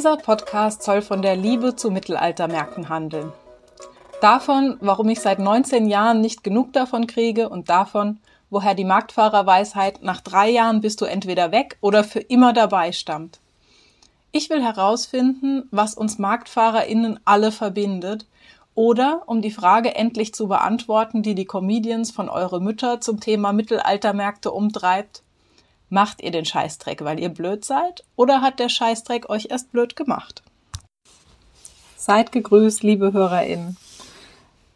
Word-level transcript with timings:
Dieser 0.00 0.16
Podcast 0.16 0.82
soll 0.82 1.02
von 1.02 1.20
der 1.20 1.36
Liebe 1.36 1.76
zu 1.76 1.90
Mittelaltermärkten 1.90 2.88
handeln. 2.88 3.34
Davon, 4.22 4.78
warum 4.80 5.10
ich 5.10 5.20
seit 5.20 5.38
19 5.38 5.88
Jahren 5.88 6.22
nicht 6.22 6.42
genug 6.42 6.72
davon 6.72 7.06
kriege 7.06 7.50
und 7.50 7.68
davon, 7.68 8.18
woher 8.48 8.74
die 8.74 8.86
Marktfahrerweisheit 8.86 10.02
nach 10.02 10.22
drei 10.22 10.48
Jahren 10.48 10.80
bist 10.80 11.02
du 11.02 11.04
entweder 11.04 11.52
weg 11.52 11.76
oder 11.82 12.02
für 12.02 12.20
immer 12.20 12.54
dabei 12.54 12.92
stammt. 12.92 13.40
Ich 14.32 14.48
will 14.48 14.62
herausfinden, 14.62 15.68
was 15.70 15.92
uns 15.92 16.18
MarktfahrerInnen 16.18 17.20
alle 17.26 17.52
verbindet 17.52 18.26
oder 18.74 19.24
um 19.26 19.42
die 19.42 19.50
Frage 19.50 19.96
endlich 19.96 20.32
zu 20.32 20.48
beantworten, 20.48 21.22
die 21.22 21.34
die 21.34 21.44
Comedians 21.44 22.10
von 22.10 22.30
Eure 22.30 22.62
Mütter 22.62 23.02
zum 23.02 23.20
Thema 23.20 23.52
Mittelaltermärkte 23.52 24.50
umtreibt. 24.50 25.22
Macht 25.90 26.22
ihr 26.22 26.30
den 26.30 26.44
Scheißdreck, 26.44 27.04
weil 27.04 27.18
ihr 27.18 27.28
blöd 27.30 27.64
seid? 27.64 28.04
Oder 28.14 28.40
hat 28.40 28.60
der 28.60 28.68
Scheißdreck 28.68 29.28
euch 29.28 29.48
erst 29.50 29.72
blöd 29.72 29.96
gemacht? 29.96 30.42
Seid 31.96 32.30
gegrüßt, 32.30 32.84
liebe 32.84 33.12
HörerInnen. 33.12 33.76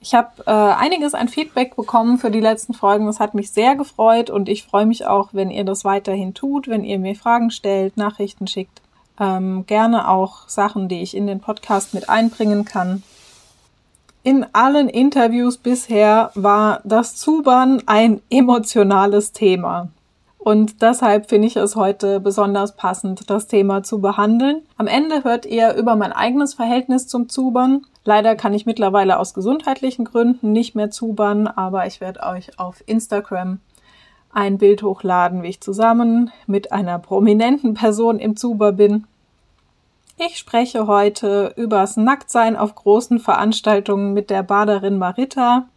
Ich 0.01 0.13
habe 0.13 0.43
äh, 0.47 0.51
einiges 0.51 1.15
an 1.15 1.29
Feedback 1.29 1.77
bekommen 1.77 2.19
für 2.19 2.33
die 2.33 2.41
letzten 2.41 2.75
Folgen. 2.75 3.07
Das 3.07 3.21
hat 3.21 3.33
mich 3.33 3.53
sehr 3.53 3.77
gefreut 3.77 4.29
und 4.29 4.49
ich 4.49 4.65
freue 4.65 4.87
mich 4.87 5.07
auch, 5.07 5.31
wenn 5.33 5.51
ihr 5.51 5.65
das 5.65 5.85
weiterhin 5.85 6.35
tut, 6.35 6.69
wenn 6.69 6.85
ihr 6.85 6.99
mir 6.99 7.15
Fragen 7.15 7.51
stellt, 7.51 7.97
Nachrichten 7.97 8.49
schickt. 8.49 8.83
Ähm, 9.19 9.65
gerne 9.67 10.09
auch 10.09 10.49
Sachen, 10.49 10.89
die 10.89 11.01
ich 11.01 11.17
in 11.17 11.29
den 11.29 11.41
Podcast 11.41 11.95
mit 11.95 12.09
einbringen 12.09 12.65
kann. 12.65 13.05
In 14.25 14.45
allen 14.53 14.89
Interviews 14.89 15.59
bisher 15.59 16.33
war 16.35 16.81
das 16.83 17.15
Zubern 17.15 17.83
ein 17.87 18.21
emotionales 18.31 19.33
Thema. 19.33 19.89
Und 20.45 20.83
deshalb 20.83 21.31
finde 21.31 21.49
ich 21.49 21.57
es 21.57 21.75
heute 21.75 22.21
besonders 22.21 22.77
passend, 22.77 23.31
das 23.31 23.47
Thema 23.47 23.83
zu 23.83 24.03
behandeln. 24.03 24.61
Am 24.77 24.87
Ende 24.87 25.25
hört 25.25 25.47
ihr 25.47 25.73
über 25.73 25.97
mein 25.97 26.13
eigenes 26.13 26.53
Verhältnis 26.53 27.07
zum 27.07 27.31
Zubern. 27.31 27.87
Leider 28.05 28.37
kann 28.37 28.53
ich 28.53 28.67
mittlerweile 28.67 29.19
aus 29.19 29.33
gesundheitlichen 29.33 30.05
Gründen 30.05 30.53
nicht 30.53 30.75
mehr 30.75 30.91
zubern, 30.91 31.47
aber 31.47 31.87
ich 31.87 32.03
werde 32.03 32.25
euch 32.25 32.59
auf 32.59 32.85
Instagram 32.85 33.61
ein 34.35 34.59
Bild 34.59 34.83
hochladen, 34.83 35.43
wie 35.43 35.49
ich 35.49 35.63
zusammen 35.63 36.31
mit 36.47 36.73
einer 36.73 36.99
prominenten 36.99 37.73
Person 37.73 38.19
im 38.19 38.37
Zuber 38.37 38.73
bin. 38.73 39.07
Ich 40.19 40.37
spreche 40.37 40.87
heute 40.87 41.55
übers 41.57 41.97
Nacktsein 41.97 42.55
auf 42.55 42.75
großen 42.75 43.19
Veranstaltungen 43.19 44.13
mit 44.13 44.29
der 44.29 44.43
Baderin 44.43 44.99
Marita, 44.99 45.69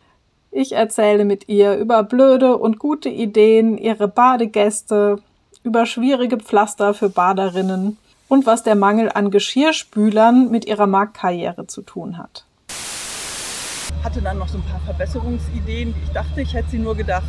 ich 0.58 0.73
erzähle 0.73 1.23
mit 1.23 1.47
ihr 1.47 1.75
über 1.75 2.03
blöde 2.03 2.58
und 2.58 2.80
gute 2.80 3.09
Ideen, 3.09 3.77
ihre 3.77 4.08
Badegäste, 4.08 5.19
über 5.63 5.86
schwierige 5.86 6.38
Pflaster 6.38 6.94
für 6.94 7.09
Baderinnen 7.09 7.97
und 8.27 8.45
was 8.45 8.63
der 8.63 8.75
Mangel 8.75 9.11
an 9.13 9.30
Geschirrspülern 9.30 10.50
mit 10.50 10.66
ihrer 10.66 10.88
Marktkarriere 10.88 11.67
zu 11.67 11.83
tun 11.83 12.17
hat. 12.17 12.45
Hatte 14.03 14.22
dann 14.22 14.39
noch 14.39 14.47
so 14.47 14.58
ein 14.58 14.63
paar 14.63 14.80
Verbesserungsideen, 14.81 15.94
die 15.94 16.03
ich 16.03 16.11
dachte, 16.11 16.41
ich 16.41 16.53
hätte 16.53 16.72
sie 16.72 16.80
nur 16.80 16.95
gedacht. 16.95 17.28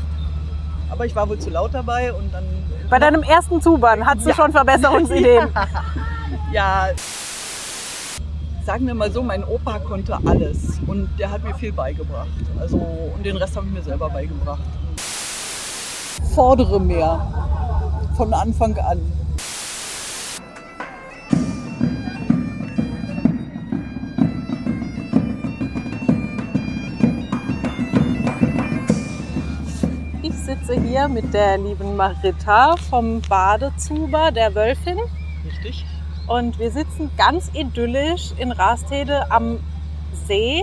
Aber 0.90 1.04
ich 1.04 1.14
war 1.14 1.28
wohl 1.28 1.38
zu 1.38 1.50
laut 1.50 1.74
dabei 1.74 2.14
und 2.14 2.32
dann. 2.32 2.44
Bei 2.88 2.98
deinem 2.98 3.22
ersten 3.22 3.60
Zubahn 3.60 4.06
hattest 4.06 4.26
ja. 4.26 4.32
du 4.32 4.42
schon 4.42 4.52
Verbesserungsideen. 4.52 5.48
ja. 6.52 6.88
ja 6.88 6.94
sagen 8.69 8.86
wir 8.86 8.92
mal 8.92 9.11
so, 9.11 9.22
mein 9.22 9.42
Opa 9.44 9.78
konnte 9.78 10.19
alles 10.27 10.78
und 10.86 11.08
der 11.19 11.30
hat 11.30 11.42
mir 11.42 11.55
viel 11.55 11.72
beigebracht. 11.72 12.28
Also, 12.61 12.77
und 12.77 13.24
den 13.24 13.38
Rest 13.38 13.56
habe 13.56 13.66
ich 13.66 13.72
mir 13.72 13.80
selber 13.80 14.11
beigebracht. 14.11 14.61
Fordere 16.34 16.79
mehr 16.79 18.12
von 18.14 18.34
Anfang 18.34 18.77
an. 18.77 19.01
Ich 30.23 30.35
sitze 30.35 30.79
hier 30.79 31.08
mit 31.08 31.33
der 31.33 31.56
lieben 31.56 31.96
Marita 31.96 32.77
vom 32.90 33.23
Badezuber 33.30 34.30
der 34.30 34.55
Wölfin. 34.55 34.98
Richtig. 35.46 35.86
Und 36.28 36.58
wir 36.58 36.70
sitzen 36.70 37.11
ganz 37.16 37.50
idyllisch 37.55 38.33
in 38.36 38.52
Rastede 38.52 39.30
am 39.30 39.61
See. 40.27 40.62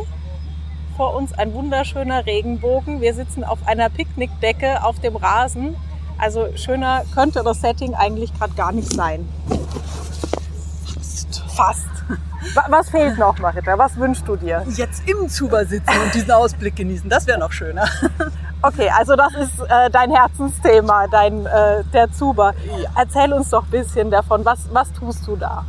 Vor 0.96 1.16
uns 1.16 1.34
ein 1.34 1.54
wunderschöner 1.54 2.26
Regenbogen. 2.26 3.02
Wir 3.02 3.16
sitzen 3.16 3.44
auf 3.44 3.68
einer 3.68 3.90
Picknickdecke 3.90 4.84
auf 4.84 5.00
dem 5.00 5.16
Rasen. 5.16 5.76
Also 6.20 6.56
schöner 6.56 7.04
könnte 7.14 7.44
das 7.44 7.62
Setting 7.62 7.96
eigentlich 7.96 8.34
gerade 8.34 8.54
gar 8.54 8.72
nicht 8.72 8.94
sein. 8.94 9.28
Fast. 10.86 11.44
Fast. 11.48 11.95
Was 12.56 12.90
fehlt 12.90 13.18
noch, 13.18 13.38
Marita? 13.40 13.78
Was 13.78 13.98
wünschst 13.98 14.28
du 14.28 14.36
dir? 14.38 14.64
Jetzt 14.70 15.04
im 15.10 15.28
Zuber 15.28 15.66
sitzen 15.66 15.94
und 16.04 16.14
diesen 16.14 16.32
Ausblick 16.32 16.76
genießen. 16.78 17.10
Das 17.10 17.28
wäre 17.28 17.40
noch 17.40 17.52
schöner. 17.52 17.86
Okay, 18.62 18.90
also 18.90 19.16
das 19.16 19.32
ist 19.36 19.60
äh, 19.60 19.92
dein 19.92 20.10
Herzensthema, 20.10 21.06
dein, 21.08 21.46
äh, 21.46 21.84
der 21.94 22.12
Zuber. 22.12 22.56
Ja. 22.66 22.90
Erzähl 22.98 23.32
uns 23.32 23.52
doch 23.52 23.64
ein 23.66 23.70
bisschen 23.70 24.10
davon. 24.10 24.44
Was, 24.44 24.68
was 24.72 24.92
tust 24.92 25.28
du 25.28 25.36
da? 25.36 25.66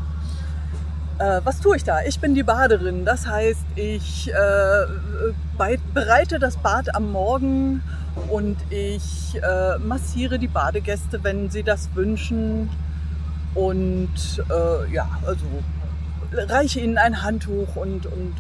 Äh, 1.19 1.43
was 1.45 1.61
tue 1.61 1.77
ich 1.77 1.85
da? 1.85 2.01
Ich 2.07 2.19
bin 2.21 2.35
die 2.35 2.43
Baderin. 2.43 3.05
Das 3.05 3.27
heißt, 3.27 3.67
ich 3.75 4.31
äh, 4.33 5.77
bereite 5.93 6.39
das 6.39 6.57
Bad 6.57 6.95
am 6.95 7.13
Morgen 7.13 7.83
und 8.31 8.57
ich 8.71 9.39
äh, 9.43 9.79
massiere 9.79 10.39
die 10.39 10.49
Badegäste, 10.49 11.23
wenn 11.23 11.51
sie 11.51 11.65
das 11.65 11.91
wünschen. 11.95 12.71
Und 13.55 14.43
äh, 14.49 14.91
ja, 14.91 15.09
also 15.27 15.45
reiche 16.37 16.81
ihnen 16.81 16.99
ein 16.99 17.23
Handtuch 17.23 17.77
und, 17.77 18.07
und 18.07 18.35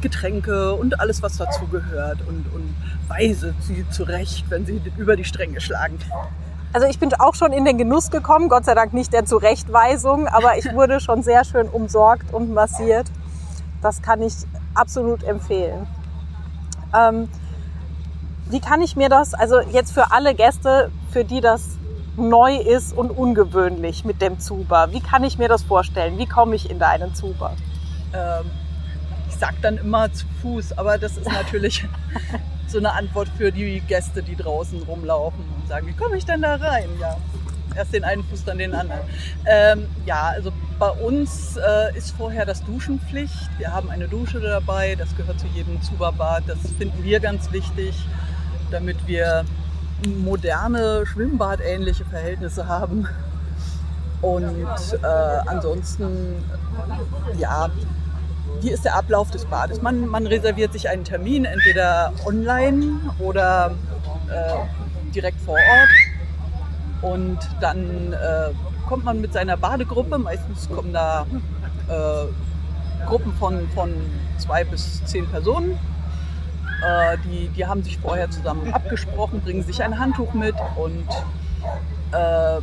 Getränke 0.00 0.74
und 0.74 1.00
alles, 1.00 1.22
was 1.22 1.36
dazu 1.36 1.66
gehört 1.66 2.20
und, 2.26 2.46
und 2.54 2.74
weise 3.08 3.54
sie 3.60 3.88
zurecht, 3.90 4.46
wenn 4.48 4.64
sie 4.64 4.80
über 4.96 5.16
die 5.16 5.24
Stränge 5.24 5.60
schlagen. 5.60 5.98
Also 6.72 6.86
ich 6.86 6.98
bin 6.98 7.12
auch 7.14 7.34
schon 7.34 7.52
in 7.52 7.64
den 7.64 7.78
Genuss 7.78 8.10
gekommen, 8.10 8.48
Gott 8.48 8.64
sei 8.64 8.74
Dank 8.74 8.92
nicht 8.92 9.12
der 9.12 9.24
Zurechtweisung, 9.24 10.28
aber 10.28 10.56
ich 10.56 10.72
wurde 10.72 11.00
schon 11.00 11.22
sehr 11.22 11.44
schön 11.44 11.68
umsorgt 11.68 12.32
und 12.32 12.54
massiert. 12.54 13.06
Das 13.82 14.02
kann 14.02 14.22
ich 14.22 14.34
absolut 14.74 15.24
empfehlen. 15.24 15.86
Ähm, 16.96 17.28
wie 18.48 18.60
kann 18.60 18.82
ich 18.82 18.96
mir 18.96 19.08
das, 19.08 19.34
also 19.34 19.60
jetzt 19.60 19.92
für 19.92 20.12
alle 20.12 20.34
Gäste, 20.34 20.90
für 21.10 21.24
die 21.24 21.40
das 21.40 21.62
neu 22.20 22.56
ist 22.56 22.92
und 22.92 23.10
ungewöhnlich 23.10 24.04
mit 24.04 24.22
dem 24.22 24.38
Zuber, 24.38 24.92
wie 24.92 25.00
kann 25.00 25.24
ich 25.24 25.38
mir 25.38 25.48
das 25.48 25.62
vorstellen? 25.62 26.18
Wie 26.18 26.26
komme 26.26 26.54
ich 26.54 26.70
in 26.70 26.78
deinen 26.78 27.14
Zuber? 27.14 27.52
Ähm, 28.12 28.50
ich 29.28 29.36
sag 29.36 29.54
dann 29.62 29.78
immer 29.78 30.12
zu 30.12 30.26
Fuß, 30.42 30.78
aber 30.78 30.98
das 30.98 31.16
ist 31.16 31.30
natürlich 31.30 31.86
so 32.66 32.78
eine 32.78 32.92
Antwort 32.92 33.28
für 33.36 33.50
die 33.50 33.80
Gäste, 33.80 34.22
die 34.22 34.36
draußen 34.36 34.82
rumlaufen 34.82 35.44
und 35.56 35.68
sagen, 35.68 35.86
wie 35.86 35.92
komme 35.92 36.16
ich 36.16 36.26
denn 36.26 36.42
da 36.42 36.56
rein? 36.56 36.88
Ja, 37.00 37.16
erst 37.76 37.94
den 37.94 38.04
einen 38.04 38.24
Fuß, 38.24 38.44
dann 38.44 38.58
den 38.58 38.74
anderen. 38.74 39.00
Ähm, 39.46 39.86
ja, 40.06 40.32
also 40.34 40.52
bei 40.78 40.90
uns 40.90 41.56
äh, 41.56 41.96
ist 41.96 42.12
vorher 42.16 42.46
das 42.46 42.64
Duschenpflicht. 42.64 43.50
Wir 43.58 43.72
haben 43.72 43.90
eine 43.90 44.08
Dusche 44.08 44.40
dabei, 44.40 44.94
das 44.96 45.16
gehört 45.16 45.40
zu 45.40 45.46
jedem 45.48 45.80
Zuberbad. 45.82 46.44
Das 46.46 46.58
finden 46.78 47.02
wir 47.02 47.20
ganz 47.20 47.52
wichtig, 47.52 47.94
damit 48.70 48.96
wir 49.06 49.44
moderne, 50.06 51.04
schwimmbadähnliche 51.06 52.04
Verhältnisse 52.04 52.66
haben. 52.68 53.08
Und 54.22 54.66
äh, 55.02 55.06
ansonsten, 55.46 56.44
ja, 57.38 57.68
wie 58.60 58.70
ist 58.70 58.84
der 58.84 58.96
Ablauf 58.96 59.30
des 59.30 59.46
Bades? 59.46 59.80
Man, 59.80 60.06
man 60.06 60.26
reserviert 60.26 60.72
sich 60.72 60.88
einen 60.88 61.04
Termin, 61.04 61.44
entweder 61.44 62.12
online 62.26 63.00
oder 63.18 63.72
äh, 64.28 65.12
direkt 65.14 65.40
vor 65.40 65.54
Ort. 65.54 67.12
Und 67.12 67.38
dann 67.60 68.12
äh, 68.12 68.50
kommt 68.86 69.04
man 69.04 69.20
mit 69.20 69.32
seiner 69.32 69.56
Badegruppe, 69.56 70.18
meistens 70.18 70.68
kommen 70.68 70.92
da 70.92 71.26
äh, 71.88 73.06
Gruppen 73.06 73.32
von, 73.34 73.68
von 73.70 73.94
zwei 74.38 74.64
bis 74.64 75.02
zehn 75.06 75.26
Personen. 75.26 75.78
Äh, 76.82 77.18
die, 77.24 77.48
die 77.48 77.66
haben 77.66 77.82
sich 77.82 77.98
vorher 77.98 78.30
zusammen 78.30 78.72
abgesprochen, 78.72 79.40
bringen 79.40 79.62
sich 79.64 79.82
ein 79.82 79.98
Handtuch 79.98 80.32
mit 80.32 80.54
und 80.76 81.06
äh, 82.12 82.60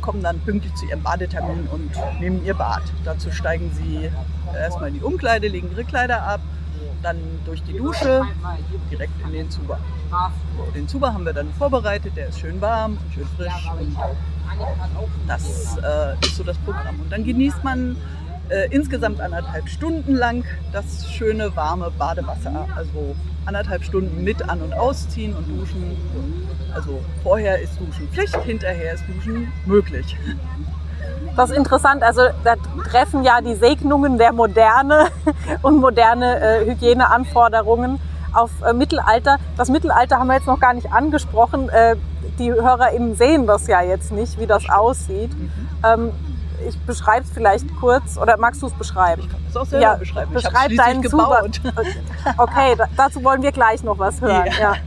kommen 0.00 0.22
dann 0.22 0.38
pünktlich 0.40 0.72
zu 0.74 0.86
ihrem 0.86 1.02
Badetermin 1.02 1.66
und 1.72 1.90
nehmen 2.20 2.44
ihr 2.44 2.54
Bad. 2.54 2.82
Dazu 3.04 3.30
steigen 3.32 3.72
sie 3.74 4.08
erstmal 4.54 4.88
in 4.88 4.94
die 4.94 5.02
Umkleide, 5.02 5.48
legen 5.48 5.70
ihre 5.72 5.84
Kleider 5.84 6.22
ab, 6.22 6.40
dann 7.02 7.18
durch 7.44 7.62
die 7.64 7.76
Dusche, 7.76 8.22
direkt 8.90 9.12
in 9.24 9.32
den 9.32 9.50
Zuber. 9.50 9.78
Den 10.74 10.86
Zuber 10.88 11.12
haben 11.12 11.24
wir 11.24 11.32
dann 11.32 11.52
vorbereitet, 11.54 12.16
der 12.16 12.28
ist 12.28 12.38
schön 12.38 12.60
warm 12.60 12.92
und 12.92 13.14
schön 13.14 13.26
frisch. 13.36 13.70
Und 13.72 13.96
das 15.26 15.76
äh, 15.78 16.24
ist 16.24 16.36
so 16.36 16.44
das 16.44 16.56
Programm. 16.58 17.00
Und 17.00 17.10
dann 17.10 17.24
genießt 17.24 17.62
man 17.64 17.96
äh, 18.48 18.68
insgesamt 18.70 19.20
anderthalb 19.20 19.68
Stunden 19.68 20.14
lang 20.14 20.44
das 20.72 21.10
schöne 21.10 21.54
warme 21.56 21.90
Badewasser. 21.90 22.66
Also 22.76 23.14
anderthalb 23.44 23.84
Stunden 23.84 24.24
mit 24.24 24.48
an- 24.48 24.60
und 24.62 24.74
ausziehen 24.74 25.34
und 25.34 25.48
duschen. 25.48 25.96
Also 26.74 27.00
vorher 27.22 27.60
ist 27.60 27.78
Duschen 27.80 28.08
Pflicht, 28.08 28.36
hinterher 28.42 28.94
ist 28.94 29.04
Duschen 29.08 29.52
möglich. 29.64 30.16
Das 31.36 31.50
ist 31.50 31.56
interessant. 31.56 32.02
Also 32.02 32.22
da 32.44 32.54
treffen 32.90 33.24
ja 33.24 33.40
die 33.40 33.54
Segnungen 33.54 34.18
der 34.18 34.32
Moderne 34.32 35.06
und 35.62 35.76
moderne 35.76 36.40
äh, 36.40 36.66
Hygieneanforderungen 36.66 37.98
auf 38.32 38.50
äh, 38.62 38.72
Mittelalter. 38.72 39.36
Das 39.56 39.68
Mittelalter 39.68 40.18
haben 40.18 40.28
wir 40.28 40.34
jetzt 40.34 40.46
noch 40.46 40.60
gar 40.60 40.74
nicht 40.74 40.92
angesprochen. 40.92 41.68
Äh, 41.68 41.96
die 42.38 42.52
HörerInnen 42.52 43.16
sehen 43.16 43.46
das 43.46 43.66
ja 43.66 43.82
jetzt 43.82 44.12
nicht, 44.12 44.38
wie 44.38 44.46
das 44.46 44.68
aussieht. 44.68 45.30
Mhm. 45.38 45.50
Ähm, 45.84 46.12
ich 46.66 46.78
beschreibe 46.80 47.24
es 47.24 47.30
vielleicht 47.30 47.66
kurz 47.76 48.16
oder 48.18 48.36
magst 48.36 48.62
du 48.62 48.66
es 48.66 48.72
beschreiben? 48.72 49.22
Ich 49.22 49.30
kann 49.30 49.40
es 49.48 49.56
auch 49.56 49.66
selber 49.66 49.82
ja, 49.82 49.94
beschreiben. 49.94 50.32
Beschreib 50.32 50.76
deinen 50.76 51.02
gebaut. 51.02 51.56
Zuber. 51.56 51.72
Okay, 52.38 52.74
da, 52.76 52.86
dazu 52.96 53.22
wollen 53.22 53.42
wir 53.42 53.52
gleich 53.52 53.82
noch 53.82 53.98
was 53.98 54.20
hören. 54.20 54.46
Ja. 54.46 54.60
ja. 54.60 54.74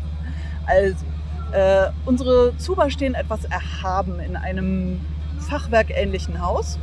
Also, 0.65 1.03
äh, 1.51 1.89
unsere 2.05 2.55
Zuber 2.57 2.91
stehen 2.91 3.15
etwas 3.15 3.43
erhaben 3.45 4.19
in 4.19 4.35
einem 4.35 5.03
fachwerkähnlichen 5.39 6.41
Haus 6.45 6.77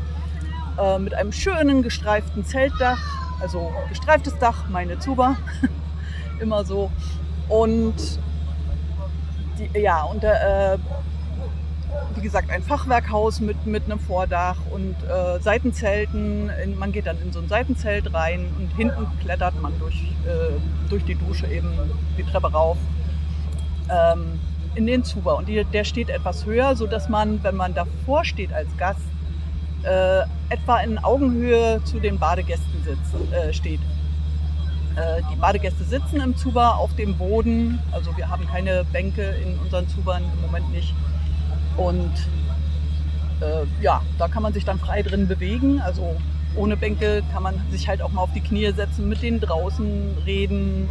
äh, 0.78 0.98
mit 0.98 1.14
einem 1.14 1.30
schönen 1.30 1.82
gestreiften 1.82 2.44
Zeltdach, 2.44 2.98
also 3.40 3.72
gestreiftes 3.88 4.36
Dach, 4.38 4.64
meine 4.68 4.98
Zuber, 4.98 5.36
immer 6.40 6.64
so. 6.64 6.90
Und 7.48 7.94
die, 9.58 9.78
ja, 9.78 10.02
und 10.02 10.24
äh, 10.24 10.78
wie 12.14 12.20
gesagt, 12.20 12.50
ein 12.50 12.62
Fachwerkhaus 12.62 13.40
mit, 13.40 13.66
mit 13.66 13.84
einem 13.84 13.98
Vordach 13.98 14.56
und 14.70 14.96
äh, 15.04 15.40
Seitenzelten. 15.40 16.50
In, 16.62 16.78
man 16.78 16.92
geht 16.92 17.06
dann 17.06 17.20
in 17.20 17.32
so 17.32 17.40
ein 17.40 17.48
Seitenzelt 17.48 18.12
rein 18.14 18.46
und 18.58 18.74
hinten 18.76 19.06
klettert 19.20 19.60
man 19.60 19.72
durch, 19.78 20.02
äh, 20.24 20.88
durch 20.88 21.04
die 21.04 21.14
Dusche 21.14 21.46
eben 21.46 21.72
die 22.16 22.24
Treppe 22.24 22.52
rauf 22.52 22.78
ähm, 23.90 24.40
in 24.74 24.86
den 24.86 25.04
Zuba. 25.04 25.34
Und 25.34 25.48
die, 25.48 25.64
der 25.64 25.84
steht 25.84 26.08
etwas 26.08 26.46
höher, 26.46 26.76
sodass 26.76 27.08
man, 27.08 27.42
wenn 27.42 27.56
man 27.56 27.74
davor 27.74 28.24
steht 28.24 28.52
als 28.52 28.68
Gast, 28.76 29.00
äh, 29.82 30.22
etwa 30.48 30.78
in 30.80 30.98
Augenhöhe 30.98 31.80
zu 31.84 32.00
den 32.00 32.18
Badegästen 32.18 32.82
sitzt, 32.84 33.32
äh, 33.32 33.52
steht. 33.52 33.80
Äh, 34.96 35.22
die 35.30 35.36
Badegäste 35.36 35.84
sitzen 35.84 36.20
im 36.20 36.36
Zuba 36.36 36.76
auf 36.76 36.94
dem 36.96 37.16
Boden. 37.16 37.78
Also 37.92 38.16
wir 38.16 38.28
haben 38.30 38.46
keine 38.46 38.84
Bänke 38.84 39.22
in 39.22 39.58
unseren 39.58 39.86
Zubern 39.88 40.24
im 40.34 40.40
Moment 40.40 40.72
nicht. 40.72 40.94
Und 41.76 42.12
äh, 43.40 43.67
ja, 43.82 44.02
da 44.19 44.28
kann 44.28 44.43
man 44.43 44.52
sich 44.52 44.64
dann 44.64 44.78
frei 44.78 45.02
drin 45.02 45.28
bewegen. 45.28 45.81
Also 45.81 46.17
ohne 46.56 46.76
Bänke 46.76 47.23
kann 47.32 47.43
man 47.43 47.61
sich 47.70 47.88
halt 47.88 48.00
auch 48.02 48.11
mal 48.12 48.23
auf 48.23 48.32
die 48.32 48.40
Knie 48.40 48.73
setzen, 48.73 49.08
mit 49.08 49.23
denen 49.23 49.40
draußen 49.40 50.17
reden. 50.25 50.88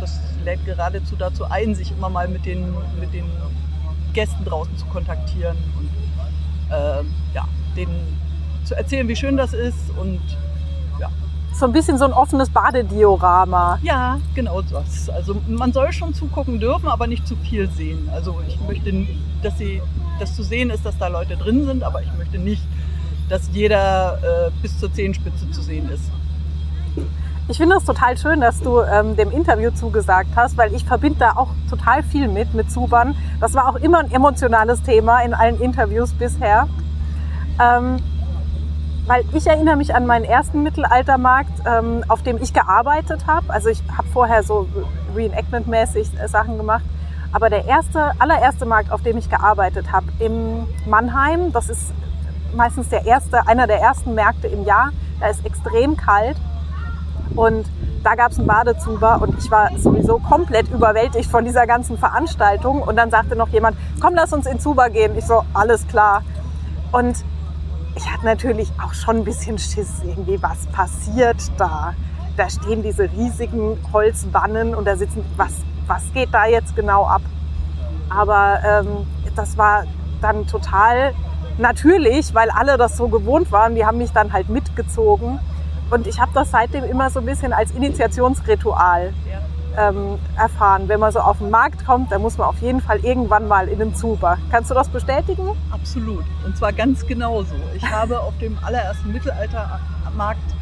Das 0.00 0.18
lädt 0.44 0.64
geradezu 0.64 1.16
dazu 1.16 1.44
ein, 1.44 1.74
sich 1.74 1.92
immer 1.92 2.08
mal 2.08 2.28
mit 2.28 2.44
den, 2.46 2.74
mit 2.98 3.12
den 3.12 3.24
Gästen 4.12 4.44
draußen 4.44 4.76
zu 4.76 4.86
kontaktieren 4.86 5.56
und 5.78 5.88
äh, 6.70 7.02
ja, 7.34 7.46
denen 7.76 8.18
zu 8.64 8.74
erzählen, 8.74 9.06
wie 9.08 9.16
schön 9.16 9.36
das 9.36 9.52
ist 9.52 9.90
und 9.98 10.20
so 11.52 11.66
ein 11.66 11.72
bisschen 11.72 11.98
so 11.98 12.04
ein 12.04 12.12
offenes 12.12 12.48
Badediorama. 12.48 13.78
Ja, 13.82 14.18
genau 14.34 14.62
das. 14.62 15.10
Also 15.10 15.36
man 15.48 15.72
soll 15.72 15.92
schon 15.92 16.14
zugucken 16.14 16.60
dürfen, 16.60 16.88
aber 16.88 17.06
nicht 17.06 17.26
zu 17.26 17.36
viel 17.36 17.68
sehen. 17.70 18.08
Also 18.12 18.40
ich 18.48 18.58
möchte, 18.60 18.92
dass 19.42 19.58
sie, 19.58 19.82
dass 20.20 20.34
zu 20.34 20.42
sehen 20.42 20.70
ist, 20.70 20.84
dass 20.84 20.98
da 20.98 21.08
Leute 21.08 21.36
drin 21.36 21.66
sind, 21.66 21.82
aber 21.82 22.02
ich 22.02 22.12
möchte 22.18 22.38
nicht, 22.38 22.62
dass 23.28 23.48
jeder 23.52 24.18
äh, 24.22 24.50
bis 24.62 24.78
zur 24.78 24.92
Zehenspitze 24.92 25.50
zu 25.50 25.62
sehen 25.62 25.88
ist. 25.88 26.10
Ich 27.48 27.56
finde 27.56 27.76
es 27.76 27.84
total 27.84 28.16
schön, 28.16 28.40
dass 28.40 28.60
du 28.60 28.80
ähm, 28.80 29.16
dem 29.16 29.32
Interview 29.32 29.72
zugesagt 29.72 30.30
hast, 30.36 30.56
weil 30.56 30.72
ich 30.72 30.84
verbinde 30.84 31.18
da 31.18 31.32
auch 31.32 31.48
total 31.68 32.02
viel 32.04 32.28
mit, 32.28 32.54
mit 32.54 32.70
Zuban. 32.70 33.16
Das 33.40 33.54
war 33.54 33.68
auch 33.68 33.76
immer 33.76 33.98
ein 33.98 34.12
emotionales 34.12 34.82
Thema 34.82 35.20
in 35.22 35.34
allen 35.34 35.60
Interviews 35.60 36.12
bisher. 36.12 36.68
Ähm, 37.60 37.96
weil 39.06 39.24
ich 39.32 39.48
erinnere 39.48 39.74
mich 39.74 39.92
an 39.96 40.06
meinen 40.06 40.24
ersten 40.24 40.62
Mittelaltermarkt, 40.62 41.50
ähm, 41.66 42.04
auf 42.06 42.22
dem 42.22 42.40
ich 42.40 42.52
gearbeitet 42.52 43.26
habe. 43.26 43.52
Also 43.52 43.68
ich 43.68 43.82
habe 43.96 44.06
vorher 44.12 44.44
so 44.44 44.68
Reenactment-mäßig 45.16 46.08
Sachen 46.28 46.56
gemacht. 46.56 46.84
Aber 47.32 47.48
der 47.50 47.64
erste, 47.66 48.12
allererste 48.18 48.66
Markt, 48.66 48.90
auf 48.90 49.02
dem 49.02 49.16
ich 49.16 49.30
gearbeitet 49.30 49.92
habe, 49.92 50.06
im 50.18 50.66
Mannheim, 50.86 51.52
das 51.52 51.68
ist 51.68 51.92
meistens 52.54 52.88
der 52.88 53.06
erste, 53.06 53.46
einer 53.46 53.66
der 53.66 53.80
ersten 53.80 54.14
Märkte 54.14 54.48
im 54.48 54.64
Jahr, 54.64 54.90
da 55.20 55.28
ist 55.28 55.44
extrem 55.46 55.96
kalt. 55.96 56.36
Und 57.36 57.66
da 58.02 58.14
gab 58.14 58.32
es 58.32 58.38
einen 58.38 58.48
Badezuber 58.48 59.20
und 59.22 59.38
ich 59.38 59.50
war 59.50 59.70
sowieso 59.78 60.18
komplett 60.18 60.68
überwältigt 60.70 61.30
von 61.30 61.44
dieser 61.44 61.66
ganzen 61.66 61.98
Veranstaltung. 61.98 62.82
Und 62.82 62.96
dann 62.96 63.10
sagte 63.10 63.36
noch 63.36 63.48
jemand, 63.48 63.76
komm, 64.00 64.14
lass 64.14 64.32
uns 64.32 64.46
in 64.46 64.58
Zuber 64.58 64.90
gehen. 64.90 65.16
Ich 65.16 65.26
so, 65.26 65.44
alles 65.54 65.86
klar. 65.86 66.22
Und 66.92 67.24
ich 67.94 68.10
hatte 68.10 68.24
natürlich 68.24 68.72
auch 68.82 68.94
schon 68.94 69.18
ein 69.18 69.24
bisschen 69.24 69.58
Schiss, 69.58 70.02
irgendwie, 70.04 70.42
was 70.42 70.66
passiert 70.68 71.36
da? 71.58 71.94
Da 72.36 72.48
stehen 72.48 72.82
diese 72.82 73.10
riesigen 73.12 73.78
Holzwannen 73.92 74.74
und 74.74 74.86
da 74.86 74.96
sitzen, 74.96 75.24
was, 75.36 75.52
was 75.90 76.12
geht 76.14 76.32
da 76.32 76.46
jetzt 76.46 76.76
genau 76.76 77.04
ab? 77.04 77.22
Aber 78.08 78.60
ähm, 78.64 79.06
das 79.34 79.58
war 79.58 79.84
dann 80.22 80.46
total 80.46 81.12
natürlich, 81.58 82.32
weil 82.32 82.48
alle 82.50 82.78
das 82.78 82.96
so 82.96 83.08
gewohnt 83.08 83.50
waren. 83.50 83.74
Die 83.74 83.84
haben 83.84 83.98
mich 83.98 84.12
dann 84.12 84.32
halt 84.32 84.48
mitgezogen. 84.48 85.40
Und 85.90 86.06
ich 86.06 86.20
habe 86.20 86.30
das 86.32 86.52
seitdem 86.52 86.84
immer 86.84 87.10
so 87.10 87.18
ein 87.18 87.26
bisschen 87.26 87.52
als 87.52 87.72
Initiationsritual 87.72 89.12
ähm, 89.76 90.18
erfahren. 90.36 90.88
Wenn 90.88 91.00
man 91.00 91.10
so 91.10 91.18
auf 91.18 91.38
den 91.38 91.50
Markt 91.50 91.84
kommt, 91.84 92.12
dann 92.12 92.22
muss 92.22 92.38
man 92.38 92.46
auf 92.46 92.60
jeden 92.60 92.80
Fall 92.80 93.00
irgendwann 93.00 93.48
mal 93.48 93.66
in 93.66 93.80
den 93.80 93.94
Zuber. 93.96 94.38
Kannst 94.52 94.70
du 94.70 94.74
das 94.74 94.88
bestätigen? 94.88 95.56
Absolut. 95.72 96.24
Und 96.44 96.56
zwar 96.56 96.72
ganz 96.72 97.04
genauso. 97.04 97.56
Ich 97.74 97.90
habe 97.90 98.20
auf 98.20 98.38
dem 98.38 98.56
allerersten 98.62 99.12
Mittelaltermarkt, 99.12 100.54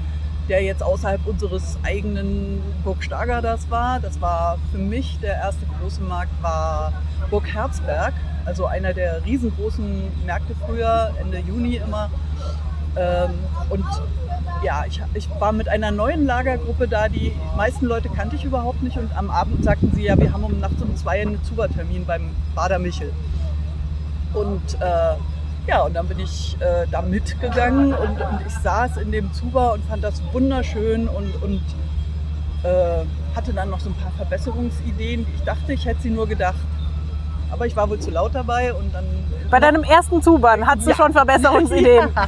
der 0.49 0.63
jetzt 0.63 0.83
außerhalb 0.83 1.27
unseres 1.27 1.79
eigenen 1.83 2.63
Burg 2.85 3.03
Stargarders 3.03 3.71
war, 3.71 4.01
das 4.01 4.21
war 4.21 4.59
für 4.73 4.79
mich 4.79 5.19
der 5.21 5.35
erste 5.35 5.67
große 5.81 6.01
Markt, 6.03 6.31
war 6.43 6.93
Burg 7.31 7.47
Herzberg, 7.47 8.15
also 8.47 8.67
einer 8.67 8.95
der 8.95 9.25
riesengroßen 9.25 10.25
Märkte 10.25 10.55
früher, 10.67 11.13
Ende 11.21 11.39
Juni 11.39 11.77
immer. 11.77 12.11
Ähm, 12.97 13.31
und 13.69 13.85
ja, 14.65 14.85
ich, 14.87 15.01
ich 15.15 15.29
war 15.39 15.53
mit 15.53 15.69
einer 15.69 15.91
neuen 15.91 16.25
Lagergruppe 16.27 16.89
da. 16.89 17.09
Die 17.09 17.33
meisten 17.57 17.87
Leute 17.87 18.09
kannte 18.09 18.37
ich 18.37 18.45
überhaupt 18.45 18.83
nicht. 18.83 18.97
Und 18.97 19.17
am 19.17 19.31
Abend 19.31 19.63
sagten 19.63 19.93
sie, 19.95 20.05
ja, 20.05 20.19
wir 20.19 20.33
haben 20.33 20.45
um 20.45 20.59
nachts 20.59 20.81
um 20.83 20.97
zwei 20.97 21.21
einen 21.21 21.43
Zubertermin 21.45 22.07
beim 22.07 22.31
Bader 22.55 22.79
Michel. 22.79 23.13
Und 24.35 24.63
äh, 24.81 25.15
ja, 25.69 25.83
und 25.83 25.95
dann 25.95 26.09
bin 26.09 26.19
ich 26.19 26.57
äh, 26.61 26.87
da 26.91 27.03
mitgegangen 27.03 27.93
und, 27.93 28.21
und, 28.21 28.41
ich 28.47 28.55
saß 28.55 28.97
in 28.97 29.13
dem 29.13 29.33
Zuber 29.35 29.75
und 29.75 29.85
fand 29.85 30.03
das 30.03 30.23
wunderschön 30.33 31.07
und, 31.09 31.43
und 31.43 31.61
äh, 32.63 33.05
hatte 33.37 33.53
dann 33.53 33.69
noch 33.69 33.79
so 33.79 33.91
ein 33.91 33.95
paar 33.95 34.11
Verbesserungsideen. 34.13 35.27
Ich 35.37 35.43
dachte, 35.43 35.75
ich 35.75 35.85
hätte 35.85 36.03
sie 36.03 36.11
nur 36.11 36.27
gedacht. 36.27 36.57
Aber 37.51 37.67
ich 37.67 37.77
war 37.77 37.89
wohl 37.89 37.99
zu 37.99 38.11
laut 38.11 38.35
dabei 38.35 38.75
und 38.75 38.95
dann. 38.95 39.05
Bei 39.51 39.61
deinem 39.61 39.83
ersten 39.83 40.23
Zubern 40.23 40.67
hattest 40.67 40.89
ja. 40.89 40.95
du 40.95 41.03
schon 41.03 41.13
Verbesserungsideen. 41.13 42.09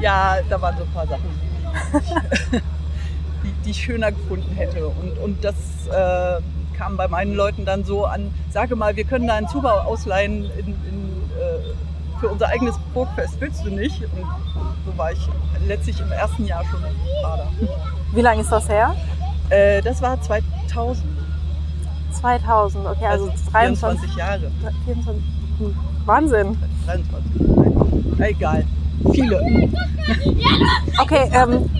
Ja. 0.00 0.36
ja, 0.36 0.42
da 0.48 0.60
waren 0.60 0.76
so 0.76 0.84
ein 0.84 0.90
paar 0.92 1.06
Sachen, 1.06 1.40
die, 3.42 3.52
die 3.64 3.70
ich 3.70 3.76
schöner 3.76 4.10
gefunden 4.10 4.54
hätte. 4.54 4.86
Und, 4.88 5.18
und 5.22 5.44
das 5.44 5.54
äh, 5.88 6.40
kam 6.76 6.96
bei 6.96 7.08
meinen 7.08 7.34
Leuten 7.34 7.66
dann 7.66 7.84
so 7.84 8.06
an, 8.06 8.32
sage 8.50 8.76
mal, 8.76 8.96
wir 8.96 9.04
können 9.04 9.26
da 9.26 9.34
einen 9.34 9.48
Zubau 9.48 9.80
ausleihen 9.80 10.44
in, 10.58 10.66
in, 10.66 11.30
äh, 11.38 11.85
für 12.20 12.28
unser 12.28 12.48
eigenes 12.48 12.76
Burgfest, 12.94 13.40
willst 13.40 13.64
du 13.64 13.70
nicht? 13.70 14.02
Und 14.02 14.26
so 14.84 14.98
war 14.98 15.12
ich 15.12 15.28
letztlich 15.66 16.00
im 16.00 16.10
ersten 16.12 16.44
Jahr 16.46 16.64
schon 16.64 16.80
Bader. 17.22 17.48
Wie 18.12 18.20
lange 18.20 18.40
ist 18.40 18.52
das 18.52 18.68
her? 18.68 18.94
Äh, 19.50 19.82
das 19.82 20.00
war 20.02 20.20
2000. 20.20 21.04
2000, 22.20 22.86
okay, 22.86 23.04
also, 23.04 23.30
also 23.30 23.50
23 23.52 24.16
Jahre. 24.16 24.50
24, 24.86 25.22
Wahnsinn. 26.06 26.56
23, 26.86 28.20
egal 28.20 28.64
viele. 29.12 29.40
Okay, 31.00 31.30
ähm, 31.32 31.70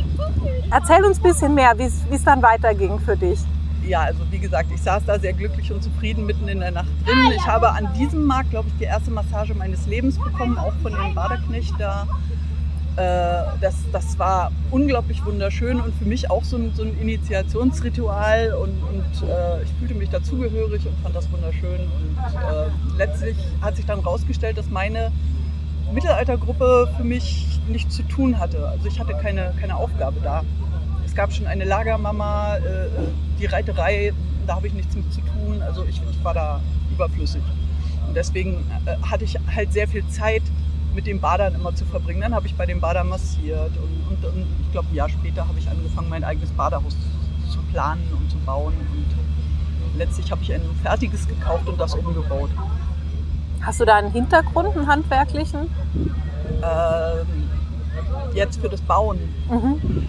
erzähl 0.71 1.05
uns 1.05 1.19
ein 1.19 1.23
bisschen 1.23 1.55
mehr, 1.55 1.73
wie 1.79 1.85
es 2.15 2.25
dann 2.25 2.43
weiterging 2.43 2.99
für 3.01 3.17
dich. 3.17 3.39
Ja, 3.87 4.01
also 4.01 4.21
wie 4.31 4.39
gesagt, 4.39 4.71
ich 4.75 4.83
saß 4.83 5.05
da 5.07 5.19
sehr 5.19 5.33
glücklich 5.33 5.71
und 5.73 5.83
zufrieden 5.83 6.27
mitten 6.27 6.49
in 6.49 6.61
der 6.61 6.73
Nacht 6.73 6.89
drin. 7.05 7.33
Ich 7.37 7.47
habe 7.47 7.71
an 7.71 7.89
diesem 7.97 8.25
Markt, 8.25 8.51
glaube 8.51 8.69
ich, 8.69 8.75
die 8.79 8.85
erste 8.85 9.11
Massage 9.13 9.55
meines 9.55 9.87
Lebens 9.87 10.19
bekommen, 10.19 10.59
auch 10.59 10.73
von 10.83 10.93
dem 10.93 11.15
Baderknecht 11.15 11.75
da. 11.79 12.07
Äh, 12.97 13.45
das, 13.61 13.75
das 13.93 14.19
war 14.19 14.51
unglaublich 14.71 15.25
wunderschön 15.25 15.81
und 15.81 15.95
für 15.97 16.07
mich 16.07 16.31
auch 16.31 16.43
so 16.43 16.57
ein, 16.57 16.73
so 16.75 16.83
ein 16.83 16.99
Initiationsritual 16.99 18.55
und, 18.55 18.71
und 18.83 19.29
äh, 19.29 19.63
ich 19.63 19.71
fühlte 19.79 19.95
mich 19.95 20.09
dazugehörig 20.09 20.87
und 20.87 20.99
fand 21.03 21.15
das 21.15 21.31
wunderschön. 21.31 21.81
Und 21.81 22.17
äh, 22.35 22.97
letztlich 22.97 23.37
hat 23.61 23.77
sich 23.77 23.85
dann 23.85 24.01
herausgestellt, 24.01 24.57
dass 24.57 24.71
meine 24.71 25.13
Mittelaltergruppe 25.93 26.89
für 26.97 27.05
mich 27.05 27.61
nichts 27.69 27.95
zu 27.97 28.03
tun 28.03 28.39
hatte. 28.39 28.67
Also 28.69 28.89
ich 28.89 28.99
hatte 28.99 29.15
keine, 29.15 29.53
keine 29.61 29.77
Aufgabe 29.77 30.17
da. 30.23 30.43
Es 31.17 31.19
gab 31.19 31.33
schon 31.33 31.47
eine 31.47 31.65
Lagermama, 31.65 32.57
äh, 32.57 32.61
die 33.41 33.47
Reiterei, 33.47 34.13
da 34.47 34.57
habe 34.57 34.67
ich 34.67 34.75
nichts 34.75 34.95
mit 34.95 35.11
zu 35.15 35.23
tun. 35.23 35.63
Also 35.63 35.83
ich, 35.85 35.99
ich 36.11 36.23
war 36.23 36.35
da 36.35 36.61
überflüssig. 36.93 37.41
Und 38.07 38.15
deswegen 38.15 38.71
äh, 38.85 38.99
hatte 39.03 39.25
ich 39.25 39.39
halt 39.55 39.73
sehr 39.73 39.89
viel 39.89 40.07
Zeit, 40.09 40.43
mit 40.95 41.07
den 41.07 41.19
Badern 41.19 41.55
immer 41.55 41.75
zu 41.75 41.87
verbringen. 41.87 42.21
Dann 42.21 42.35
habe 42.35 42.47
ich 42.47 42.55
bei 42.55 42.67
den 42.67 42.83
Badern 42.83 43.09
massiert 43.09 43.71
und, 43.79 44.27
und, 44.27 44.31
und 44.31 44.47
ich 44.61 44.73
glaube, 44.73 44.89
ein 44.91 44.95
Jahr 44.95 45.09
später 45.09 45.49
habe 45.49 45.59
ich 45.59 45.67
angefangen, 45.71 46.11
mein 46.11 46.23
eigenes 46.23 46.51
Badehaus 46.51 46.95
zu 47.51 47.61
planen 47.73 48.07
und 48.13 48.31
zu 48.31 48.37
bauen. 48.45 48.75
Und 48.75 49.99
letztlich 49.99 50.31
habe 50.31 50.43
ich 50.43 50.53
ein 50.53 50.61
fertiges 50.83 51.27
gekauft 51.27 51.67
und 51.67 51.81
das 51.81 51.95
umgebaut. 51.95 52.51
Hast 53.63 53.81
du 53.81 53.87
da 53.87 53.95
einen 53.95 54.13
Hintergrund, 54.13 54.77
einen 54.77 54.87
handwerklichen? 54.87 55.61
Ähm, 56.63 57.27
jetzt 58.35 58.61
für 58.61 58.69
das 58.69 58.83
Bauen. 58.83 59.19
Mhm. 59.49 60.07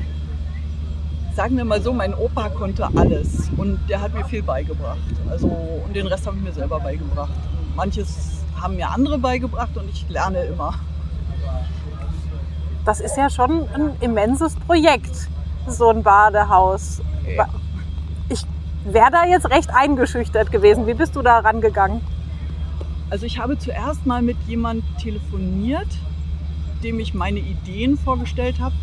Sagen 1.38 1.56
wir 1.56 1.65
mal 1.65 1.79
so, 1.79 1.94
mein 1.94 2.15
Opa 2.15 2.50
konnte 2.50 2.89
alles 2.96 3.51
und 3.58 3.77
der 3.88 4.01
hat 4.01 4.12
mir 4.12 4.25
viel 4.25 4.41
beigebracht. 4.41 4.98
Also, 5.29 5.46
und 5.46 5.96
den 5.96 6.08
Rest 6.08 6.25
habe 6.25 6.36
ich 6.36 6.41
mir 6.41 6.51
selber 6.51 6.79
beigebracht. 6.79 7.29
Und 7.60 7.75
manches 7.75 8.41
haben 8.60 8.75
mir 8.75 8.89
andere 8.89 9.20
beigebracht 9.20 9.77
und 9.77 9.88
ich 9.88 10.10
lerne 10.10 10.46
immer. 10.46 10.74
Das 12.86 13.00
ist 13.00 13.17
ja 13.17 13.29
schon 13.29 13.70
ein 13.70 13.91
immenses 14.00 14.56
Projekt, 14.56 15.29
so 15.67 15.89
ein 15.89 16.01
Badehaus. 16.01 17.03
Ja. 17.38 17.48
Ich 18.29 18.44
wäre 18.86 19.12
da 19.12 19.27
jetzt 19.27 19.48
recht 19.51 19.70
eingeschüchtert 19.70 20.51
gewesen. 20.51 20.88
Wie 20.88 20.96
bist 20.96 21.15
du 21.15 21.22
da 21.22 21.38
rangegangen? 21.38 22.01
Also 23.12 23.27
ich 23.27 23.38
habe 23.38 23.60
zuerst 23.60 24.08
mal 24.08 24.24
mit 24.24 24.38
jemand 24.48 24.84
telefoniert, 24.98 26.00
dem 26.84 27.00
ich 27.00 27.13
meine 27.13 27.38
Ideen 27.38 27.96
vorgestellt 27.96 28.60
habe. 28.60 28.74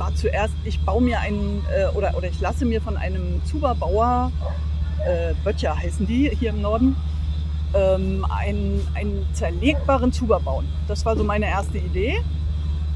War 0.00 0.14
zuerst, 0.14 0.54
ich 0.64 0.80
baue 0.80 1.02
mir 1.02 1.20
einen 1.20 1.62
äh, 1.76 1.94
oder, 1.94 2.16
oder 2.16 2.26
ich 2.26 2.40
lasse 2.40 2.64
mir 2.64 2.80
von 2.80 2.96
einem 2.96 3.44
Zuberbauer, 3.44 4.32
äh, 5.06 5.34
Böttcher 5.44 5.76
heißen 5.76 6.06
die 6.06 6.30
hier 6.30 6.50
im 6.50 6.62
Norden, 6.62 6.96
ähm, 7.74 8.24
einen, 8.30 8.80
einen 8.94 9.26
zerlegbaren 9.34 10.10
Zuber 10.10 10.40
bauen. 10.40 10.66
Das 10.88 11.04
war 11.04 11.18
so 11.18 11.22
meine 11.22 11.44
erste 11.44 11.76
Idee. 11.76 12.18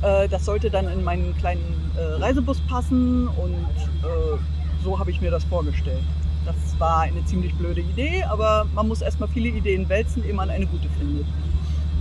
Äh, 0.01 0.29
das 0.29 0.47
sollte 0.47 0.71
dann 0.71 0.89
in 0.89 1.05
meinen 1.05 1.37
kleinen 1.37 1.91
äh, 1.95 2.23
Reisebus 2.23 2.59
passen 2.69 3.29
und 3.29 3.67
äh, 4.03 4.39
so 4.83 4.99
habe 4.99 5.11
ich 5.11 5.21
mir 5.21 5.31
das 5.31 5.45
vorgestellt. 5.45 6.05
Das 6.47 6.57
war 6.79 7.01
eine 7.01 7.23
ziemlich 7.27 7.55
blöde 7.55 7.83
Idee, 7.83 8.23
aber 8.25 8.67
man 8.75 8.89
muss 8.89 9.03
erstmal 9.03 9.29
viele 9.29 9.51
Ideen 9.51 9.91
wälzen, 9.91 10.25
ehe 10.25 10.33
man 10.33 10.49
eine 10.49 10.67
gute 10.67 10.89
findet. 10.99 11.27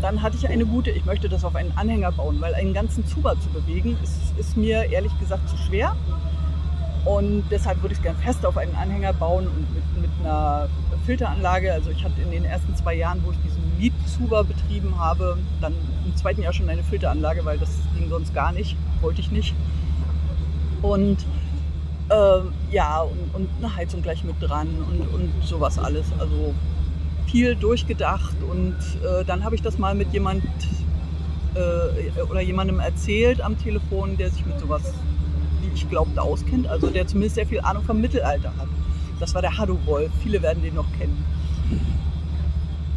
Dann 0.03 0.21
hatte 0.21 0.35
ich 0.35 0.49
eine 0.49 0.65
gute, 0.65 0.91
ich 0.91 1.05
möchte 1.05 1.29
das 1.29 1.45
auf 1.45 1.55
einen 1.55 1.71
Anhänger 1.77 2.11
bauen, 2.11 2.35
weil 2.41 2.53
einen 2.55 2.73
ganzen 2.73 3.07
Zuber 3.07 3.39
zu 3.39 3.47
bewegen, 3.51 3.97
ist, 4.03 4.37
ist 4.37 4.57
mir 4.57 4.91
ehrlich 4.91 5.17
gesagt 5.17 5.47
zu 5.47 5.55
schwer. 5.55 5.95
Und 7.05 7.45
deshalb 7.49 7.81
würde 7.81 7.93
ich 7.93 7.99
es 7.99 8.03
gerne 8.03 8.19
fest 8.19 8.45
auf 8.45 8.57
einen 8.57 8.75
Anhänger 8.75 9.13
bauen 9.13 9.47
und 9.47 9.73
mit, 9.73 10.01
mit 10.01 10.11
einer 10.19 10.67
Filteranlage. 11.05 11.71
Also 11.71 11.89
ich 11.89 12.03
hatte 12.03 12.21
in 12.21 12.31
den 12.31 12.43
ersten 12.43 12.75
zwei 12.75 12.95
Jahren, 12.95 13.23
wo 13.23 13.31
ich 13.31 13.37
diesen 13.45 13.77
Mietzuber 13.77 14.43
betrieben 14.43 14.99
habe, 14.99 15.37
dann 15.61 15.73
im 16.05 16.13
zweiten 16.17 16.41
Jahr 16.41 16.51
schon 16.51 16.67
eine 16.67 16.83
Filteranlage, 16.83 17.45
weil 17.45 17.57
das 17.57 17.69
ging 17.97 18.09
sonst 18.09 18.33
gar 18.33 18.51
nicht, 18.51 18.75
wollte 18.99 19.21
ich 19.21 19.31
nicht. 19.31 19.55
Und 20.81 21.25
ähm, 22.11 22.51
ja, 22.71 23.03
und, 23.03 23.33
und, 23.35 23.49
eine 23.57 23.73
Heizung 23.73 24.01
gleich 24.01 24.25
mit 24.25 24.35
dran 24.41 24.67
und, 24.89 24.99
und 25.13 25.31
sowas 25.45 25.79
alles. 25.79 26.07
Also 26.19 26.53
viel 27.33 27.55
durchgedacht 27.55 28.35
und 28.47 28.75
äh, 29.03 29.25
dann 29.25 29.43
habe 29.43 29.55
ich 29.55 29.63
das 29.63 29.79
mal 29.79 29.95
mit 29.95 30.13
jemand 30.13 30.43
äh, 31.55 32.21
oder 32.29 32.41
jemandem 32.41 32.79
erzählt 32.79 33.41
am 33.41 33.57
Telefon, 33.57 34.17
der 34.17 34.29
sich 34.29 34.45
mit 34.45 34.59
sowas, 34.59 34.93
wie 35.61 35.73
ich 35.73 35.89
glaubte, 35.89 36.21
auskennt. 36.21 36.67
Also 36.67 36.91
der 36.91 37.07
zumindest 37.07 37.33
sehr 37.35 37.47
viel 37.47 37.59
Ahnung 37.61 37.83
vom 37.83 37.99
Mittelalter 37.99 38.53
hat. 38.55 38.67
Das 39.19 39.33
war 39.33 39.41
der 39.41 39.57
Haddo 39.57 39.79
Wolf. 39.87 40.11
Viele 40.21 40.43
werden 40.43 40.61
den 40.61 40.75
noch 40.75 40.85
kennen. 40.99 41.25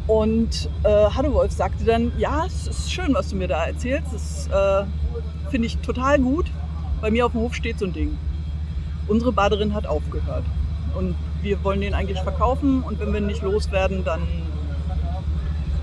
Und 0.07 0.69
äh, 0.83 0.89
Haddo 0.89 1.33
Wolf 1.33 1.53
sagte 1.53 1.87
dann, 1.87 2.13
ja, 2.19 2.45
es 2.45 2.67
ist 2.67 2.93
schön, 2.93 3.15
was 3.15 3.31
du 3.31 3.37
mir 3.37 3.49
da 3.49 3.65
erzählst. 3.65 4.13
Das 4.13 4.49
äh, 4.49 4.85
finde 5.51 5.67
ich 5.67 5.79
total 5.79 6.19
gut. 6.19 6.51
Bei 7.01 7.11
mir 7.11 7.25
auf 7.25 7.33
dem 7.33 7.41
Hof 7.41 7.55
steht 7.55 7.79
so 7.79 7.87
ein 7.87 7.95
Ding 7.95 8.19
unsere 9.09 9.33
Baderin 9.33 9.75
hat 9.75 9.87
aufgehört. 9.87 10.45
Und 10.99 11.15
wir 11.43 11.63
wollen 11.63 11.81
den 11.81 11.95
eigentlich 11.95 12.21
verkaufen 12.21 12.83
und 12.83 12.99
wenn 12.99 13.13
wir 13.13 13.21
nicht 13.21 13.43
loswerden, 13.43 14.05
dann 14.05 14.23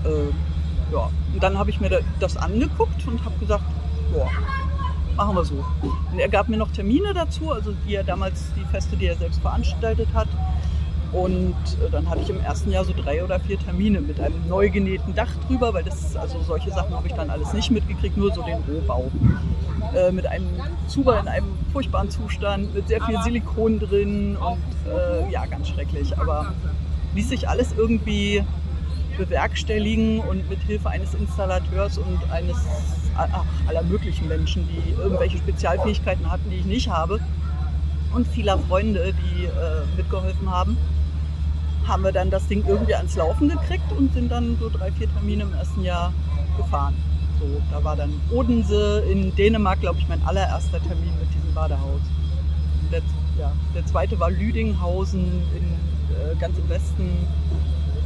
äh, 0.04 0.92
ja. 0.92 1.10
Und 1.32 1.42
dann 1.42 1.58
habe 1.58 1.70
ich 1.70 1.80
mir 1.80 2.00
das 2.20 2.36
angeguckt 2.36 3.06
und 3.06 3.24
habe 3.24 3.36
gesagt, 3.38 3.64
ja, 4.16 4.26
machen 5.16 5.36
wir 5.36 5.44
so. 5.44 5.64
Und 6.12 6.18
er 6.18 6.28
gab 6.28 6.48
mir 6.48 6.56
noch 6.56 6.70
Termine 6.70 7.14
dazu, 7.14 7.50
also 7.50 7.72
die 7.86 7.94
er 7.94 8.04
damals 8.04 8.52
die 8.56 8.64
Feste, 8.66 8.96
die 8.96 9.06
er 9.06 9.16
selbst 9.16 9.40
veranstaltet 9.40 10.08
hat. 10.14 10.28
Und 11.12 11.54
äh, 11.54 11.90
dann 11.90 12.08
hatte 12.10 12.22
ich 12.22 12.30
im 12.30 12.40
ersten 12.40 12.72
Jahr 12.72 12.84
so 12.84 12.92
drei 12.92 13.22
oder 13.22 13.38
vier 13.38 13.58
Termine 13.58 14.00
mit 14.00 14.18
einem 14.20 14.48
neu 14.48 14.68
genähten 14.68 15.14
Dach 15.14 15.30
drüber, 15.46 15.72
weil 15.72 15.84
das, 15.84 16.16
also 16.16 16.40
solche 16.42 16.70
Sachen 16.70 16.92
habe 16.94 17.06
ich 17.06 17.14
dann 17.14 17.30
alles 17.30 17.52
nicht 17.52 17.70
mitgekriegt, 17.70 18.16
nur 18.16 18.34
so 18.34 18.42
den 18.42 18.58
Rohbau. 18.68 19.10
Äh, 19.94 20.10
mit 20.10 20.26
einem 20.26 20.48
Zuber 20.88 21.20
in 21.20 21.28
einem 21.28 21.46
furchtbaren 21.72 22.10
Zustand, 22.10 22.74
mit 22.74 22.88
sehr 22.88 23.00
viel 23.02 23.20
Silikon 23.22 23.78
drin 23.78 24.36
und 24.36 24.92
äh, 24.92 25.30
ja, 25.30 25.46
ganz 25.46 25.68
schrecklich. 25.68 26.18
Aber 26.18 26.52
ließ 27.14 27.28
sich 27.28 27.48
alles 27.48 27.72
irgendwie 27.76 28.42
bewerkstelligen 29.16 30.20
und 30.20 30.48
mit 30.50 30.58
Hilfe 30.60 30.90
eines 30.90 31.14
Installateurs 31.14 31.98
und 31.98 32.18
eines 32.32 32.56
ach, 33.16 33.44
aller 33.68 33.82
möglichen 33.84 34.26
Menschen, 34.26 34.68
die 34.68 35.00
irgendwelche 35.00 35.38
Spezialfähigkeiten 35.38 36.28
hatten, 36.28 36.50
die 36.50 36.56
ich 36.56 36.66
nicht 36.66 36.88
habe 36.88 37.20
und 38.12 38.26
vieler 38.26 38.58
Freunde, 38.58 39.14
die 39.14 39.44
äh, 39.44 39.96
mitgeholfen 39.96 40.50
haben 40.50 40.76
haben 41.86 42.02
wir 42.02 42.12
dann 42.12 42.30
das 42.30 42.46
Ding 42.48 42.64
irgendwie 42.66 42.94
ans 42.94 43.14
Laufen 43.14 43.50
gekriegt 43.50 43.92
und 43.92 44.12
sind 44.14 44.30
dann 44.30 44.56
so 44.58 44.70
drei, 44.70 44.90
vier 44.92 45.06
Termine 45.12 45.42
im 45.42 45.52
ersten 45.52 45.84
Jahr 45.84 46.14
gefahren. 46.56 46.94
So, 47.38 47.46
da 47.70 47.82
war 47.82 47.96
dann 47.96 48.12
Odense 48.30 49.04
in 49.10 49.34
Dänemark, 49.34 49.80
glaube 49.80 49.98
ich, 49.98 50.08
mein 50.08 50.22
allererster 50.24 50.80
Termin 50.82 51.12
mit 51.18 51.28
diesem 51.34 51.52
Badehaus. 51.54 52.00
Der, 52.92 53.00
ja, 53.38 53.52
der 53.74 53.84
zweite 53.86 54.18
war 54.20 54.30
Lüdinghausen 54.30 55.24
in, 55.56 55.64
äh, 56.14 56.36
ganz 56.38 56.56
im 56.58 56.68
Westen. 56.68 57.26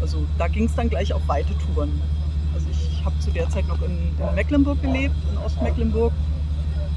Also 0.00 0.24
da 0.38 0.48
ging 0.48 0.64
es 0.64 0.74
dann 0.74 0.88
gleich 0.88 1.12
auf 1.12 1.26
weite 1.26 1.52
Touren. 1.58 2.00
Also 2.54 2.66
ich 2.70 3.04
habe 3.04 3.18
zu 3.18 3.30
der 3.30 3.48
Zeit 3.50 3.68
noch 3.68 3.80
in, 3.82 3.90
in 4.18 4.34
Mecklenburg 4.34 4.80
gelebt, 4.80 5.14
in 5.30 5.38
Ostmecklenburg. 5.38 6.12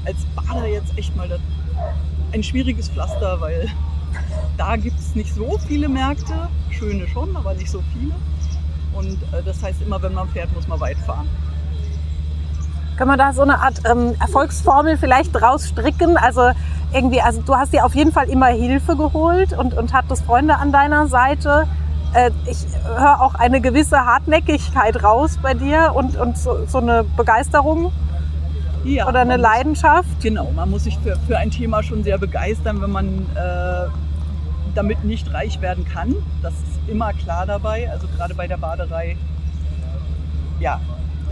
Als 0.04 0.18
Bader 0.34 0.66
jetzt 0.66 0.96
echt 0.96 1.14
mal 1.16 1.28
das, 1.28 1.40
ein 2.32 2.42
schwieriges 2.42 2.88
Pflaster, 2.88 3.40
weil 3.40 3.68
da 4.56 4.76
gibt 4.76 4.98
es 4.98 5.14
nicht 5.14 5.34
so 5.34 5.58
viele 5.66 5.88
Märkte, 5.88 6.48
schöne 6.70 7.06
schon, 7.08 7.36
aber 7.36 7.54
nicht 7.54 7.70
so 7.70 7.82
viele. 7.92 8.14
Und 8.94 9.22
äh, 9.32 9.42
das 9.44 9.62
heißt, 9.62 9.82
immer 9.82 10.00
wenn 10.02 10.14
man 10.14 10.28
fährt, 10.28 10.52
muss 10.54 10.66
man 10.68 10.80
weit 10.80 10.98
fahren. 10.98 11.28
Kann 12.96 13.08
man 13.08 13.18
da 13.18 13.32
so 13.32 13.42
eine 13.42 13.58
Art 13.58 13.80
ähm, 13.90 14.14
Erfolgsformel 14.20 14.96
vielleicht 14.98 15.34
draus 15.34 15.68
stricken? 15.68 16.16
Also 16.16 16.50
irgendwie, 16.92 17.20
also 17.20 17.40
du 17.42 17.54
hast 17.54 17.72
dir 17.72 17.84
auf 17.84 17.94
jeden 17.94 18.12
Fall 18.12 18.28
immer 18.28 18.46
Hilfe 18.46 18.96
geholt 18.96 19.52
und, 19.56 19.74
und 19.74 19.92
hattest 19.92 20.24
Freunde 20.24 20.56
an 20.56 20.72
deiner 20.72 21.06
Seite. 21.08 21.66
Äh, 22.14 22.30
ich 22.46 22.58
höre 22.84 23.20
auch 23.22 23.34
eine 23.34 23.60
gewisse 23.60 24.04
Hartnäckigkeit 24.04 25.02
raus 25.02 25.38
bei 25.40 25.54
dir 25.54 25.92
und, 25.94 26.16
und 26.16 26.36
so, 26.36 26.66
so 26.66 26.78
eine 26.78 27.04
Begeisterung 27.16 27.92
ja, 28.84 29.08
oder 29.08 29.20
eine 29.20 29.36
Leidenschaft. 29.36 30.08
Muss, 30.14 30.22
genau, 30.22 30.50
man 30.54 30.70
muss 30.70 30.84
sich 30.84 30.98
für, 30.98 31.16
für 31.26 31.38
ein 31.38 31.50
Thema 31.50 31.82
schon 31.82 32.04
sehr 32.04 32.18
begeistern, 32.18 32.82
wenn 32.82 32.90
man 32.90 33.06
äh, 33.34 33.88
damit 34.74 35.04
nicht 35.04 35.32
reich 35.32 35.60
werden 35.60 35.86
kann. 35.86 36.14
Das 36.42 36.52
ist 36.52 36.88
immer 36.88 37.12
klar 37.14 37.46
dabei. 37.46 37.90
Also 37.90 38.06
gerade 38.16 38.34
bei 38.34 38.46
der 38.46 38.58
Baderei, 38.58 39.16
ja, 40.60 40.80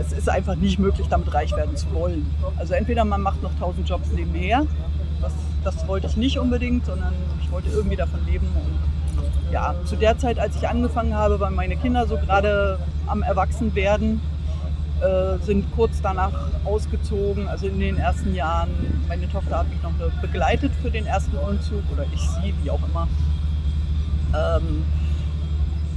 es 0.01 0.11
ist 0.11 0.29
einfach 0.29 0.55
nicht 0.55 0.79
möglich, 0.79 1.07
damit 1.09 1.33
reich 1.33 1.55
werden 1.55 1.75
zu 1.77 1.91
wollen. 1.93 2.25
Also 2.57 2.73
entweder 2.73 3.05
man 3.05 3.21
macht 3.21 3.41
noch 3.43 3.53
tausend 3.59 3.87
Jobs 3.87 4.11
nebenher, 4.11 4.65
das, 5.21 5.33
das 5.63 5.87
wollte 5.87 6.07
ich 6.07 6.17
nicht 6.17 6.39
unbedingt, 6.39 6.85
sondern 6.85 7.13
ich 7.41 7.51
wollte 7.51 7.69
irgendwie 7.69 7.95
davon 7.95 8.25
leben. 8.25 8.47
Und 8.55 9.53
ja, 9.53 9.75
zu 9.85 9.95
der 9.95 10.17
Zeit, 10.17 10.39
als 10.39 10.55
ich 10.55 10.67
angefangen 10.67 11.13
habe, 11.13 11.39
waren 11.39 11.55
meine 11.55 11.75
Kinder 11.75 12.07
so 12.07 12.17
gerade 12.17 12.79
am 13.07 13.21
Erwachsenwerden 13.21 14.21
äh, 15.01 15.37
sind 15.43 15.65
kurz 15.75 16.01
danach 16.01 16.31
ausgezogen, 16.63 17.47
also 17.47 17.67
in 17.67 17.79
den 17.79 17.97
ersten 17.97 18.33
Jahren. 18.35 18.69
Meine 19.07 19.27
Tochter 19.29 19.59
hat 19.59 19.69
mich 19.69 19.81
noch 19.81 19.91
begleitet 20.21 20.71
für 20.81 20.91
den 20.91 21.05
ersten 21.05 21.37
Umzug 21.37 21.83
oder 21.91 22.05
ich 22.13 22.21
sie, 22.21 22.53
wie 22.63 22.71
auch 22.71 22.81
immer. 22.87 23.07
Ähm, 24.35 24.83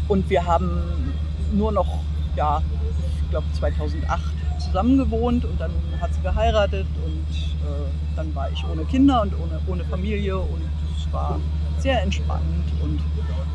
und 0.08 0.28
wir 0.28 0.46
haben 0.46 1.12
nur 1.52 1.72
noch, 1.72 2.00
ja, 2.36 2.62
ich 3.22 3.30
glaube 3.30 3.46
2008 3.54 4.22
zusammen 4.58 4.98
gewohnt 4.98 5.44
und 5.44 5.60
dann 5.60 5.70
hat 6.00 6.12
sie 6.14 6.20
geheiratet 6.20 6.86
und 7.04 7.36
äh, 7.36 8.16
dann 8.16 8.34
war 8.34 8.50
ich 8.50 8.64
ohne 8.70 8.84
Kinder 8.84 9.22
und 9.22 9.34
ohne, 9.34 9.60
ohne 9.66 9.84
Familie 9.84 10.38
und 10.38 10.62
es 10.98 11.12
war 11.12 11.38
sehr 11.78 12.02
entspannt 12.02 12.64
und 12.82 13.00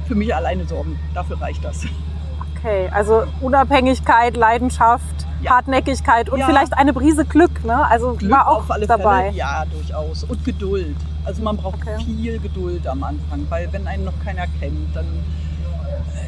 für 0.08 0.16
mich 0.16 0.34
alleine 0.34 0.66
sorgen, 0.66 1.00
dafür 1.14 1.40
reicht 1.42 1.64
das. 1.64 1.86
Okay, 2.58 2.90
also 2.92 3.24
Unabhängigkeit, 3.40 4.36
Leidenschaft, 4.36 5.28
ja. 5.42 5.52
Hartnäckigkeit 5.52 6.30
und 6.30 6.40
ja. 6.40 6.46
vielleicht 6.46 6.74
eine 6.74 6.92
Brise 6.92 7.24
Glück, 7.24 7.64
ne? 7.64 7.88
Also 7.88 8.16
Glück 8.16 8.32
war 8.32 8.50
auch 8.50 8.66
dabei. 8.86 9.26
Fälle, 9.28 9.38
ja, 9.38 9.64
durchaus. 9.66 10.26
Und 10.26 10.44
Geduld. 10.44 10.98
Also 11.24 11.42
man 11.42 11.56
braucht 11.56 11.82
okay. 11.82 12.04
viel 12.04 12.40
Geduld 12.40 12.86
am 12.86 13.04
Anfang, 13.04 13.46
weil 13.50 13.72
wenn 13.72 13.88
einen 13.88 14.04
noch 14.04 14.20
keiner 14.26 14.46
kennt, 14.60 14.94
dann 14.94 15.06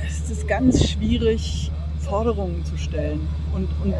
ist 0.07 0.29
es 0.31 0.47
ganz 0.47 0.89
schwierig, 0.89 1.71
Forderungen 2.11 2.65
zu 2.65 2.77
stellen. 2.77 3.25
Und, 3.55 3.69
und 3.83 3.95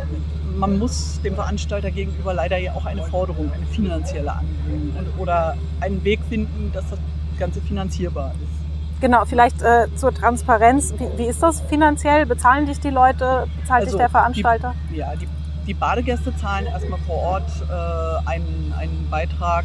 man 0.60 0.78
muss 0.78 1.22
dem 1.22 1.36
Veranstalter 1.36 1.92
gegenüber 1.92 2.34
leider 2.34 2.58
ja 2.58 2.74
auch 2.74 2.86
eine 2.86 3.04
Forderung, 3.04 3.50
eine 3.54 3.66
finanzielle 3.68 4.34
anbringen 4.34 4.94
und, 5.00 5.22
oder 5.22 5.56
einen 5.80 6.04
Weg 6.04 6.20
finden, 6.28 6.72
dass 6.74 6.90
das 6.90 7.00
Ganze 7.40 7.62
finanzierbar 7.62 8.34
ist. 8.44 9.02
Genau, 9.02 9.24
vielleicht 9.24 9.62
äh, 9.62 9.88
zur 9.96 10.14
Transparenz. 10.14 10.94
Wie, 10.98 11.08
wie, 11.18 11.26
ist 11.26 11.42
das 11.42 11.62
finanziell? 11.62 12.26
Bezahlen 12.26 12.66
dich 12.66 12.82
die 12.82 12.90
Leute? 12.90 13.48
Bezahlt 13.62 13.86
also 13.86 13.92
dich 13.92 13.98
der 13.98 14.10
Veranstalter? 14.10 14.76
Die, 14.92 14.98
ja, 14.98 15.16
die, 15.16 15.28
die, 15.66 15.74
Badegäste 15.74 16.36
zahlen 16.36 16.66
erstmal 16.66 17.00
vor 17.08 17.16
Ort 17.16 17.50
äh, 17.70 18.30
einen, 18.30 18.74
einen 18.78 19.08
Beitrag. 19.10 19.64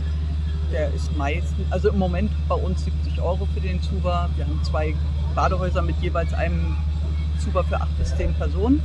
Der 0.73 0.95
ist 0.95 1.15
meistens, 1.17 1.67
also 1.71 1.89
im 1.89 1.99
Moment 1.99 2.31
bei 2.49 2.55
uns 2.55 2.85
70 2.85 3.21
Euro 3.21 3.47
für 3.53 3.61
den 3.61 3.83
Zuber. 3.83 4.31
Wir 4.37 4.47
haben 4.47 4.61
zwei 4.63 4.95
Badehäuser 5.35 5.83
mit 5.83 5.97
jeweils 6.01 6.33
einem 6.33 6.77
Zuber 7.39 7.65
für 7.65 7.81
acht 7.81 7.99
bis 7.99 8.17
zehn 8.17 8.35
Personen. 8.35 8.83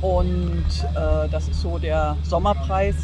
Und 0.00 0.64
äh, 0.94 1.28
das 1.30 1.48
ist 1.48 1.60
so 1.60 1.78
der 1.78 2.16
Sommerpreis. 2.22 2.94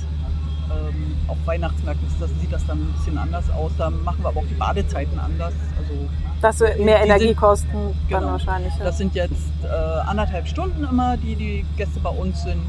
Ähm, 0.70 1.16
auf 1.26 1.38
Weihnachtsmärkten 1.46 2.06
ist 2.06 2.20
das, 2.20 2.30
sieht 2.40 2.52
das 2.52 2.66
dann 2.66 2.78
ein 2.78 2.92
bisschen 2.92 3.18
anders 3.18 3.50
aus. 3.50 3.72
Da 3.78 3.90
machen 3.90 4.22
wir 4.22 4.28
aber 4.28 4.40
auch 4.40 4.46
die 4.46 4.54
Badezeiten 4.54 5.18
anders. 5.18 5.54
Also 5.78 6.08
das 6.40 6.60
wird 6.60 6.78
mehr 6.80 7.02
Energiekosten 7.02 7.70
sind, 7.70 7.96
dann 8.10 8.20
genau, 8.20 8.32
wahrscheinlich. 8.32 8.72
Ja. 8.78 8.84
Das 8.84 8.98
sind 8.98 9.14
jetzt 9.14 9.50
äh, 9.62 9.66
anderthalb 9.66 10.46
Stunden 10.46 10.84
immer, 10.84 11.16
die 11.16 11.36
die 11.36 11.66
Gäste 11.76 12.00
bei 12.00 12.10
uns 12.10 12.42
sind. 12.42 12.62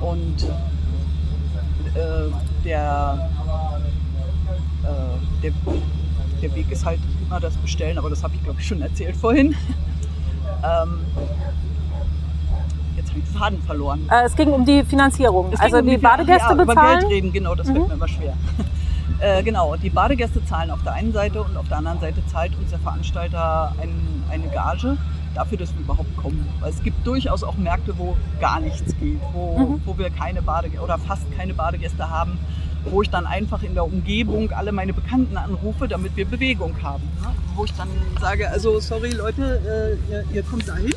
Und 0.00 0.44
äh, 1.94 2.30
der, 2.64 3.30
äh, 4.84 5.42
der, 5.42 5.52
der 6.42 6.54
Weg 6.54 6.70
ist 6.70 6.84
halt 6.84 7.00
immer 7.26 7.40
das 7.40 7.56
Bestellen, 7.56 7.98
aber 7.98 8.10
das 8.10 8.22
habe 8.22 8.34
ich 8.34 8.42
glaube 8.44 8.60
ich 8.60 8.66
schon 8.66 8.82
erzählt 8.82 9.16
vorhin. 9.16 9.54
Ähm, 10.64 11.00
jetzt 12.96 13.10
habe 13.10 13.18
ich 13.18 13.24
den 13.24 13.34
Faden 13.38 13.62
verloren. 13.62 14.08
Äh, 14.10 14.24
es 14.24 14.36
ging 14.36 14.50
um 14.50 14.64
die 14.64 14.84
Finanzierung. 14.84 15.52
also 15.58 15.78
um 15.78 15.84
die, 15.84 15.92
die 15.92 15.98
Badegäste 15.98 16.48
ja, 16.48 16.54
bezahlen? 16.54 16.60
über 16.60 16.98
Geld 16.98 17.10
reden, 17.10 17.32
genau, 17.32 17.54
das 17.54 17.68
mhm. 17.68 17.74
wird 17.74 17.88
mir 17.88 17.94
immer 17.94 18.08
schwer. 18.08 18.34
Äh, 19.18 19.42
genau, 19.42 19.76
die 19.76 19.88
Badegäste 19.88 20.44
zahlen 20.44 20.70
auf 20.70 20.82
der 20.82 20.92
einen 20.92 21.10
Seite 21.10 21.42
und 21.42 21.56
auf 21.56 21.66
der 21.68 21.78
anderen 21.78 21.98
Seite 22.00 22.20
zahlt 22.26 22.54
uns 22.58 22.68
der 22.68 22.78
Veranstalter 22.80 23.72
ein, 23.80 24.22
eine 24.30 24.46
Gage 24.48 24.98
dafür, 25.34 25.56
dass 25.56 25.72
wir 25.74 25.80
überhaupt 25.80 26.14
kommen. 26.18 26.46
Weil 26.60 26.70
es 26.70 26.82
gibt 26.82 27.06
durchaus 27.06 27.42
auch 27.42 27.56
Märkte, 27.56 27.96
wo 27.96 28.14
gar 28.40 28.60
nichts 28.60 28.94
geht, 28.98 29.20
wo, 29.32 29.58
mhm. 29.58 29.80
wo 29.86 29.96
wir 29.96 30.10
keine 30.10 30.42
Badegäste 30.42 30.84
oder 30.84 30.98
fast 30.98 31.24
keine 31.34 31.54
Badegäste 31.54 32.10
haben 32.10 32.38
wo 32.90 33.02
ich 33.02 33.10
dann 33.10 33.26
einfach 33.26 33.62
in 33.62 33.74
der 33.74 33.84
Umgebung 33.84 34.50
alle 34.52 34.72
meine 34.72 34.92
Bekannten 34.92 35.36
anrufe, 35.36 35.88
damit 35.88 36.16
wir 36.16 36.26
Bewegung 36.26 36.74
haben. 36.82 37.02
Ne? 37.20 37.28
Wo 37.54 37.64
ich 37.64 37.72
dann 37.74 37.88
sage, 38.20 38.48
also 38.50 38.80
sorry 38.80 39.10
Leute, 39.10 39.98
äh, 40.10 40.12
ihr, 40.12 40.24
ihr, 40.32 40.42
kommt 40.42 40.68
dahin 40.68 40.94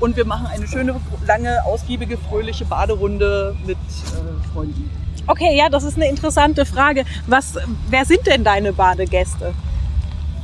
und 0.00 0.16
wir 0.16 0.24
machen 0.24 0.46
eine 0.46 0.66
schöne, 0.66 0.96
lange, 1.26 1.64
ausgiebige, 1.64 2.18
fröhliche 2.18 2.64
Baderunde 2.64 3.56
mit 3.66 3.76
äh, 3.78 4.52
Freunden. 4.52 4.90
Okay, 5.26 5.56
ja, 5.56 5.68
das 5.68 5.84
ist 5.84 5.96
eine 5.96 6.08
interessante 6.08 6.64
Frage. 6.64 7.04
Was, 7.26 7.54
wer 7.88 8.04
sind 8.04 8.26
denn 8.26 8.42
deine 8.42 8.72
Badegäste? 8.72 9.52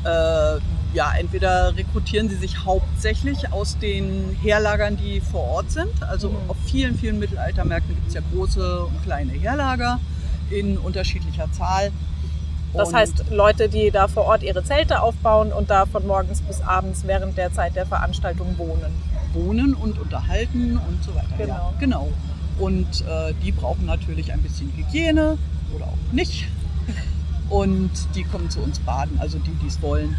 Äh, 0.04 0.60
ja, 0.94 1.12
entweder 1.18 1.76
rekrutieren 1.76 2.28
sie 2.28 2.36
sich 2.36 2.64
hauptsächlich 2.64 3.52
aus 3.52 3.78
den 3.78 4.36
Herlagern, 4.42 4.96
die 4.96 5.20
vor 5.20 5.42
Ort 5.42 5.70
sind. 5.70 6.02
Also 6.02 6.30
mhm. 6.30 6.36
auf 6.48 6.56
vielen, 6.66 6.96
vielen 6.96 7.18
Mittelaltermärkten 7.18 7.94
gibt 7.94 8.08
es 8.08 8.14
ja 8.14 8.20
große 8.32 8.84
und 8.84 9.02
kleine 9.02 9.32
Herlager 9.32 9.98
in 10.50 10.78
unterschiedlicher 10.78 11.50
Zahl. 11.52 11.92
Das 12.74 12.92
heißt, 12.92 13.30
Leute, 13.30 13.68
die 13.68 13.90
da 13.90 14.06
vor 14.06 14.24
Ort 14.24 14.42
ihre 14.42 14.62
Zelte 14.62 15.00
aufbauen 15.00 15.52
und 15.52 15.70
da 15.70 15.86
von 15.86 16.06
morgens 16.06 16.42
bis 16.42 16.60
abends 16.60 17.04
während 17.06 17.38
der 17.38 17.52
Zeit 17.52 17.74
der 17.74 17.86
Veranstaltung 17.86 18.58
wohnen. 18.58 18.92
Wohnen 19.32 19.74
und 19.74 19.98
unterhalten 19.98 20.78
und 20.86 21.02
so 21.02 21.14
weiter. 21.14 21.36
Genau. 21.38 21.54
Ja, 21.54 21.72
genau. 21.78 22.08
Und 22.58 23.02
äh, 23.02 23.34
die 23.42 23.52
brauchen 23.52 23.86
natürlich 23.86 24.32
ein 24.32 24.42
bisschen 24.42 24.72
Hygiene 24.76 25.38
oder 25.74 25.86
auch 25.86 26.12
nicht. 26.12 26.46
Und 27.48 27.90
die 28.14 28.24
kommen 28.24 28.50
zu 28.50 28.60
uns 28.60 28.78
baden, 28.80 29.18
also 29.20 29.38
die, 29.38 29.54
die 29.62 29.68
es 29.68 29.80
wollen. 29.80 30.16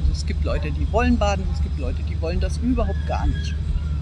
Also 0.00 0.12
es 0.12 0.26
gibt 0.26 0.44
Leute, 0.44 0.70
die 0.70 0.90
wollen 0.90 1.18
baden, 1.18 1.44
es 1.52 1.62
gibt 1.62 1.78
Leute, 1.78 2.02
die 2.08 2.20
wollen 2.20 2.40
das 2.40 2.56
überhaupt 2.58 3.06
gar 3.06 3.26
nicht. 3.26 3.54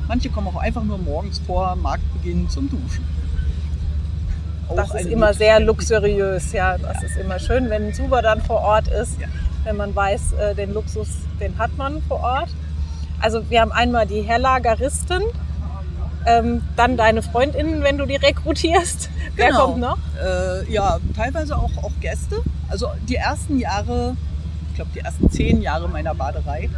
Manche 0.06 0.30
kommen 0.30 0.48
auch 0.48 0.56
einfach 0.56 0.84
nur 0.84 0.98
morgens 0.98 1.40
vor 1.40 1.74
Marktbeginn 1.76 2.48
zum 2.48 2.70
Duschen 2.70 3.04
das 4.76 4.94
ist 4.94 5.06
immer 5.06 5.34
sehr 5.34 5.60
luxuriös. 5.60 6.52
Ja, 6.52 6.78
das 6.78 7.02
ja. 7.02 7.08
ist 7.08 7.16
immer 7.16 7.38
schön, 7.38 7.70
wenn 7.70 7.88
ein 7.88 7.94
Zuber 7.94 8.22
dann 8.22 8.40
vor 8.42 8.60
Ort 8.60 8.88
ist, 8.88 9.20
ja. 9.20 9.26
wenn 9.64 9.76
man 9.76 9.94
weiß, 9.94 10.32
äh, 10.32 10.54
den 10.54 10.72
Luxus, 10.72 11.08
den 11.40 11.58
hat 11.58 11.76
man 11.76 12.02
vor 12.02 12.20
Ort. 12.20 12.50
Also 13.20 13.48
wir 13.50 13.60
haben 13.60 13.72
einmal 13.72 14.06
die 14.06 14.22
Herlageristen, 14.22 15.22
ähm, 16.26 16.62
dann 16.76 16.96
deine 16.96 17.22
Freundinnen, 17.22 17.82
wenn 17.82 17.98
du 17.98 18.06
die 18.06 18.16
rekrutierst. 18.16 19.10
Genau. 19.36 19.48
Wer 19.48 19.64
kommt 19.64 19.78
noch? 19.78 19.98
Äh, 20.22 20.70
ja, 20.70 20.98
teilweise 21.16 21.56
auch, 21.56 21.70
auch 21.82 21.92
Gäste. 22.00 22.42
Also 22.68 22.88
die 23.08 23.14
ersten 23.14 23.58
Jahre, 23.58 24.16
ich 24.68 24.74
glaube 24.74 24.90
die 24.94 24.98
ersten 24.98 25.30
zehn 25.30 25.62
Jahre 25.62 25.88
meiner 25.88 26.14
Baderei, 26.14 26.68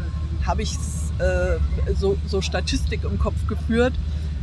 habe 0.46 0.62
ich 0.62 0.76
äh, 1.18 1.94
so, 1.94 2.16
so 2.26 2.40
Statistik 2.40 3.04
im 3.04 3.18
Kopf 3.18 3.34
geführt 3.48 3.94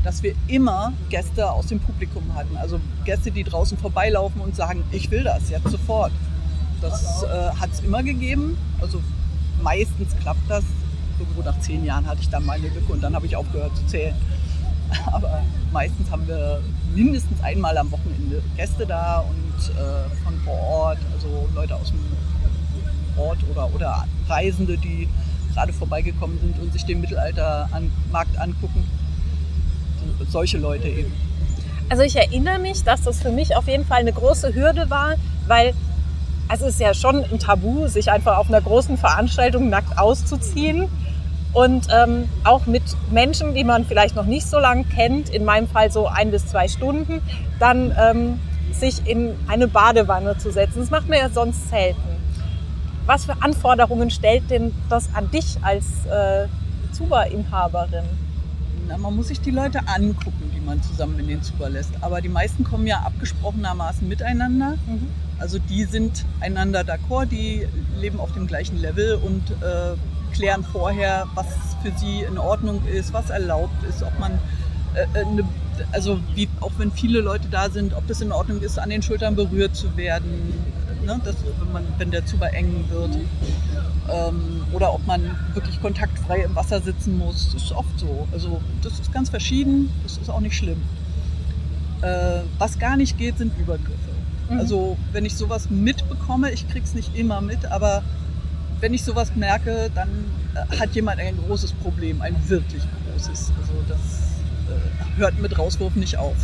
dass 0.03 0.23
wir 0.23 0.33
immer 0.47 0.93
Gäste 1.09 1.51
aus 1.51 1.67
dem 1.67 1.79
Publikum 1.79 2.23
hatten. 2.35 2.55
Also 2.57 2.79
Gäste, 3.05 3.31
die 3.31 3.43
draußen 3.43 3.77
vorbeilaufen 3.77 4.41
und 4.41 4.55
sagen, 4.55 4.83
ich 4.91 5.12
will 5.12 5.23
das 5.23 5.49
jetzt 5.49 5.69
sofort. 5.69 6.12
Das 6.81 7.23
äh, 7.23 7.27
hat 7.59 7.71
es 7.71 7.81
immer 7.81 8.03
gegeben. 8.03 8.57
Also 8.81 9.01
meistens 9.62 10.15
klappt 10.21 10.49
das. 10.49 10.63
Irgendwo 11.19 11.41
nach 11.41 11.59
zehn 11.59 11.83
Jahren 11.83 12.07
hatte 12.07 12.21
ich 12.21 12.29
dann 12.29 12.45
mal 12.45 12.53
eine 12.53 12.69
Lücke 12.69 12.93
und 12.93 13.01
dann 13.01 13.13
habe 13.13 13.25
ich 13.25 13.35
aufgehört 13.35 13.75
zu 13.75 13.85
zählen. 13.88 14.15
Aber 15.12 15.43
meistens 15.71 16.09
haben 16.09 16.27
wir 16.27 16.62
mindestens 16.95 17.41
einmal 17.43 17.77
am 17.77 17.91
Wochenende 17.91 18.41
Gäste 18.55 18.85
da 18.85 19.19
und 19.19 19.69
äh, 19.75 20.23
von 20.23 20.39
vor 20.45 20.59
Ort, 20.59 20.99
also 21.13 21.49
Leute 21.53 21.75
aus 21.75 21.89
dem 21.89 21.99
Ort 23.17 23.39
oder, 23.51 23.69
oder 23.75 24.05
Reisende, 24.29 24.77
die 24.77 25.09
gerade 25.53 25.73
vorbeigekommen 25.73 26.39
sind 26.39 26.57
und 26.59 26.71
sich 26.71 26.85
den 26.85 27.01
Mittelaltermarkt 27.01 28.38
angucken 28.39 28.85
solche 30.29 30.57
Leute 30.57 30.88
eben. 30.88 31.12
Also 31.89 32.03
ich 32.03 32.15
erinnere 32.15 32.59
mich, 32.59 32.83
dass 32.83 33.01
das 33.01 33.21
für 33.21 33.31
mich 33.31 33.55
auf 33.55 33.67
jeden 33.67 33.85
Fall 33.85 33.99
eine 33.99 34.13
große 34.13 34.53
Hürde 34.53 34.89
war, 34.89 35.15
weil 35.47 35.73
es 36.51 36.62
ist 36.62 36.79
ja 36.79 36.93
schon 36.93 37.23
ein 37.23 37.39
Tabu, 37.39 37.88
sich 37.88 38.12
einfach 38.12 38.38
auf 38.38 38.47
einer 38.47 38.62
großen 38.62 38.97
Veranstaltung 38.97 39.69
nackt 39.69 39.97
auszuziehen. 39.97 40.88
Und 41.51 41.88
ähm, 41.91 42.29
auch 42.43 42.67
mit 42.67 42.83
Menschen, 43.12 43.55
die 43.55 43.63
man 43.63 43.85
vielleicht 43.85 44.15
noch 44.15 44.25
nicht 44.25 44.47
so 44.47 44.59
lange 44.59 44.83
kennt, 44.83 45.29
in 45.29 45.45
meinem 45.45 45.67
Fall 45.67 45.91
so 45.91 46.07
ein 46.07 46.29
bis 46.29 46.45
zwei 46.47 46.67
Stunden, 46.67 47.21
dann 47.59 47.95
ähm, 47.99 48.39
sich 48.71 49.07
in 49.07 49.35
eine 49.47 49.67
Badewanne 49.67 50.38
zu 50.38 50.51
setzen. 50.51 50.79
Das 50.79 50.91
macht 50.91 51.09
man 51.09 51.17
ja 51.17 51.29
sonst 51.29 51.69
selten. 51.69 52.01
Was 53.07 53.25
für 53.25 53.41
Anforderungen 53.41 54.12
stellt 54.12 54.51
denn 54.51 54.75
das 54.89 55.09
an 55.15 55.31
dich 55.31 55.57
als 55.63 55.85
äh, 56.05 56.47
Zuba-Inhaberin? 56.91 58.05
Na, 58.89 58.97
man 58.97 59.15
muss 59.15 59.28
sich 59.28 59.39
die 59.39 59.52
Leute 59.52 59.88
angucken, 59.88 60.52
die 60.56 60.60
man 60.60 60.82
zusammen 60.82 61.19
in 61.19 61.28
den 61.28 61.43
Zuber 61.43 61.69
lässt. 61.69 61.91
Aber 62.02 62.21
die 62.21 62.30
meisten 62.30 62.63
kommen 62.63 62.88
ja 62.88 63.02
abgesprochenermaßen 63.02 64.08
miteinander. 64.08 64.78
Mhm. 64.88 65.10
Also 65.38 65.60
die 65.60 65.84
sind 65.84 66.25
einander 66.39 66.82
d'accord, 66.82 67.28
die 67.28 67.67
leben 67.99 68.19
auf 68.19 68.34
dem 68.34 68.47
gleichen 68.47 68.82
Level 68.82 69.19
und 69.23 69.52
äh, 69.62 69.95
klären 70.34 70.63
vorher, 70.63 71.28
was 71.36 71.45
für 71.84 71.91
sie 71.97 72.23
in 72.23 72.39
Ordnung 72.39 72.82
ist, 72.88 73.13
was 73.13 73.30
erlaubt 73.30 73.84
ist, 73.88 74.02
ob 74.02 74.17
man 74.19 74.39
äh, 74.95 75.19
eine, 75.19 75.41
äh, 75.41 75.45
also 75.91 76.19
wie, 76.34 76.49
auch 76.60 76.71
wenn 76.80 76.91
viele 76.91 77.21
Leute 77.21 77.47
da 77.49 77.69
sind, 77.69 77.93
ob 77.93 78.08
das 78.08 78.21
in 78.21 78.32
Ordnung 78.32 78.60
ist, 78.62 78.80
an 78.80 78.89
den 78.89 79.04
Schultern 79.04 79.36
berührt 79.36 79.75
zu 79.75 79.95
werden, 79.97 80.54
ne? 81.05 81.19
das, 81.23 81.35
wenn, 81.59 81.71
man, 81.71 81.83
wenn 81.97 82.12
der 82.12 82.25
Zuber 82.25 82.53
eng 82.53 82.85
wird 82.89 83.17
ähm, 84.12 84.63
oder 84.71 84.93
ob 84.93 85.05
man 85.05 85.21
wirklich 85.53 85.81
kontaktfrei 85.81 86.41
im 86.43 86.55
Wasser 86.55 86.81
sitzen 86.81 87.17
muss. 87.17 87.51
Das 87.53 87.63
ist 87.63 87.71
oft 87.71 87.99
so. 87.99 88.27
Also 88.31 88.62
das 88.81 88.99
ist 88.99 89.12
ganz 89.12 89.29
verschieden, 89.29 89.89
das 90.03 90.17
ist 90.17 90.29
auch 90.29 90.39
nicht 90.39 90.55
schlimm. 90.55 90.81
Äh, 92.01 92.41
was 92.57 92.79
gar 92.79 92.97
nicht 92.97 93.17
geht, 93.17 93.38
sind 93.38 93.57
Übergriffe. 93.57 93.97
Mhm. 94.49 94.59
Also 94.59 94.97
wenn 95.12 95.25
ich 95.25 95.35
sowas 95.35 95.69
mitbekomme, 95.69 96.51
ich 96.51 96.67
krieg's 96.69 96.93
nicht 96.93 97.15
immer 97.15 97.41
mit, 97.41 97.65
aber 97.65 98.03
wenn 98.79 98.93
ich 98.93 99.03
sowas 99.03 99.35
merke, 99.35 99.91
dann 99.93 100.09
äh, 100.55 100.77
hat 100.77 100.95
jemand 100.95 101.19
ein 101.19 101.38
großes 101.38 101.73
Problem, 101.73 102.21
ein 102.21 102.35
wirklich 102.47 102.83
großes. 103.12 103.51
Also 103.59 103.73
das 103.88 103.99
äh, 104.69 105.19
hört 105.19 105.39
mit 105.39 105.57
Rauswurf 105.57 105.95
nicht 105.95 106.17
auf. 106.17 106.35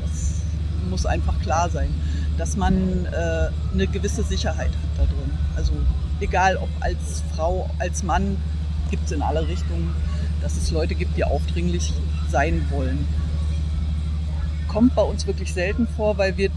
Das 0.00 0.40
muss 0.88 1.06
einfach 1.06 1.38
klar 1.40 1.68
sein, 1.68 1.90
dass 2.38 2.56
man 2.56 3.06
äh, 3.06 3.48
eine 3.72 3.86
gewisse 3.86 4.22
Sicherheit 4.22 4.70
hat 4.70 4.98
da 4.98 5.04
drin. 5.04 5.30
Also 5.56 5.72
egal 6.20 6.56
ob 6.56 6.68
als 6.80 7.22
Frau, 7.34 7.70
als 7.78 8.02
Mann, 8.02 8.36
gibt 8.90 9.06
es 9.06 9.12
in 9.12 9.22
alle 9.22 9.46
Richtungen, 9.46 9.94
dass 10.40 10.56
es 10.56 10.70
Leute 10.70 10.94
gibt, 10.94 11.16
die 11.16 11.24
aufdringlich 11.24 11.92
sein 12.30 12.66
wollen. 12.70 13.06
Kommt 14.68 14.94
bei 14.94 15.02
uns 15.02 15.26
wirklich 15.26 15.52
selten 15.52 15.86
vor, 15.96 16.18
weil 16.18 16.36
wir 16.36 16.50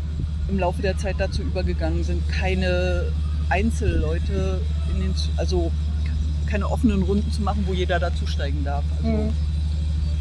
im 0.49 0.59
Laufe 0.59 0.81
der 0.81 0.97
Zeit 0.97 1.15
dazu 1.19 1.41
übergegangen 1.41 2.03
sind, 2.03 2.27
keine 2.29 3.11
Einzelleute 3.49 4.61
in 4.93 5.01
den, 5.01 5.13
also 5.37 5.71
keine 6.47 6.69
offenen 6.69 7.03
Runden 7.03 7.31
zu 7.31 7.41
machen, 7.41 7.63
wo 7.67 7.73
jeder 7.73 7.99
dazusteigen 7.99 8.63
darf. 8.63 8.83
Also 8.97 9.09
mhm. 9.09 9.29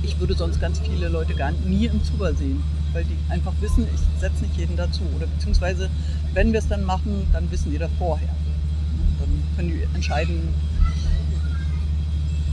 ich 0.03 0.19
würde 0.21 0.35
sonst 0.35 0.61
ganz 0.61 0.81
viele 0.81 1.09
Leute 1.09 1.35
gar 1.35 1.53
nie 1.53 1.87
im 1.87 2.03
Zuber 2.05 2.35
sehen, 2.35 2.63
weil 2.97 3.05
die 3.05 3.19
einfach 3.29 3.53
wissen, 3.61 3.87
ich 3.95 4.21
setze 4.21 4.43
nicht 4.43 4.57
jeden 4.57 4.75
dazu. 4.75 5.03
Oder 5.15 5.27
beziehungsweise, 5.27 5.91
wenn 6.33 6.53
wir 6.53 6.61
es 6.61 6.69
dann 6.69 6.83
machen, 6.83 7.29
dann 7.31 7.51
wissen 7.51 7.71
die 7.71 7.77
das 7.77 7.91
vorher. 7.99 8.31
Dann 9.21 9.29
können 9.55 9.69
die 9.69 9.83
entscheiden, 9.95 10.49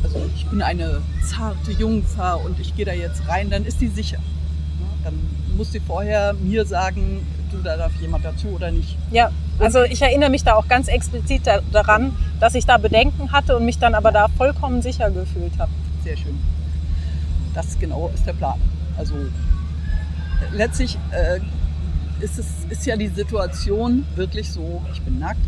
also 0.04 0.20
ich 0.36 0.46
bin 0.48 0.62
eine 0.62 1.02
zarte 1.26 1.72
Jungfer 1.72 2.42
und 2.44 2.60
ich 2.60 2.76
gehe 2.76 2.84
da 2.86 2.92
jetzt 2.92 3.26
rein, 3.30 3.50
dann 3.50 3.64
ist 3.64 3.80
die 3.80 3.88
sicher. 3.88 4.18
Dann 5.06 5.14
muss 5.56 5.72
sie 5.72 5.80
vorher 5.80 6.34
mir 6.34 6.66
sagen, 6.66 7.26
du, 7.50 7.60
da 7.64 7.78
darf 7.78 7.94
jemand 8.02 8.26
dazu 8.26 8.50
oder 8.50 8.70
nicht. 8.70 8.98
Ja, 9.12 9.32
also 9.60 9.84
ich 9.84 10.02
erinnere 10.02 10.30
mich 10.30 10.44
da 10.44 10.56
auch 10.56 10.68
ganz 10.68 10.90
explizit 10.90 11.44
daran, 11.72 12.18
dass 12.42 12.54
ich 12.56 12.66
da 12.66 12.78
Bedenken 12.78 13.32
hatte 13.32 13.56
und 13.56 13.64
mich 13.64 13.80
dann 13.80 13.96
aber 13.96 14.12
da 14.12 14.28
vollkommen 14.28 14.82
sicher 14.82 15.10
gefühlt 15.10 15.58
habe. 15.58 15.72
Sehr 16.04 16.18
schön. 16.18 16.38
Das 17.54 17.80
genau 17.80 18.12
ist 18.14 18.28
der 18.28 18.34
Plan. 18.34 18.60
Also 18.98 19.16
letztlich 20.52 20.98
äh, 21.12 21.40
ist, 22.24 22.40
es, 22.40 22.48
ist 22.70 22.86
ja 22.86 22.96
die 22.96 23.08
Situation 23.08 24.06
wirklich 24.16 24.52
so, 24.52 24.82
ich 24.94 25.02
bin 25.02 25.20
nackt 25.20 25.40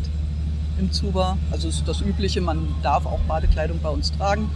im 0.79 0.91
Zuber. 0.91 1.37
Also 1.51 1.67
ist 1.67 1.87
das 1.87 2.01
Übliche, 2.01 2.41
man 2.41 2.67
darf 2.83 3.05
auch 3.05 3.19
Badekleidung 3.21 3.79
bei 3.81 3.89
uns 3.89 4.11
tragen, 4.11 4.49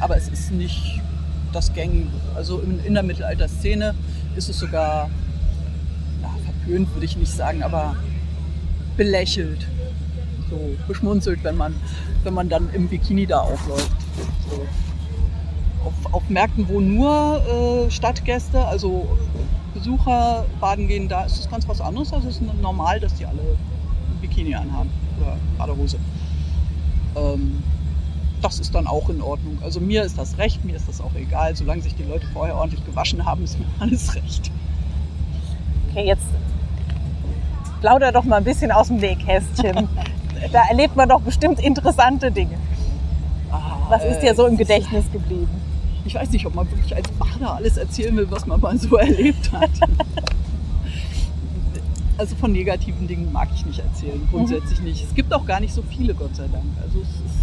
aber 0.00 0.16
es 0.16 0.28
ist 0.28 0.52
nicht 0.52 1.00
das 1.52 1.72
Gängige. 1.72 2.08
Also 2.34 2.60
in, 2.60 2.84
in 2.84 2.94
der 2.94 3.02
Mittelalterszene 3.02 3.94
ist 4.36 4.48
es 4.48 4.58
sogar, 4.58 5.08
ja, 6.22 6.30
verpönt 6.44 6.92
würde 6.94 7.06
ich 7.06 7.16
nicht 7.16 7.32
sagen, 7.32 7.62
aber 7.62 7.96
belächelt, 8.96 9.66
so 10.50 10.76
beschmunzelt, 10.86 11.42
wenn 11.42 11.56
man, 11.56 11.74
wenn 12.22 12.34
man 12.34 12.48
dann 12.48 12.68
im 12.74 12.88
Bikini 12.88 13.26
da 13.26 13.38
aufläuft. 13.38 13.90
So. 14.50 14.66
Auf, 15.86 16.14
auf 16.14 16.28
Märkten, 16.28 16.68
wo 16.68 16.80
nur 16.80 17.86
äh, 17.86 17.90
Stadtgäste, 17.90 18.64
also 18.64 19.06
Besucher 19.84 20.46
baden 20.60 20.88
gehen, 20.88 21.08
da 21.10 21.24
ist 21.24 21.38
es 21.38 21.50
ganz 21.50 21.68
was 21.68 21.80
anderes. 21.82 22.10
Also 22.12 22.28
es 22.28 22.36
ist 22.36 22.62
normal, 22.62 23.00
dass 23.00 23.14
die 23.14 23.26
alle 23.26 23.40
ein 23.42 24.18
Bikini 24.22 24.54
anhaben 24.54 24.88
oder 25.20 25.36
Badehose. 25.58 25.98
Ähm, 27.16 27.62
das 28.40 28.60
ist 28.60 28.74
dann 28.74 28.86
auch 28.86 29.10
in 29.10 29.20
Ordnung. 29.20 29.58
Also 29.62 29.80
mir 29.80 30.02
ist 30.02 30.16
das 30.16 30.38
recht, 30.38 30.64
mir 30.64 30.74
ist 30.74 30.88
das 30.88 31.02
auch 31.02 31.14
egal. 31.14 31.54
Solange 31.54 31.82
sich 31.82 31.94
die 31.94 32.02
Leute 32.02 32.26
vorher 32.32 32.56
ordentlich 32.56 32.84
gewaschen 32.86 33.26
haben, 33.26 33.44
ist 33.44 33.58
mir 33.58 33.66
alles 33.78 34.14
recht. 34.14 34.50
Okay, 35.90 36.06
jetzt 36.06 36.26
plauder 37.80 38.10
doch 38.10 38.24
mal 38.24 38.36
ein 38.36 38.44
bisschen 38.44 38.72
aus 38.72 38.88
dem 38.88 38.96
Nähkästchen. 38.96 39.86
da 40.52 40.62
erlebt 40.70 40.96
man 40.96 41.10
doch 41.10 41.20
bestimmt 41.20 41.60
interessante 41.60 42.32
Dinge. 42.32 42.56
Ah, 43.50 43.76
was 43.90 44.02
ist 44.02 44.20
dir 44.20 44.34
so 44.34 44.46
im 44.46 44.56
Gedächtnis 44.56 45.04
geblieben? 45.12 45.63
Ich 46.04 46.14
weiß 46.14 46.30
nicht, 46.30 46.46
ob 46.46 46.54
man 46.54 46.70
wirklich 46.70 46.94
als 46.94 47.10
Bader 47.12 47.54
alles 47.54 47.76
erzählen 47.76 48.16
will, 48.16 48.30
was 48.30 48.46
man 48.46 48.60
mal 48.60 48.78
so 48.78 48.96
erlebt 48.98 49.50
hat. 49.52 49.70
also 52.18 52.36
von 52.36 52.52
negativen 52.52 53.06
Dingen 53.06 53.32
mag 53.32 53.48
ich 53.54 53.64
nicht 53.66 53.80
erzählen, 53.80 54.20
grundsätzlich 54.30 54.78
mhm. 54.80 54.86
nicht. 54.86 55.04
Es 55.04 55.14
gibt 55.14 55.32
auch 55.32 55.46
gar 55.46 55.60
nicht 55.60 55.74
so 55.74 55.82
viele, 55.82 56.14
Gott 56.14 56.36
sei 56.36 56.46
Dank. 56.48 56.64
Also 56.82 57.00
es 57.00 57.08
ist, 57.08 57.38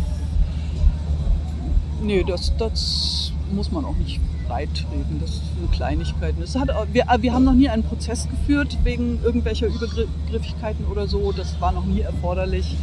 nee, 2.02 2.24
das, 2.24 2.54
das 2.58 3.34
muss 3.52 3.72
man 3.72 3.86
auch 3.86 3.96
nicht 3.96 4.20
beitreten. 4.48 5.20
Das 5.20 5.32
sind 5.32 5.72
Kleinigkeiten. 5.72 6.42
Es 6.42 6.56
hat, 6.56 6.70
wir, 6.92 7.06
wir 7.20 7.34
haben 7.34 7.46
noch 7.46 7.54
nie 7.54 7.70
einen 7.70 7.84
Prozess 7.84 8.28
geführt 8.30 8.78
wegen 8.84 9.20
irgendwelcher 9.24 9.68
Übergriffigkeiten 9.68 10.86
oder 10.86 11.08
so. 11.08 11.32
Das 11.32 11.60
war 11.62 11.72
noch 11.72 11.86
nie 11.86 12.02
erforderlich. 12.02 12.76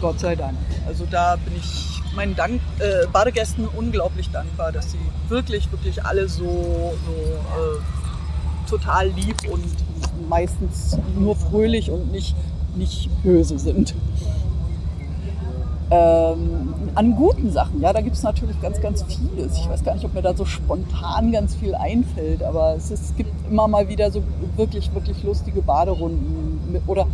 Gott 0.00 0.20
sei 0.20 0.36
Dank. 0.36 0.56
Also 0.86 1.06
da 1.10 1.36
bin 1.36 1.54
ich 1.56 1.95
meinen 2.16 2.34
Dank, 2.34 2.60
äh, 2.78 3.06
Badegästen 3.12 3.68
unglaublich 3.68 4.30
dankbar, 4.30 4.72
dass 4.72 4.92
sie 4.92 4.98
wirklich, 5.28 5.70
wirklich 5.70 6.04
alle 6.04 6.28
so, 6.28 6.44
so 7.06 7.12
äh, 7.12 8.68
total 8.68 9.08
lieb 9.08 9.36
und 9.50 9.64
meistens 10.28 10.98
nur 11.16 11.36
fröhlich 11.36 11.90
und 11.90 12.10
nicht, 12.10 12.34
nicht 12.74 13.10
böse 13.22 13.58
sind. 13.58 13.94
Ähm, 15.88 16.74
an 16.96 17.14
guten 17.14 17.52
Sachen, 17.52 17.80
ja, 17.80 17.92
da 17.92 18.00
gibt 18.00 18.16
es 18.16 18.22
natürlich 18.24 18.60
ganz, 18.60 18.80
ganz 18.80 19.04
vieles. 19.04 19.56
Ich 19.58 19.68
weiß 19.68 19.84
gar 19.84 19.94
nicht, 19.94 20.04
ob 20.04 20.14
mir 20.14 20.22
da 20.22 20.34
so 20.34 20.44
spontan 20.44 21.30
ganz 21.30 21.54
viel 21.54 21.76
einfällt, 21.76 22.42
aber 22.42 22.74
es, 22.74 22.90
ist, 22.90 23.10
es 23.10 23.16
gibt 23.16 23.30
immer 23.48 23.68
mal 23.68 23.88
wieder 23.88 24.10
so 24.10 24.22
wirklich, 24.56 24.92
wirklich 24.94 25.22
lustige 25.22 25.62
Baderunden. 25.62 26.82
Oder 26.88 27.06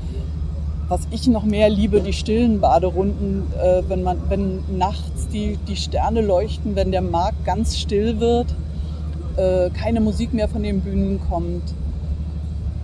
was 0.93 1.09
ich 1.11 1.27
noch 1.27 1.45
mehr 1.45 1.71
liebe, 1.71 2.03
die 2.03 2.13
stillen 2.13 2.61
Baderunden, 2.61 3.51
äh, 3.59 3.83
wenn, 3.89 4.03
man, 4.03 4.19
wenn 4.29 4.63
nachts 4.77 5.27
die, 5.29 5.57
die 5.67 5.77
Sterne 5.77 6.21
leuchten, 6.21 6.77
wenn 6.77 6.93
der 6.93 7.01
Markt 7.01 7.47
ganz 7.47 7.79
still 7.79 8.21
wird, 8.21 8.55
äh, 9.39 9.71
keine 9.71 10.03
Musik 10.03 10.35
mehr 10.35 10.49
von 10.49 10.63
den 10.63 10.83
Bühnen 10.83 11.19
kommt, 11.31 11.63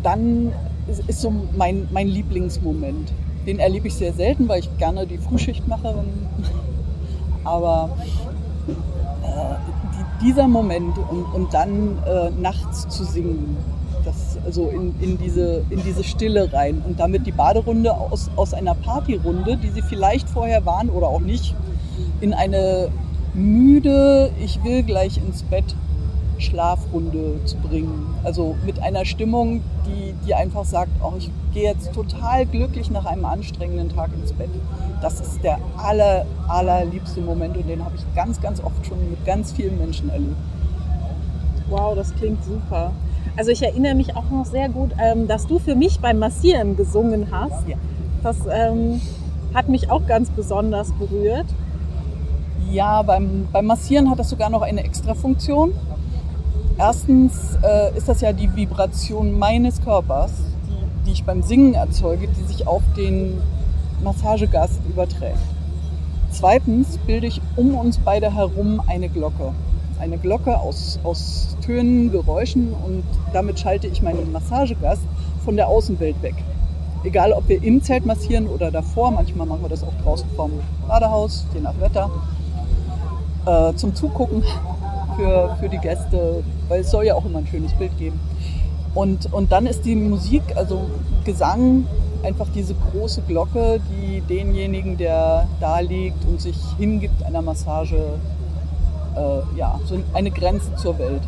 dann 0.02 0.52
ist, 0.90 1.06
ist 1.06 1.20
so 1.20 1.30
mein, 1.54 1.86
mein 1.92 2.08
Lieblingsmoment. 2.08 3.12
Den 3.46 3.58
erlebe 3.58 3.88
ich 3.88 3.94
sehr 3.94 4.14
selten, 4.14 4.48
weil 4.48 4.60
ich 4.60 4.78
gerne 4.78 5.06
die 5.06 5.18
Frühschicht 5.18 5.68
mache. 5.68 6.02
Aber 7.44 7.90
äh, 8.66 9.54
die, 9.92 10.28
dieser 10.28 10.48
Moment 10.48 10.96
und, 10.96 11.24
und 11.34 11.52
dann 11.52 11.98
äh, 12.06 12.30
nachts 12.40 12.88
zu 12.88 13.04
singen, 13.04 13.58
das, 14.04 14.38
also 14.44 14.68
in, 14.68 14.94
in, 15.00 15.18
diese, 15.18 15.64
in 15.70 15.82
diese 15.82 16.04
Stille 16.04 16.52
rein 16.52 16.82
und 16.86 17.00
damit 17.00 17.26
die 17.26 17.32
Baderunde 17.32 17.94
aus, 17.94 18.30
aus 18.36 18.54
einer 18.54 18.74
Partyrunde, 18.74 19.56
die 19.56 19.70
sie 19.70 19.82
vielleicht 19.82 20.28
vorher 20.28 20.64
waren 20.66 20.90
oder 20.90 21.08
auch 21.08 21.20
nicht, 21.20 21.54
in 22.20 22.34
eine 22.34 22.88
müde, 23.34 24.30
ich 24.40 24.62
will 24.64 24.82
gleich 24.82 25.18
ins 25.18 25.42
Bett 25.42 25.74
Schlafrunde 26.38 27.44
zu 27.44 27.56
bringen. 27.56 28.14
Also 28.24 28.56
mit 28.64 28.80
einer 28.80 29.04
Stimmung, 29.04 29.62
die, 29.86 30.14
die 30.26 30.34
einfach 30.34 30.64
sagt, 30.64 30.90
oh, 31.02 31.12
ich 31.18 31.30
gehe 31.52 31.64
jetzt 31.64 31.92
total 31.92 32.46
glücklich 32.46 32.90
nach 32.90 33.06
einem 33.06 33.24
anstrengenden 33.24 33.88
Tag 33.94 34.10
ins 34.14 34.32
Bett. 34.32 34.50
Das 35.02 35.20
ist 35.20 35.42
der 35.42 35.58
aller, 35.76 36.26
allerliebste 36.48 37.20
Moment 37.20 37.56
und 37.56 37.68
den 37.68 37.84
habe 37.84 37.96
ich 37.96 38.14
ganz, 38.14 38.40
ganz 38.40 38.62
oft 38.62 38.86
schon 38.86 38.98
mit 39.10 39.24
ganz 39.24 39.52
vielen 39.52 39.78
Menschen 39.78 40.10
erlebt. 40.10 40.36
Wow, 41.68 41.94
das 41.94 42.14
klingt 42.14 42.42
super. 42.44 42.92
Also 43.38 43.52
ich 43.52 43.62
erinnere 43.62 43.94
mich 43.94 44.16
auch 44.16 44.28
noch 44.30 44.46
sehr 44.46 44.68
gut, 44.68 44.90
ähm, 45.00 45.28
dass 45.28 45.46
du 45.46 45.60
für 45.60 45.76
mich 45.76 46.00
beim 46.00 46.18
Massieren 46.18 46.76
gesungen 46.76 47.28
hast. 47.30 47.68
Ja. 47.68 47.76
Das 48.20 48.36
ähm, 48.50 49.00
hat 49.54 49.68
mich 49.68 49.92
auch 49.92 50.04
ganz 50.06 50.28
besonders 50.30 50.90
berührt. 50.94 51.46
Ja, 52.72 53.02
beim, 53.02 53.46
beim 53.52 53.66
Massieren 53.66 54.10
hat 54.10 54.18
das 54.18 54.28
sogar 54.28 54.50
noch 54.50 54.62
eine 54.62 54.82
extra 54.82 55.14
Funktion. 55.14 55.72
Erstens 56.78 57.56
äh, 57.62 57.96
ist 57.96 58.08
das 58.08 58.22
ja 58.22 58.32
die 58.32 58.56
Vibration 58.56 59.38
meines 59.38 59.80
Körpers, 59.82 60.32
die, 60.66 61.06
die 61.06 61.12
ich 61.12 61.22
beim 61.22 61.44
Singen 61.44 61.74
erzeuge, 61.74 62.26
die 62.26 62.52
sich 62.52 62.66
auf 62.66 62.82
den 62.96 63.40
Massagegast 64.02 64.80
überträgt. 64.88 65.38
Zweitens 66.32 66.98
bilde 67.06 67.28
ich 67.28 67.40
um 67.54 67.76
uns 67.76 67.98
beide 67.98 68.34
herum 68.34 68.82
eine 68.88 69.08
Glocke. 69.08 69.52
Eine 69.98 70.18
Glocke 70.18 70.58
aus, 70.58 70.98
aus 71.02 71.56
Tönen, 71.64 72.12
Geräuschen 72.12 72.72
und 72.72 73.04
damit 73.32 73.58
schalte 73.58 73.86
ich 73.88 74.02
meinen 74.02 74.30
Massagegast 74.32 75.02
von 75.44 75.56
der 75.56 75.68
Außenwelt 75.68 76.22
weg. 76.22 76.34
Egal, 77.04 77.32
ob 77.32 77.48
wir 77.48 77.62
im 77.62 77.82
Zelt 77.82 78.06
massieren 78.06 78.48
oder 78.48 78.70
davor, 78.70 79.10
manchmal 79.10 79.46
machen 79.46 79.62
wir 79.62 79.68
das 79.68 79.82
auch 79.82 79.94
draußen 80.02 80.28
vom 80.36 80.52
Badehaus, 80.86 81.46
je 81.54 81.60
nach 81.60 81.78
Wetter, 81.80 82.10
äh, 83.46 83.74
zum 83.74 83.94
Zugucken 83.94 84.42
für, 85.16 85.56
für 85.60 85.68
die 85.68 85.78
Gäste, 85.78 86.42
weil 86.68 86.80
es 86.80 86.90
soll 86.90 87.04
ja 87.04 87.14
auch 87.14 87.24
immer 87.24 87.38
ein 87.38 87.46
schönes 87.46 87.72
Bild 87.74 87.96
geben. 87.98 88.20
Und, 88.94 89.32
und 89.32 89.52
dann 89.52 89.66
ist 89.66 89.84
die 89.84 89.96
Musik, 89.96 90.42
also 90.54 90.82
Gesang, 91.24 91.86
einfach 92.22 92.48
diese 92.54 92.74
große 92.74 93.22
Glocke, 93.22 93.80
die 93.90 94.20
denjenigen, 94.22 94.96
der 94.96 95.46
da 95.60 95.80
liegt 95.80 96.24
und 96.24 96.40
sich 96.40 96.56
hingibt 96.78 97.22
einer 97.22 97.42
Massage, 97.42 98.18
äh, 99.18 99.58
ja, 99.58 99.78
so 99.84 99.98
eine 100.14 100.30
Grenze 100.30 100.74
zur 100.76 100.98
Welt. 100.98 101.22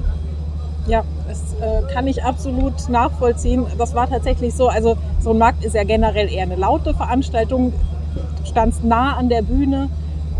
Ja, 0.87 1.05
das 1.29 1.55
äh, 1.61 1.92
kann 1.92 2.07
ich 2.07 2.24
absolut 2.24 2.88
nachvollziehen. 2.88 3.66
Das 3.79 3.94
war 3.94 4.09
tatsächlich 4.09 4.55
so. 4.55 4.68
Also 4.68 4.96
so 5.20 5.31
ein 5.31 5.38
Markt 5.38 5.64
ist 5.64 5.74
ja 5.74 5.85
generell 5.85 6.33
eher 6.33 6.44
eine 6.44 6.57
laute 6.57 6.94
Veranstaltung. 6.94 7.72
Du 8.14 8.46
standst 8.46 8.83
nah 8.83 9.16
an 9.16 9.29
der 9.29 9.42
Bühne 9.42 9.88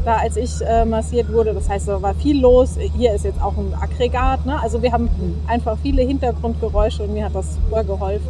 da 0.05 0.17
als 0.17 0.37
ich 0.37 0.61
äh, 0.63 0.85
massiert 0.85 1.33
wurde. 1.33 1.55
Das 1.55 1.69
heißt, 1.69 1.89
da 1.89 2.01
war 2.01 2.15
viel 2.15 2.41
los. 2.41 2.79
Hier 2.97 3.13
ist 3.13 3.25
jetzt 3.25 3.41
auch 3.43 3.57
ein 3.57 3.75
Aggregat. 3.81 4.47
Ne? 4.47 4.61
Also 4.61 4.83
wir 4.83 4.93
haben 4.93 5.09
einfach 5.47 5.77
viele 5.83 6.03
Hintergrundgeräusche 6.03 7.03
und 7.03 7.13
mir 7.13 7.27
hat 7.27 7.35
das 7.35 7.55
super 7.55 7.85
geholfen, 7.85 8.29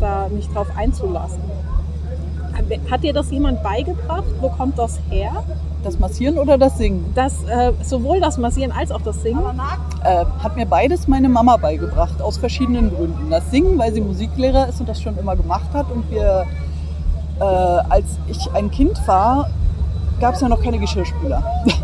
da 0.00 0.28
mich 0.28 0.48
drauf 0.48 0.68
einzulassen. 0.76 1.40
Hat 2.90 3.02
dir 3.02 3.12
das 3.12 3.30
jemand 3.30 3.62
beigebracht? 3.62 4.24
Wo 4.40 4.48
kommt 4.50 4.78
das 4.78 5.00
her? 5.08 5.42
Das 5.88 5.98
Massieren 5.98 6.36
oder 6.36 6.58
das 6.58 6.76
Singen? 6.76 7.12
Das, 7.14 7.44
äh, 7.44 7.72
sowohl 7.82 8.20
das 8.20 8.36
Massieren 8.36 8.72
als 8.72 8.92
auch 8.92 9.00
das 9.00 9.22
Singen. 9.22 9.42
Äh, 10.04 10.26
hat 10.38 10.54
mir 10.54 10.66
beides 10.66 11.08
meine 11.08 11.30
Mama 11.30 11.56
beigebracht, 11.56 12.20
aus 12.20 12.36
verschiedenen 12.36 12.94
Gründen. 12.94 13.30
Das 13.30 13.50
Singen, 13.50 13.78
weil 13.78 13.94
sie 13.94 14.02
Musiklehrer 14.02 14.68
ist 14.68 14.80
und 14.80 14.86
das 14.86 15.00
schon 15.00 15.16
immer 15.16 15.34
gemacht 15.34 15.70
hat. 15.72 15.90
Und 15.90 16.10
wir, 16.10 16.44
äh, 17.40 17.42
als 17.42 18.04
ich 18.26 18.52
ein 18.52 18.70
Kind 18.70 19.00
war, 19.08 19.48
gab 20.20 20.34
es 20.34 20.42
ja 20.42 20.50
noch 20.50 20.62
keine 20.62 20.78
Geschirrspüler. 20.78 21.42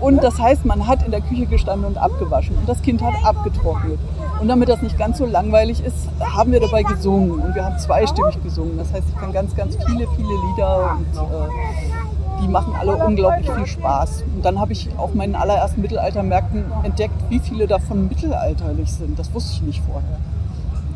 Und 0.00 0.24
das 0.24 0.38
heißt, 0.38 0.64
man 0.64 0.86
hat 0.86 1.02
in 1.02 1.10
der 1.10 1.20
Küche 1.20 1.44
gestanden 1.44 1.86
und 1.86 1.98
abgewaschen 1.98 2.56
und 2.56 2.66
das 2.66 2.80
Kind 2.80 3.02
hat 3.02 3.12
abgetrocknet. 3.22 3.98
Und 4.40 4.48
damit 4.48 4.70
das 4.70 4.80
nicht 4.80 4.96
ganz 4.96 5.18
so 5.18 5.26
langweilig 5.26 5.84
ist, 5.84 6.08
haben 6.20 6.52
wir 6.52 6.60
dabei 6.60 6.82
gesungen 6.82 7.32
und 7.32 7.54
wir 7.54 7.62
haben 7.62 7.78
zweistimmig 7.78 8.42
gesungen. 8.42 8.78
Das 8.78 8.90
heißt, 8.94 9.04
ich 9.06 9.16
kann 9.20 9.30
ganz, 9.30 9.54
ganz 9.54 9.76
viele, 9.84 10.08
viele 10.16 10.34
Lieder 10.48 10.96
und 10.96 11.18
äh, 11.18 12.09
die 12.42 12.48
machen 12.48 12.74
alle 12.78 12.96
unglaublich 12.96 13.50
viel 13.50 13.66
Spaß. 13.66 14.24
Und 14.34 14.44
dann 14.44 14.58
habe 14.58 14.72
ich 14.72 14.88
auf 14.96 15.14
meinen 15.14 15.34
allerersten 15.34 15.80
Mittelaltermärkten 15.80 16.64
entdeckt, 16.82 17.14
wie 17.28 17.38
viele 17.38 17.66
davon 17.66 18.08
mittelalterlich 18.08 18.92
sind. 18.92 19.18
Das 19.18 19.32
wusste 19.34 19.54
ich 19.54 19.62
nicht 19.62 19.82
vorher. 19.84 20.18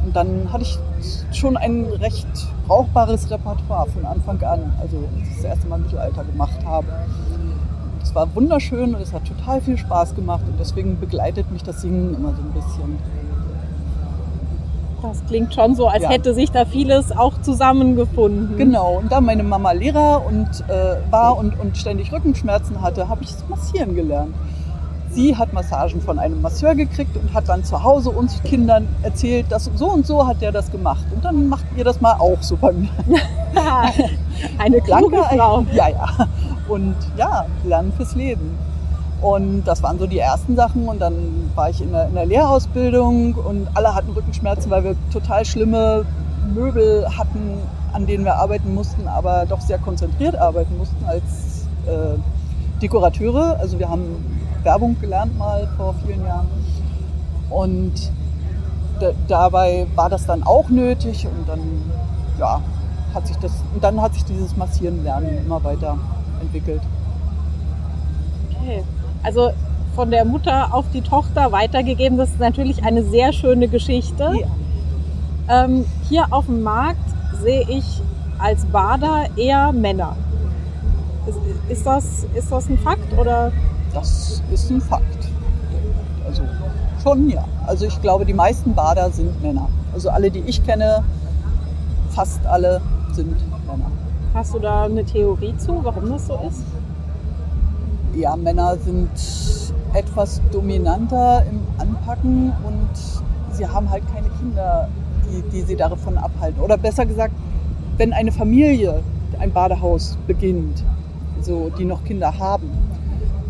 Und 0.05 0.15
dann 0.15 0.53
hatte 0.53 0.65
ich 0.65 0.79
schon 1.33 1.57
ein 1.57 1.85
recht 1.85 2.27
brauchbares 2.67 3.31
Repertoire 3.31 3.89
von 3.89 4.05
Anfang 4.05 4.43
an, 4.43 4.73
also 4.81 4.97
als 5.19 5.29
ich 5.29 5.37
das 5.37 5.45
erste 5.45 5.67
Mal 5.69 5.79
Mittelalter 5.79 6.25
gemacht 6.25 6.65
habe. 6.67 6.87
Es 8.03 8.15
war 8.15 8.35
wunderschön 8.35 8.95
und 8.95 9.01
es 9.01 9.15
hat 9.15 9.25
total 9.25 9.63
viel 9.63 9.79
Spaß 9.79 10.15
gemacht 10.15 10.43
und 10.47 10.61
deswegen 10.61 11.01
begleitet 11.01 11.51
mich 11.51 11.63
das 11.63 11.81
Singen 11.81 12.15
immer 12.15 12.35
so 12.35 12.43
ein 12.43 12.53
bisschen. 12.53 12.99
Das 15.01 15.25
klingt 15.27 15.55
schon 15.55 15.75
so, 15.75 15.87
als 15.89 16.03
ja. 16.03 16.11
hätte 16.11 16.35
sich 16.35 16.51
da 16.51 16.65
vieles 16.65 17.13
auch 17.13 17.34
zusammengefunden. 17.45 18.57
Genau, 18.57 18.99
und 18.99 19.13
da 19.13 19.21
meine 19.21 19.43
Mama 19.43 19.73
Lehrer 19.73 20.25
und, 20.27 20.49
äh, 20.69 20.97
war 21.11 21.37
und, 21.37 21.59
und 21.61 21.77
ständig 21.77 22.13
Rückenschmerzen 22.13 22.83
hatte, 22.83 23.09
habe 23.09 23.23
ich 23.23 23.31
Massieren 23.49 23.95
gelernt. 23.95 24.35
Sie 25.11 25.37
hat 25.37 25.53
Massagen 25.53 26.01
von 26.01 26.19
einem 26.19 26.43
Masseur 26.43 26.75
gekriegt 26.75 27.17
und 27.17 27.33
hat 27.35 27.49
dann 27.49 27.63
zu 27.63 27.85
Hause 27.85 28.11
uns 28.11 28.43
Kindern 28.43 28.89
erzählt, 29.03 29.47
dass 29.51 29.71
so 29.77 29.87
und 29.91 30.05
so 30.07 30.27
hat 30.27 30.41
der 30.41 30.51
das 30.51 30.73
gemacht. 30.73 31.05
Und 31.15 31.25
dann 31.25 31.49
macht 31.49 31.65
ihr 31.77 31.85
das 31.85 32.01
mal 32.01 32.15
auch 32.15 32.43
so 32.43 32.57
bei 32.57 32.73
mir. 32.73 32.89
Eine 34.59 34.81
kluge 34.81 35.23
Frau. 35.23 35.65
Ja, 35.73 35.89
ja. 35.89 36.29
Und 36.69 36.97
ja, 37.17 37.47
lernen 37.63 37.93
fürs 37.97 38.17
Leben. 38.17 38.59
Und 39.23 39.63
das 39.65 39.85
waren 39.85 40.01
so 40.01 40.07
die 40.09 40.19
ersten 40.19 40.57
Sachen. 40.57 40.89
Und 40.89 41.01
dann 41.01 41.15
war 41.55 41.71
ich 41.71 41.81
in 41.81 41.93
der, 41.93 42.09
in 42.09 42.15
der 42.15 42.27
Lehrausbildung 42.27 43.35
und 43.35 43.69
alle 43.75 43.95
hatten 43.95 44.11
Rückenschmerzen, 44.11 44.69
weil 44.71 44.83
wir 44.83 44.97
total 45.13 45.45
schlimme 45.45 46.05
Möbel 46.53 47.07
hatten, 47.17 47.59
an 47.93 48.07
denen 48.07 48.25
wir 48.25 48.37
arbeiten 48.37 48.75
mussten, 48.75 49.09
aber 49.09 49.47
doch 49.47 49.61
sehr 49.61 49.79
konzentriert 49.79 50.37
arbeiten 50.37 50.77
mussten 50.77 51.05
als 51.05 51.67
äh, 51.87 52.19
Dekorateure. 52.81 53.57
Also 53.61 53.79
wir 53.79 53.89
haben 53.89 54.43
Werbung 54.63 54.97
gelernt 55.01 55.37
mal 55.39 55.69
vor 55.77 55.95
vielen 56.05 56.25
Jahren. 56.25 56.49
Und 57.51 58.11
dabei 59.29 59.87
war 59.95 60.09
das 60.09 60.27
dann 60.27 60.43
auch 60.43 60.69
nötig 60.69 61.27
und 61.27 61.49
dann 61.49 61.61
ja, 62.39 62.61
hat 63.15 63.27
sich 63.27 63.37
das 63.37 63.53
und 63.75 63.83
dann 63.83 64.01
hat 64.01 64.15
sich 64.15 64.25
dieses 64.25 64.57
Massieren 64.57 65.05
lernen 65.05 65.39
immer 65.45 65.63
weiter 65.63 65.97
entwickelt. 66.41 66.81
Okay. 68.61 68.83
Also 69.23 69.51
von 69.95 70.11
der 70.11 70.25
Mutter 70.25 70.75
auf 70.75 70.87
die 70.93 71.03
Tochter 71.03 71.53
weitergegeben, 71.53 72.19
das 72.19 72.31
ist 72.31 72.41
natürlich 72.41 72.85
eine 72.85 73.05
sehr 73.05 73.33
schöne 73.33 73.69
Geschichte. 73.69 74.33
Ja. 74.41 74.47
Ähm, 75.49 75.85
hier 76.09 76.27
auf 76.31 76.47
dem 76.47 76.63
Markt 76.63 77.05
sehe 77.43 77.67
ich 77.69 78.03
als 78.39 78.65
Bader 78.67 79.27
eher 79.37 79.73
Männer. 79.73 80.17
Ist, 81.27 81.39
ist, 81.69 81.87
das, 81.87 82.27
ist 82.35 82.51
das 82.51 82.69
ein 82.69 82.79
Fakt 82.79 83.13
oder? 83.19 83.53
Das 83.93 84.43
ist 84.53 84.71
ein 84.71 84.81
Fakt. 84.81 85.29
Also 86.27 86.43
schon 87.03 87.29
ja. 87.29 87.45
Also 87.67 87.87
ich 87.87 88.01
glaube, 88.01 88.25
die 88.25 88.35
meisten 88.35 88.75
Bader 88.75 89.11
sind 89.11 89.43
Männer. 89.43 89.69
Also 89.93 90.11
alle, 90.11 90.31
die 90.31 90.41
ich 90.41 90.65
kenne, 90.65 91.05
fast 92.11 92.45
alle 92.47 92.81
sind 93.13 93.37
Männer. 93.67 93.91
Hast 94.35 94.55
du 94.55 94.59
da 94.59 94.85
eine 94.85 95.05
Theorie 95.05 95.57
zu, 95.59 95.81
warum 95.85 96.11
das 96.11 96.27
so 96.27 96.39
ist? 96.49 96.65
Ja, 98.17 98.35
Männer 98.37 98.77
sind 98.77 99.11
etwas 99.93 100.41
dominanter 100.51 101.45
im 101.49 101.61
Anpacken 101.79 102.53
und 102.65 103.55
sie 103.55 103.67
haben 103.67 103.89
halt 103.91 104.03
keine 104.13 104.29
Kinder, 104.41 104.89
die, 105.31 105.43
die 105.51 105.63
sie 105.63 105.77
davon 105.77 106.19
abhalten. 106.19 106.61
Oder 106.61 106.77
besser 106.77 107.07
gesagt, 107.07 107.35
wenn 107.97 108.13
eine 108.13 108.33
Familie 108.33 109.03
ein 109.39 109.53
Badehaus 109.53 110.17
beginnt, 110.27 110.85
so, 111.41 111.71
die 111.79 111.85
noch 111.85 112.05
Kinder 112.05 112.39
haben, 112.39 112.71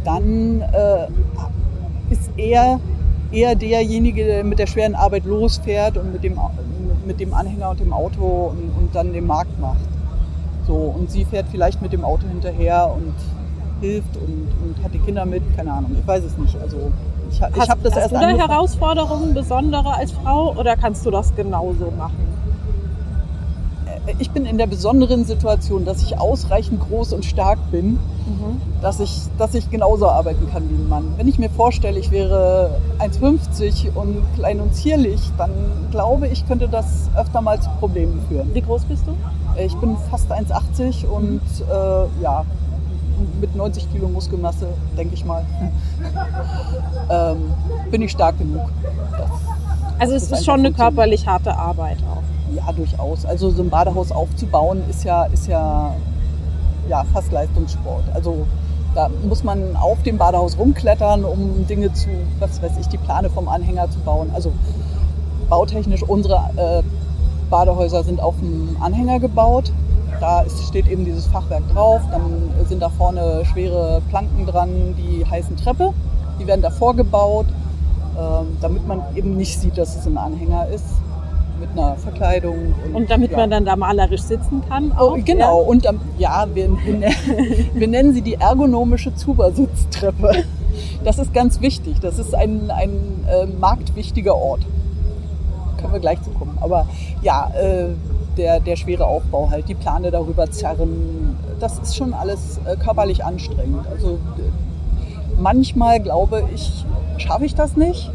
dann 0.05 0.61
äh, 0.61 1.07
ist 2.11 2.31
er 2.37 2.81
eher 3.31 3.55
derjenige, 3.55 4.25
der 4.25 4.45
mit 4.45 4.59
der 4.59 4.67
schweren 4.67 4.95
Arbeit 4.95 5.25
losfährt 5.25 5.97
und 5.97 6.13
mit 6.13 6.23
dem, 6.23 6.39
mit 7.07 7.21
dem 7.21 7.35
Anhänger 7.35 7.71
und 7.71 7.81
dem 7.81 7.93
Auto 7.93 8.53
und, 8.53 8.71
und 8.79 8.95
dann 8.95 9.13
den 9.13 9.27
Markt 9.27 9.59
macht. 9.61 9.81
So, 10.67 10.75
und 10.75 11.11
sie 11.11 11.25
fährt 11.25 11.47
vielleicht 11.51 11.83
mit 11.83 11.93
dem 11.93 12.05
Auto 12.05 12.27
hinterher 12.27 12.95
und 12.95 13.15
hilft 13.81 14.17
und, 14.17 14.49
und 14.63 14.83
hat 14.85 14.95
die 14.95 14.99
Kinder 14.99 15.27
mit, 15.27 15.43
keine 15.57 15.73
Ahnung, 15.73 15.91
ich 15.99 16.07
weiß 16.07 16.25
es 16.25 16.39
nicht. 16.39 16.57
Also 16.61 16.93
ich, 17.35 17.63
ich 17.63 17.71
habe 17.71 17.81
das 17.83 17.95
hast 17.95 18.13
erst 18.13 18.15
du 18.15 18.19
da 18.19 18.29
Herausforderungen 18.29 19.35
besondere 19.35 19.95
als 19.95 20.13
Frau 20.13 20.55
oder 20.57 20.77
kannst 20.77 21.05
du 21.07 21.11
das 21.11 21.35
genauso 21.35 21.93
machen? 21.97 22.35
ich 24.19 24.31
bin 24.31 24.45
in 24.45 24.59
der 24.59 24.67
besonderen 24.67 25.25
Situation, 25.25 25.85
dass 25.85 26.03
ich 26.03 26.19
ausreichend 26.19 26.81
groß 26.89 27.13
und 27.13 27.25
stark 27.25 27.59
bin, 27.71 27.93
mhm. 27.93 28.61
dass, 28.83 29.01
ich, 29.01 29.23
dass 29.39 29.55
ich 29.55 29.71
genauso 29.71 30.09
arbeiten 30.09 30.49
kann 30.51 30.69
wie 30.69 30.75
ein 30.75 30.89
Mann. 30.89 31.15
Wenn 31.17 31.29
ich 31.29 31.39
mir 31.39 31.51
vorstelle, 31.51 31.99
ich 31.99 32.11
wäre 32.11 32.81
1,50 32.99 33.95
und 33.95 34.23
klein 34.35 34.61
und 34.61 34.75
zierlich, 34.75 35.21
dann 35.39 35.51
glaube 35.91 36.29
ich, 36.29 36.47
könnte 36.47 36.69
das 36.69 37.09
öfter 37.17 37.41
mal 37.41 37.61
zu 37.61 37.71
Problemen 37.81 38.21
führen. 38.29 38.55
Wie 38.55 38.61
groß 38.61 38.85
bist 38.85 39.05
du? 39.07 39.15
Ich 39.61 39.75
bin 39.77 39.97
fast 40.11 40.31
1,80 40.31 41.07
und 41.07 41.33
mhm. 41.33 41.41
äh, 41.71 42.23
ja, 42.23 42.45
mit 43.41 43.55
90 43.55 43.91
Kilo 43.93 44.09
Muskelmasse, 44.09 44.69
denke 44.97 45.15
ich 45.15 45.25
mal, 45.25 45.45
ähm, 47.11 47.37
bin 47.91 48.03
ich 48.03 48.13
stark 48.13 48.39
genug. 48.39 48.69
Das, 49.13 49.31
also 49.99 50.15
es 50.15 50.31
ist, 50.31 50.45
schon 50.45 50.61
eine 50.61 50.73
körperlich 50.73 51.27
harte 51.27 51.57
Arbeit 51.57 51.99
auch. 52.11 52.23
Ja, 52.55 52.73
durchaus. 52.73 53.25
Also 53.25 53.51
so 53.51 53.63
ein 53.63 53.71
Badehaus 53.71 54.13
aufzubauen 54.13 54.83
ist 54.89 55.05
ja, 55.05 55.25
ist 55.25 55.47
ja, 55.47 55.95
ja 56.89 57.05
fast 57.13 57.33
Leistungssport. 57.33 58.05
Also 58.15 58.47
da 58.95 59.11
muss 59.29 59.43
man 59.43 59.77
auf 59.77 60.03
dem 60.03 60.19
Badehaus 60.19 60.57
rumklettern, 60.59 61.25
um 61.25 61.67
Dinge 61.67 61.93
zu, 61.93 62.09
was 62.39 62.63
weiß 62.63 62.73
ich, 62.81 62.89
die 62.89 62.99
Plane 62.99 63.29
vom 63.31 63.49
Anhänger 63.49 63.91
zu 63.91 63.99
bauen. 64.01 64.31
Also 64.35 64.53
bautechnisch 65.49 66.03
unsere 66.03 66.51
äh, 66.57 66.83
Badehäuser 67.51 68.05
sind 68.05 68.21
auf 68.21 68.35
dem 68.41 68.77
Anhänger 68.81 69.21
gebaut. 69.21 69.73
Da 70.25 70.41
ist, 70.41 70.67
steht 70.67 70.89
eben 70.89 71.05
dieses 71.05 71.27
Fachwerk 71.27 71.69
drauf. 71.75 72.01
Dann 72.11 72.49
sind 72.67 72.81
da 72.81 72.89
vorne 72.89 73.45
schwere 73.45 74.01
Planken 74.09 74.47
dran, 74.47 74.95
die 74.97 75.23
heißen 75.27 75.55
Treppe. 75.59 75.93
Die 76.41 76.47
werden 76.47 76.63
davor 76.63 76.97
gebaut, 76.97 77.45
äh, 78.17 78.45
damit 78.63 78.89
man 78.89 79.03
eben 79.15 79.37
nicht 79.37 79.61
sieht, 79.61 79.77
dass 79.77 79.95
es 79.95 80.07
ein 80.07 80.17
Anhänger 80.17 80.69
ist 80.69 80.87
mit 81.61 81.69
einer 81.73 81.97
Verkleidung. 81.97 82.75
Und, 82.87 82.95
und 82.95 83.11
damit 83.11 83.33
ja. 83.33 83.37
man 83.37 83.51
dann 83.51 83.67
da 83.67 83.77
malerisch 83.77 84.23
sitzen 84.23 84.63
kann? 84.67 84.93
Oh, 84.93 85.01
auch, 85.01 85.17
oh, 85.19 85.21
genau, 85.23 85.61
ja? 85.61 85.69
und 85.69 85.87
ja, 86.17 86.47
wir, 86.55 86.71
wir, 86.71 87.01
wir, 87.75 87.87
nennen 87.87 88.15
sie 88.15 88.23
die 88.23 88.37
ergonomische 88.37 89.15
Zubersitztreppe. 89.15 90.45
Das 91.05 91.19
ist 91.19 91.35
ganz 91.35 91.61
wichtig. 91.61 92.01
Das 92.01 92.19
ist 92.19 92.35
ein, 92.35 92.71
ein 92.71 93.27
äh, 93.29 93.45
marktwichtiger 93.45 94.35
Ort. 94.35 94.63
Können 95.85 95.93
wir 95.95 96.01
gleich 96.01 96.23
zu 96.23 96.31
kommen. 96.31 96.59
Aber 96.61 96.87
ja, 97.23 97.51
äh, 97.55 97.91
der, 98.37 98.59
der 98.61 98.77
schwere 98.77 99.07
Aufbau 99.07 99.51
halt, 99.51 99.69
die 99.69 99.75
Plane 99.75 100.11
darüber 100.11 100.51
zerren, 100.51 101.37
das 101.61 101.79
ist 101.79 101.97
schon 101.97 102.15
alles 102.15 102.59
äh, 102.65 102.77
körperlich 102.77 103.25
anstrengend. 103.25 103.87
Also 103.89 104.19
manchmal 105.39 106.01
glaube 106.01 106.45
ich, 106.53 106.85
schaffe 107.19 107.45
ich 107.45 107.55
das 107.55 107.77
nicht 107.77 108.11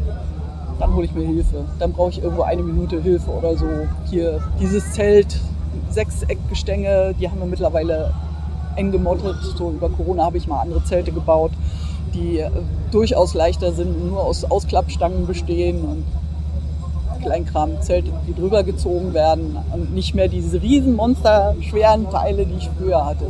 dann 0.80 0.94
hole 0.94 1.04
ich 1.04 1.14
mir 1.14 1.26
Hilfe. 1.26 1.64
Dann 1.78 1.92
brauche 1.92 2.10
ich 2.10 2.22
irgendwo 2.22 2.42
eine 2.42 2.62
Minute 2.62 3.00
Hilfe 3.00 3.30
oder 3.30 3.56
so. 3.56 3.66
Hier 4.08 4.40
dieses 4.58 4.92
Zelt, 4.92 5.38
Sechseckgestänge, 5.90 7.14
die 7.20 7.28
haben 7.28 7.38
wir 7.38 7.46
mittlerweile 7.46 8.12
eng 8.76 8.90
gemottet. 8.90 9.36
So 9.56 9.70
über 9.70 9.90
Corona 9.90 10.24
habe 10.24 10.38
ich 10.38 10.46
mal 10.46 10.60
andere 10.60 10.82
Zelte 10.84 11.12
gebaut, 11.12 11.52
die 12.14 12.38
äh, 12.38 12.50
durchaus 12.90 13.34
leichter 13.34 13.72
sind, 13.72 14.08
nur 14.08 14.20
aus 14.20 14.44
Ausklappstangen 14.44 15.26
bestehen 15.26 15.84
und 15.84 16.04
Kleinkram, 17.20 17.80
Zelte, 17.80 18.10
die 18.26 18.34
drüber 18.34 18.62
gezogen 18.62 19.14
werden 19.14 19.56
und 19.72 19.94
nicht 19.94 20.14
mehr 20.14 20.28
diese 20.28 20.60
riesen 20.60 20.96
Monster 20.96 21.54
schweren 21.60 22.10
Teile, 22.10 22.46
die 22.46 22.56
ich 22.56 22.70
früher 22.78 23.04
hatte 23.04 23.26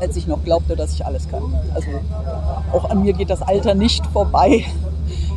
als 0.00 0.16
ich 0.16 0.26
noch 0.26 0.42
glaubte, 0.42 0.74
dass 0.74 0.92
ich 0.92 1.06
alles 1.06 1.28
kann. 1.28 1.42
Also 1.72 1.88
auch 2.72 2.90
an 2.90 3.02
mir 3.02 3.12
geht 3.12 3.30
das 3.30 3.42
Alter 3.42 3.76
nicht 3.76 4.04
vorbei 4.08 4.64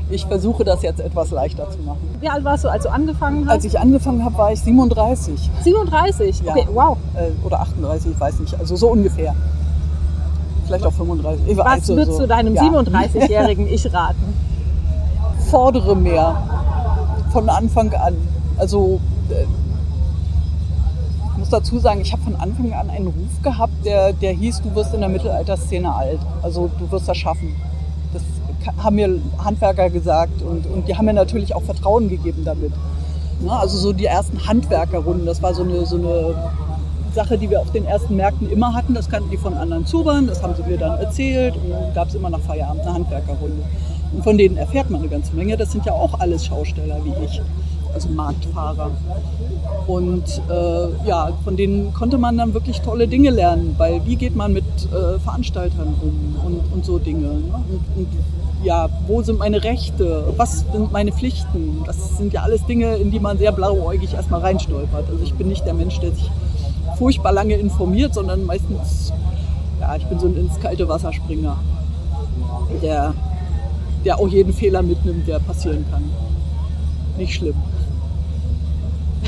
ich 0.09 0.25
versuche 0.25 0.63
das 0.63 0.81
jetzt 0.81 0.99
etwas 0.99 1.31
leichter 1.31 1.69
zu 1.69 1.79
machen. 1.79 1.99
Wie 2.19 2.29
alt 2.29 2.43
warst 2.43 2.63
du, 2.63 2.69
als 2.69 2.83
du 2.83 2.89
angefangen 2.89 3.45
hast? 3.45 3.55
Als 3.55 3.65
ich 3.65 3.79
angefangen 3.79 4.23
habe, 4.23 4.37
war 4.37 4.51
ich 4.51 4.61
37. 4.61 5.49
37? 5.63 6.41
Ja. 6.41 6.51
Okay, 6.51 6.67
wow. 6.73 6.97
Äh, 7.15 7.45
oder 7.45 7.59
38, 7.61 8.11
ich 8.11 8.19
weiß 8.19 8.39
nicht. 8.39 8.59
Also 8.59 8.75
so 8.75 8.89
ungefähr. 8.89 9.35
Vielleicht 10.65 10.85
auch 10.85 10.93
35. 10.93 11.47
Ich 11.47 11.57
Was 11.57 11.65
also 11.65 11.95
würdest 11.95 12.17
so, 12.17 12.23
du 12.23 12.27
deinem 12.27 12.55
ja. 12.55 12.63
37-jährigen 12.63 13.67
Ich 13.67 13.91
raten? 13.93 14.33
Fordere 15.49 15.95
mehr. 15.95 16.65
Von 17.37 17.49
Anfang 17.49 17.93
an. 17.93 18.15
Also 18.57 18.99
äh, 19.29 19.45
muss 21.37 21.49
dazu 21.49 21.77
sagen, 21.77 22.01
ich 22.01 22.11
habe 22.11 22.23
von 22.23 22.35
Anfang 22.35 22.73
an 22.73 22.89
einen 22.89 23.05
Ruf 23.05 23.43
gehabt, 23.43 23.85
der, 23.85 24.11
der 24.11 24.33
hieß, 24.33 24.63
du 24.63 24.73
wirst 24.73 24.95
in 24.95 25.01
der 25.01 25.09
Mittelalterszene 25.09 25.93
alt. 25.93 26.17
Also 26.41 26.67
du 26.79 26.91
wirst 26.91 27.07
das 27.07 27.15
schaffen. 27.15 27.55
Das 28.11 28.23
haben 28.83 28.95
mir 28.95 29.19
Handwerker 29.37 29.91
gesagt 29.91 30.41
und, 30.41 30.65
und 30.65 30.87
die 30.87 30.97
haben 30.97 31.05
mir 31.05 31.13
natürlich 31.13 31.53
auch 31.53 31.61
Vertrauen 31.61 32.09
gegeben 32.09 32.41
damit. 32.43 32.71
Ja, 33.45 33.59
also 33.59 33.77
so 33.77 33.93
die 33.93 34.05
ersten 34.05 34.47
Handwerkerrunden, 34.47 35.27
das 35.27 35.43
war 35.43 35.53
so 35.53 35.61
eine, 35.61 35.85
so 35.85 35.97
eine 35.97 36.33
Sache, 37.13 37.37
die 37.37 37.51
wir 37.51 37.61
auf 37.61 37.71
den 37.71 37.85
ersten 37.85 38.15
Märkten 38.15 38.49
immer 38.49 38.73
hatten. 38.73 38.95
Das 38.95 39.07
kannten 39.11 39.29
die 39.29 39.37
von 39.37 39.53
anderen 39.53 39.85
Zubern, 39.85 40.25
das 40.25 40.41
haben 40.41 40.55
sie 40.55 40.63
mir 40.63 40.79
dann 40.79 40.97
erzählt 40.97 41.55
und 41.55 41.69
dann 41.69 41.93
gab 41.93 42.07
es 42.07 42.15
immer 42.15 42.31
nach 42.31 42.39
Feierabend 42.39 42.81
eine 42.81 42.95
Handwerkerrunde. 42.95 43.61
Und 44.13 44.23
von 44.23 44.37
denen 44.37 44.57
erfährt 44.57 44.89
man 44.89 45.01
eine 45.01 45.09
ganze 45.09 45.33
Menge. 45.35 45.57
Das 45.57 45.71
sind 45.71 45.85
ja 45.85 45.93
auch 45.93 46.19
alles 46.19 46.45
Schausteller 46.45 46.99
wie 47.03 47.13
ich, 47.25 47.41
also 47.93 48.09
Marktfahrer. 48.09 48.91
Und 49.87 50.41
äh, 50.49 51.07
ja, 51.07 51.31
von 51.43 51.55
denen 51.55 51.93
konnte 51.93 52.17
man 52.17 52.37
dann 52.37 52.53
wirklich 52.53 52.81
tolle 52.81 53.07
Dinge 53.07 53.29
lernen, 53.29 53.75
weil 53.77 54.05
wie 54.05 54.15
geht 54.15 54.35
man 54.35 54.53
mit 54.53 54.65
äh, 54.65 55.19
Veranstaltern 55.19 55.95
um 56.01 56.45
und, 56.45 56.73
und 56.73 56.85
so 56.85 56.99
Dinge. 56.99 57.27
Ne? 57.27 57.63
Und, 57.69 57.97
und 57.97 58.07
ja, 58.63 58.89
wo 59.07 59.21
sind 59.21 59.39
meine 59.39 59.63
Rechte, 59.63 60.33
was 60.35 60.65
sind 60.71 60.91
meine 60.91 61.11
Pflichten. 61.11 61.83
Das 61.85 62.17
sind 62.17 62.33
ja 62.33 62.41
alles 62.41 62.65
Dinge, 62.65 62.95
in 62.95 63.11
die 63.11 63.19
man 63.19 63.37
sehr 63.37 63.51
blauäugig 63.51 64.13
erstmal 64.13 64.41
reinstolpert. 64.41 65.09
Also 65.09 65.23
ich 65.23 65.33
bin 65.33 65.47
nicht 65.47 65.65
der 65.65 65.73
Mensch, 65.73 65.99
der 65.99 66.11
sich 66.11 66.29
furchtbar 66.97 67.31
lange 67.31 67.55
informiert, 67.55 68.13
sondern 68.13 68.45
meistens, 68.45 69.13
ja, 69.79 69.95
ich 69.95 70.05
bin 70.05 70.19
so 70.19 70.27
ein 70.27 70.35
ins 70.35 70.59
kalte 70.59 70.87
Wasser 70.89 71.13
Springer, 71.13 71.57
der, 72.81 73.13
der 74.07 74.17
auch 74.19 74.27
jeden 74.29 74.53
Fehler 74.53 74.81
mitnimmt, 74.81 75.27
der 75.27 75.37
passieren 75.39 75.85
kann. 75.91 76.03
Nicht 77.17 77.33
schlimm. 77.33 77.55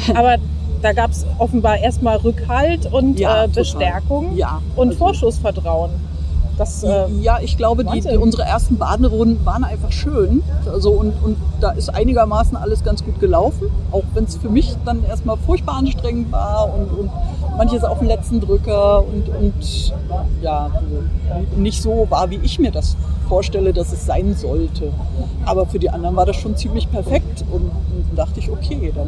Aber 0.15 0.38
da 0.82 0.94
gab 0.94 1.12
es 1.12 1.26
offenbar 1.38 1.78
erstmal 1.80 2.15
Rückhalt 2.18 2.86
und 2.92 3.20
Ja, 3.20 3.44
äh. 3.44 3.48
Bestärkung 3.50 4.38
Ja, 4.38 4.62
und 4.78 4.88
also- 4.89 5.00
Vorschussvertrauen. 5.00 5.92
Das, 6.60 6.84
äh, 6.84 7.08
ja, 7.22 7.39
ich 7.41 7.56
glaube, 7.56 7.86
die, 7.86 8.02
die, 8.02 8.17
unsere 8.17 8.43
ersten 8.43 8.78
Baderunden 8.78 9.45
waren 9.45 9.63
einfach 9.63 9.93
schön. 9.93 10.43
Also 10.69 10.91
und, 10.91 11.13
und 11.24 11.38
da 11.62 11.72
ist 11.72 11.88
einigermaßen 11.88 12.58
alles 12.58 12.84
ganz 12.84 13.02
gut 13.02 13.17
gelaufen. 13.22 13.72
Auch 13.91 14.04
wenn 14.13 14.26
es 14.26 14.36
für 14.36 14.50
mich 14.50 14.76
dann 14.84 15.06
erstmal 15.06 15.38
furchtbar 15.38 15.76
anstrengend 15.78 16.34
war 16.34 16.69
und, 16.74 17.00
und 17.00 17.12
manches 17.56 17.86
auf 17.86 18.00
den 18.00 18.10
letzten 18.10 18.41
Drücker 18.41 19.06
und, 19.06 19.30
und 19.30 19.93
ja, 20.41 20.69
nicht 21.56 21.82
so 21.82 22.08
war, 22.10 22.30
wie 22.30 22.41
ich 22.43 22.60
mir 22.60 22.72
das 22.72 22.98
vorstelle, 23.30 23.72
dass 23.72 23.93
es 23.93 24.06
sein 24.06 24.36
sollte. 24.36 24.91
Aber 25.45 25.65
für 25.65 25.80
die 25.80 25.89
anderen 25.89 26.17
war 26.17 26.26
das 26.26 26.36
schon 26.36 26.58
ziemlich 26.58 26.91
perfekt 26.91 27.45
und, 27.54 27.72
und 27.72 28.17
dachte 28.17 28.41
ich, 28.41 28.52
okay, 28.52 28.91
dann, 28.93 29.08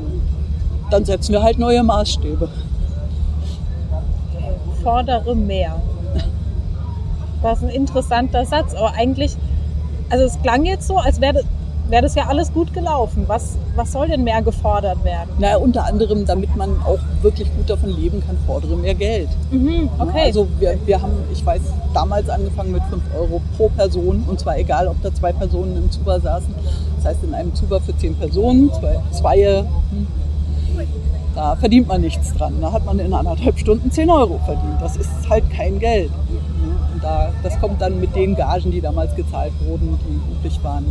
dann 0.89 1.03
setzen 1.03 1.33
wir 1.33 1.43
halt 1.43 1.59
neue 1.59 1.83
Maßstäbe. 1.83 2.47
fordere 4.81 5.35
mehr. 5.35 5.75
Das 7.41 7.59
ist 7.59 7.63
ein 7.63 7.69
interessanter 7.69 8.45
Satz, 8.45 8.73
aber 8.73 8.93
eigentlich, 8.93 9.35
also 10.09 10.25
es 10.25 10.41
klang 10.41 10.65
jetzt 10.65 10.87
so, 10.87 10.97
als 10.97 11.21
wäre 11.21 11.41
wär 11.91 12.01
das 12.01 12.15
ja 12.15 12.27
alles 12.27 12.51
gut 12.53 12.73
gelaufen. 12.73 13.25
Was, 13.27 13.57
was 13.75 13.91
soll 13.91 14.07
denn 14.07 14.23
mehr 14.23 14.41
gefordert 14.41 15.03
werden? 15.03 15.29
Naja, 15.39 15.57
unter 15.57 15.85
anderem, 15.85 16.25
damit 16.25 16.55
man 16.55 16.81
auch 16.83 16.99
wirklich 17.21 17.53
gut 17.55 17.69
davon 17.69 17.89
leben 17.89 18.23
kann, 18.25 18.37
fordere 18.47 18.77
mehr 18.77 18.95
Geld. 18.95 19.27
Mhm, 19.51 19.89
okay. 19.99 20.21
Also 20.25 20.47
wir, 20.59 20.77
wir 20.85 21.01
haben, 21.01 21.13
ich 21.31 21.45
weiß, 21.45 21.61
damals 21.93 22.29
angefangen 22.29 22.71
mit 22.71 22.83
5 22.83 23.01
Euro 23.15 23.41
pro 23.57 23.69
Person 23.69 24.23
und 24.27 24.39
zwar 24.39 24.57
egal, 24.57 24.87
ob 24.87 25.01
da 25.03 25.13
zwei 25.13 25.33
Personen 25.33 25.75
im 25.75 25.91
Zuber 25.91 26.19
saßen. 26.19 26.53
Das 26.95 27.05
heißt, 27.05 27.23
in 27.23 27.33
einem 27.33 27.53
Zuber 27.53 27.81
für 27.81 27.95
10 27.95 28.15
Personen, 28.15 28.71
zwei, 28.73 28.99
zwei 29.11 29.65
hm, 29.91 30.07
da 31.35 31.55
verdient 31.55 31.87
man 31.87 32.01
nichts 32.01 32.33
dran. 32.33 32.55
Da 32.61 32.71
hat 32.71 32.85
man 32.85 32.99
in 32.99 33.13
anderthalb 33.13 33.57
Stunden 33.57 33.89
10 33.89 34.09
Euro 34.09 34.39
verdient. 34.45 34.81
Das 34.81 34.97
ist 34.97 35.29
halt 35.29 35.49
kein 35.49 35.79
Geld. 35.79 36.11
Da, 37.01 37.31
das 37.41 37.59
kommt 37.59 37.81
dann 37.81 37.99
mit 37.99 38.15
den 38.15 38.35
Gagen, 38.35 38.71
die 38.71 38.79
damals 38.79 39.15
gezahlt 39.15 39.53
wurden, 39.65 39.97
die 40.07 40.33
üblich 40.33 40.63
waren, 40.63 40.85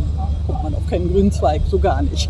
kommt 0.45 0.63
man 0.63 0.75
auf 0.75 0.85
keinen 0.89 1.11
grünen 1.11 1.31
Zweig, 1.31 1.61
so 1.69 1.79
gar 1.79 2.01
nicht. 2.01 2.29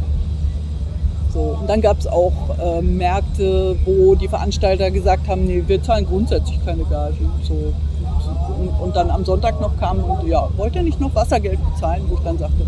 So, 1.34 1.58
und 1.60 1.70
dann 1.70 1.82
gab 1.82 1.98
es 1.98 2.08
auch 2.08 2.34
äh, 2.62 2.82
Märkte, 2.82 3.76
wo 3.86 4.16
die 4.16 4.28
Veranstalter 4.28 4.92
gesagt 4.92 5.28
haben, 5.28 5.46
nee, 5.46 5.64
wir 5.66 5.82
zahlen 5.82 6.06
grundsätzlich 6.06 6.64
keine 6.66 6.84
Gagen. 6.84 7.32
So, 7.48 7.74
und, 8.60 8.70
und 8.82 8.96
dann 8.96 9.10
am 9.10 9.24
Sonntag 9.24 9.60
noch 9.62 9.78
kam 9.80 10.00
und 10.04 10.28
ja, 10.28 10.48
wollt 10.58 10.76
ihr 10.76 10.84
nicht 10.84 11.00
noch 11.00 11.16
Wassergeld 11.16 11.60
bezahlen? 11.74 12.04
Wo 12.10 12.16
ich 12.16 12.22
dann 12.22 12.38
sagte, 12.38 12.68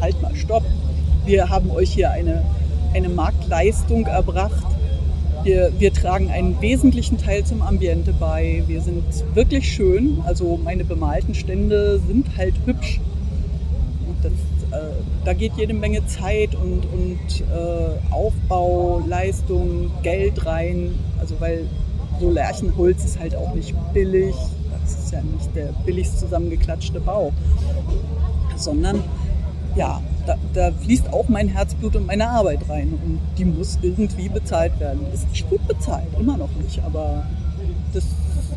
halt 0.00 0.20
mal, 0.22 0.34
stopp. 0.34 0.62
Wir 1.26 1.48
haben 1.48 1.70
euch 1.70 1.92
hier 1.92 2.10
eine, 2.10 2.42
eine 2.94 3.08
Marktleistung 3.08 4.06
erbracht. 4.06 4.64
Wir, 5.44 5.70
wir 5.78 5.92
tragen 5.92 6.30
einen 6.30 6.58
wesentlichen 6.62 7.18
Teil 7.18 7.44
zum 7.44 7.60
Ambiente 7.60 8.14
bei. 8.18 8.62
Wir 8.66 8.80
sind 8.80 9.04
wirklich 9.34 9.70
schön. 9.70 10.22
Also 10.24 10.58
meine 10.64 10.84
bemalten 10.84 11.34
Stände 11.34 12.00
sind 12.06 12.34
halt 12.38 12.54
hübsch. 12.64 12.98
Das, 14.22 14.32
äh, 14.32 14.94
da 15.26 15.34
geht 15.34 15.52
jede 15.58 15.74
Menge 15.74 16.06
Zeit 16.06 16.54
und, 16.54 16.86
und 16.86 17.42
äh, 17.54 18.10
Aufbau, 18.10 19.02
Leistung, 19.06 19.90
Geld 20.02 20.46
rein. 20.46 20.94
Also 21.20 21.34
weil 21.40 21.68
so 22.18 22.30
Lärchenholz 22.30 23.04
ist 23.04 23.20
halt 23.20 23.36
auch 23.36 23.54
nicht 23.54 23.74
billig. 23.92 24.34
Das 24.80 24.98
ist 24.98 25.12
ja 25.12 25.20
nicht 25.20 25.54
der 25.54 25.74
billigst 25.84 26.20
zusammengeklatschte 26.20 27.00
Bau. 27.00 27.34
Sondern 28.56 29.04
ja, 29.76 30.00
da, 30.26 30.36
da 30.52 30.70
fließt 30.72 31.12
auch 31.12 31.28
mein 31.28 31.48
Herzblut 31.48 31.96
und 31.96 32.06
meine 32.06 32.28
Arbeit 32.28 32.60
rein. 32.68 32.98
Und 33.04 33.20
die 33.38 33.44
muss 33.44 33.78
irgendwie 33.82 34.28
bezahlt 34.28 34.78
werden. 34.80 35.00
Ist 35.12 35.28
nicht 35.30 35.48
gut 35.48 35.66
bezahlt, 35.66 36.06
immer 36.18 36.36
noch 36.36 36.50
nicht. 36.62 36.82
Aber 36.84 37.24
das, 37.92 38.04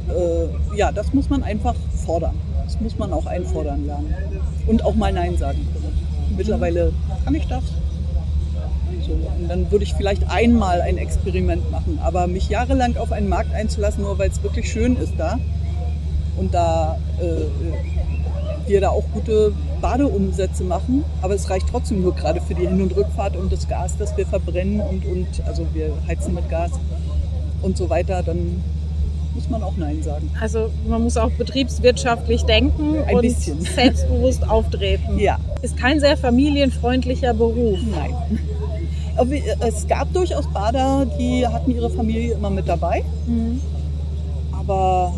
äh, 0.10 0.78
ja, 0.78 0.92
das 0.92 1.14
muss 1.14 1.30
man 1.30 1.44
einfach 1.44 1.76
fordern. 2.06 2.36
Das 2.66 2.80
muss 2.82 2.98
man 2.98 3.14
auch 3.14 3.26
einfordern 3.26 3.86
lernen. 3.86 4.14
Und 4.66 4.84
auch 4.84 4.96
mal 4.96 5.14
Nein 5.14 5.38
sagen 5.38 5.66
können. 5.74 6.36
Mittlerweile 6.36 6.94
kann 7.24 7.36
ich 7.36 7.48
das. 7.48 7.64
So, 9.06 9.14
und 9.14 9.48
dann 9.48 9.72
würde 9.72 9.84
ich 9.84 9.94
vielleicht 9.94 10.30
einmal 10.30 10.82
ein 10.82 10.98
Experiment 10.98 11.72
machen. 11.72 12.00
Aber 12.04 12.28
mich 12.28 12.50
jahrelang 12.50 12.98
auf 12.98 13.12
einen 13.12 13.30
Markt 13.30 13.54
einzulassen, 13.54 14.04
nur 14.04 14.18
weil 14.20 14.30
es 14.30 14.44
wirklich 14.44 14.70
schön 14.70 14.98
ist 14.98 15.14
da 15.18 15.40
und 16.38 16.54
da 16.54 16.98
äh, 17.20 17.46
wir 18.68 18.82
da 18.82 18.90
auch 18.90 19.04
gute 19.14 19.54
Badeumsätze 19.82 20.64
machen, 20.64 21.04
aber 21.22 21.34
es 21.36 21.50
reicht 21.50 21.68
trotzdem 21.70 22.02
nur 22.02 22.14
gerade 22.16 22.42
für 22.42 22.54
die 22.56 22.68
Hin- 22.68 22.82
und 22.82 22.96
Rückfahrt 22.96 23.36
und 23.36 23.52
das 23.52 23.68
Gas, 23.68 23.94
das 23.98 24.16
wir 24.18 24.26
verbrennen 24.26 24.80
und, 24.82 25.06
und 25.06 25.28
also 25.46 25.66
wir 25.74 25.92
heizen 26.08 26.34
mit 26.34 26.50
Gas 26.50 26.72
und 27.62 27.78
so 27.78 27.90
weiter, 27.90 28.24
dann 28.24 28.62
muss 29.36 29.50
man 29.50 29.62
auch 29.64 29.78
Nein 29.78 30.02
sagen. 30.02 30.30
Also 30.42 30.70
man 30.88 31.04
muss 31.04 31.16
auch 31.18 31.30
betriebswirtschaftlich 31.32 32.44
denken 32.44 32.96
Ein 33.06 33.16
und 33.16 33.22
bisschen. 33.22 33.62
selbstbewusst 33.76 34.48
auftreten. 34.50 35.20
Ja, 35.20 35.38
Ist 35.62 35.78
kein 35.78 36.00
sehr 36.00 36.18
familienfreundlicher 36.18 37.34
Beruf. 37.34 37.80
nein. 37.92 38.14
Aber 39.16 39.34
es 39.68 39.88
gab 39.88 40.12
durchaus 40.14 40.46
Bader, 40.54 41.08
die 41.20 41.46
hatten 41.48 41.72
ihre 41.72 41.90
Familie 41.90 42.34
immer 42.34 42.50
mit 42.52 42.68
dabei, 42.68 43.04
Mhm. 43.26 43.60
aber 44.52 45.14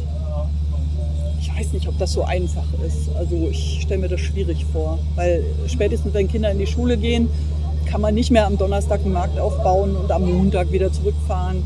weiß 1.60 1.74
nicht, 1.74 1.88
ob 1.88 1.98
das 1.98 2.14
so 2.14 2.24
einfach 2.24 2.66
ist. 2.86 3.10
Also 3.18 3.50
ich 3.52 3.80
stelle 3.82 4.02
mir 4.02 4.08
das 4.08 4.22
schwierig 4.22 4.66
vor, 4.72 5.00
weil 5.16 5.44
spätestens 5.68 6.14
wenn 6.14 6.28
Kinder 6.28 6.52
in 6.52 6.60
die 6.60 6.68
Schule 6.68 6.98
gehen, 6.98 7.30
kann 7.86 8.02
man 8.02 8.14
nicht 8.16 8.32
mehr 8.32 8.46
am 8.46 8.58
Donnerstag 8.58 9.02
einen 9.04 9.14
Markt 9.14 9.40
aufbauen 9.40 9.96
und 9.96 10.12
am 10.12 10.32
Montag 10.32 10.72
wieder 10.72 10.92
zurückfahren. 10.92 11.64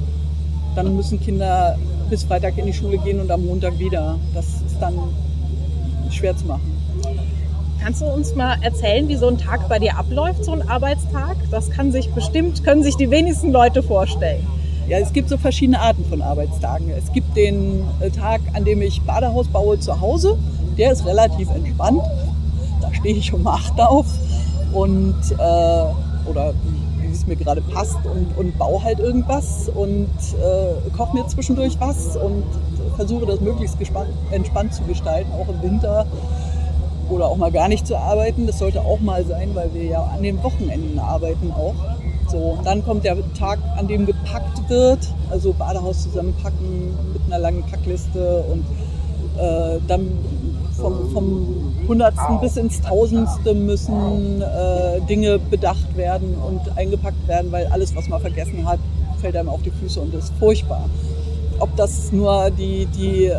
Dann 0.75 0.95
müssen 0.95 1.19
Kinder 1.19 1.77
bis 2.09 2.23
Freitag 2.23 2.57
in 2.57 2.65
die 2.65 2.73
Schule 2.73 2.97
gehen 2.97 3.19
und 3.19 3.29
am 3.29 3.45
Montag 3.45 3.77
wieder. 3.77 4.17
Das 4.33 4.45
ist 4.65 4.77
dann 4.79 4.95
schwer 6.09 6.35
zu 6.35 6.45
machen. 6.45 6.71
Kannst 7.79 8.01
du 8.01 8.05
uns 8.05 8.33
mal 8.33 8.57
erzählen, 8.61 9.07
wie 9.09 9.15
so 9.15 9.27
ein 9.27 9.37
Tag 9.37 9.67
bei 9.67 9.77
dir 9.77 9.97
abläuft, 9.97 10.45
so 10.45 10.53
ein 10.53 10.67
Arbeitstag? 10.67 11.35
Das 11.51 11.69
kann 11.69 11.91
sich 11.91 12.09
bestimmt, 12.11 12.63
können 12.63 12.81
sich 12.81 12.95
die 12.95 13.11
wenigsten 13.11 13.51
Leute 13.51 13.83
vorstellen. 13.83 14.47
Ja, 14.87 14.97
es 14.97 15.13
gibt 15.13 15.29
so 15.29 15.37
verschiedene 15.37 15.79
Arten 15.79 16.03
von 16.05 16.21
Arbeitstagen. 16.21 16.89
Es 16.89 17.11
gibt 17.13 17.37
den 17.37 17.85
äh, 18.01 18.09
Tag, 18.09 18.41
an 18.53 18.65
dem 18.65 18.81
ich 18.81 19.01
Badehaus 19.03 19.47
baue 19.47 19.79
zu 19.79 20.01
Hause. 20.01 20.37
Der 20.77 20.91
ist 20.91 21.05
relativ 21.05 21.49
entspannt. 21.51 22.01
Da 22.81 22.93
stehe 22.93 23.15
ich 23.15 23.33
um 23.33 23.47
8 23.47 23.79
auf 23.79 24.05
und 24.73 25.15
äh, 25.31 26.29
oder 26.29 26.53
wie 26.99 27.11
es 27.13 27.25
mir 27.25 27.37
gerade 27.37 27.61
passt 27.61 27.99
und, 28.03 28.37
und 28.37 28.57
baue 28.57 28.83
halt 28.83 28.99
irgendwas 28.99 29.69
und 29.69 30.09
äh, 30.41 30.89
koche 30.97 31.15
mir 31.15 31.27
zwischendurch 31.27 31.79
was 31.79 32.17
und 32.17 32.43
versuche 32.97 33.25
das 33.25 33.39
möglichst 33.39 33.79
gespannt, 33.79 34.09
entspannt 34.31 34.73
zu 34.73 34.83
gestalten, 34.83 35.31
auch 35.31 35.47
im 35.47 35.61
Winter 35.61 36.05
oder 37.09 37.27
auch 37.27 37.37
mal 37.37 37.51
gar 37.51 37.69
nicht 37.69 37.87
zu 37.87 37.97
arbeiten. 37.97 38.47
Das 38.47 38.59
sollte 38.59 38.81
auch 38.81 38.99
mal 38.99 39.23
sein, 39.25 39.51
weil 39.53 39.73
wir 39.73 39.83
ja 39.83 40.03
an 40.03 40.23
den 40.23 40.43
Wochenenden 40.43 40.99
arbeiten 40.99 41.51
auch. 41.51 41.75
So, 42.33 42.39
und 42.57 42.65
dann 42.65 42.83
kommt 42.83 43.05
der 43.05 43.15
Tag, 43.35 43.59
an 43.77 43.87
dem 43.87 44.07
gepackt 44.07 44.67
wird, 44.67 44.97
also 45.29 45.53
Badehaus 45.53 46.01
zusammenpacken 46.01 46.97
mit 47.13 47.21
einer 47.27 47.37
langen 47.37 47.61
Packliste 47.61 48.43
und 48.51 48.65
äh, 49.39 49.79
dann 49.87 50.07
vom, 50.75 51.11
vom 51.11 51.75
Hundertsten 51.87 52.39
bis 52.41 52.57
ins 52.57 52.81
Tausendste 52.81 53.53
müssen 53.53 54.41
äh, 54.41 54.99
Dinge 55.07 55.37
bedacht 55.37 55.95
werden 55.95 56.33
und 56.33 56.75
eingepackt 56.75 57.27
werden, 57.27 57.51
weil 57.51 57.67
alles, 57.67 57.95
was 57.95 58.07
man 58.07 58.19
vergessen 58.19 58.67
hat, 58.67 58.79
fällt 59.21 59.35
einem 59.35 59.49
auf 59.49 59.61
die 59.61 59.69
Füße 59.69 60.01
und 60.01 60.11
ist 60.15 60.33
furchtbar. 60.39 60.89
ob 61.59 61.75
das 61.75 62.11
nur 62.11 62.49
die, 62.51 62.87
die 62.87 63.25
äh, 63.25 63.35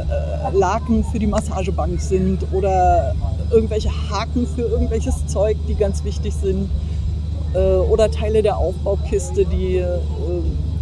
Laken 0.53 1.05
für 1.05 1.19
die 1.19 1.27
Massagebank 1.27 2.01
sind 2.01 2.39
oder 2.53 3.15
irgendwelche 3.51 3.91
Haken 3.91 4.47
für 4.47 4.63
irgendwelches 4.63 5.27
Zeug, 5.27 5.57
die 5.69 5.75
ganz 5.75 6.05
wichtig 6.05 6.35
sind. 6.35 6.71
Äh, 7.55 7.59
oder 7.59 8.11
Teile 8.11 8.43
der 8.43 8.59
Aufbaukiste, 8.59 9.45
die 9.47 9.77
äh, 9.77 9.99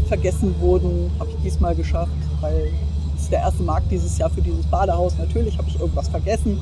vergessen 0.09 0.55
wurden, 0.61 1.11
habe 1.19 1.31
ich 1.31 1.37
diesmal 1.43 1.75
geschafft, 1.75 2.13
weil 2.41 2.71
es 3.17 3.29
der 3.29 3.41
erste 3.41 3.63
Markt 3.63 3.91
dieses 3.91 4.19
Jahr 4.19 4.31
für 4.31 4.41
dieses 4.41 4.67
Badehaus. 4.67 5.15
Natürlich 5.19 5.59
habe 5.59 5.69
ich 5.69 5.79
irgendwas 5.79 6.09
vergessen. 6.09 6.59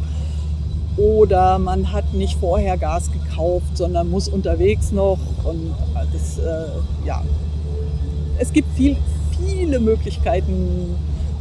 Oder 0.96 1.58
man 1.58 1.92
hat 1.92 2.12
nicht 2.12 2.38
vorher 2.38 2.76
Gas 2.76 3.11
gekauft, 3.12 3.76
sondern 3.76 4.11
muss 4.11 4.28
unterwegs 4.28 4.92
noch. 4.92 5.18
Und 5.44 5.74
das, 6.12 6.38
äh, 6.38 6.66
ja, 7.06 7.22
es 8.38 8.52
gibt 8.52 8.68
viel, 8.76 8.96
viele 9.38 9.78
Möglichkeiten, 9.80 10.96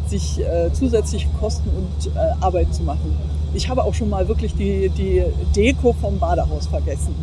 sich 0.08 0.40
äh, 0.40 0.72
zusätzliche 0.74 1.28
Kosten 1.40 1.70
und 1.70 2.16
äh, 2.16 2.20
Arbeit 2.42 2.74
zu 2.74 2.84
machen. 2.84 3.16
Ich 3.54 3.70
habe 3.70 3.84
auch 3.84 3.94
schon 3.94 4.10
mal 4.10 4.28
wirklich 4.28 4.54
die, 4.56 4.90
die 4.90 5.24
Deko 5.56 5.94
vom 5.94 6.20
Badehaus 6.20 6.68
vergessen. 6.68 7.16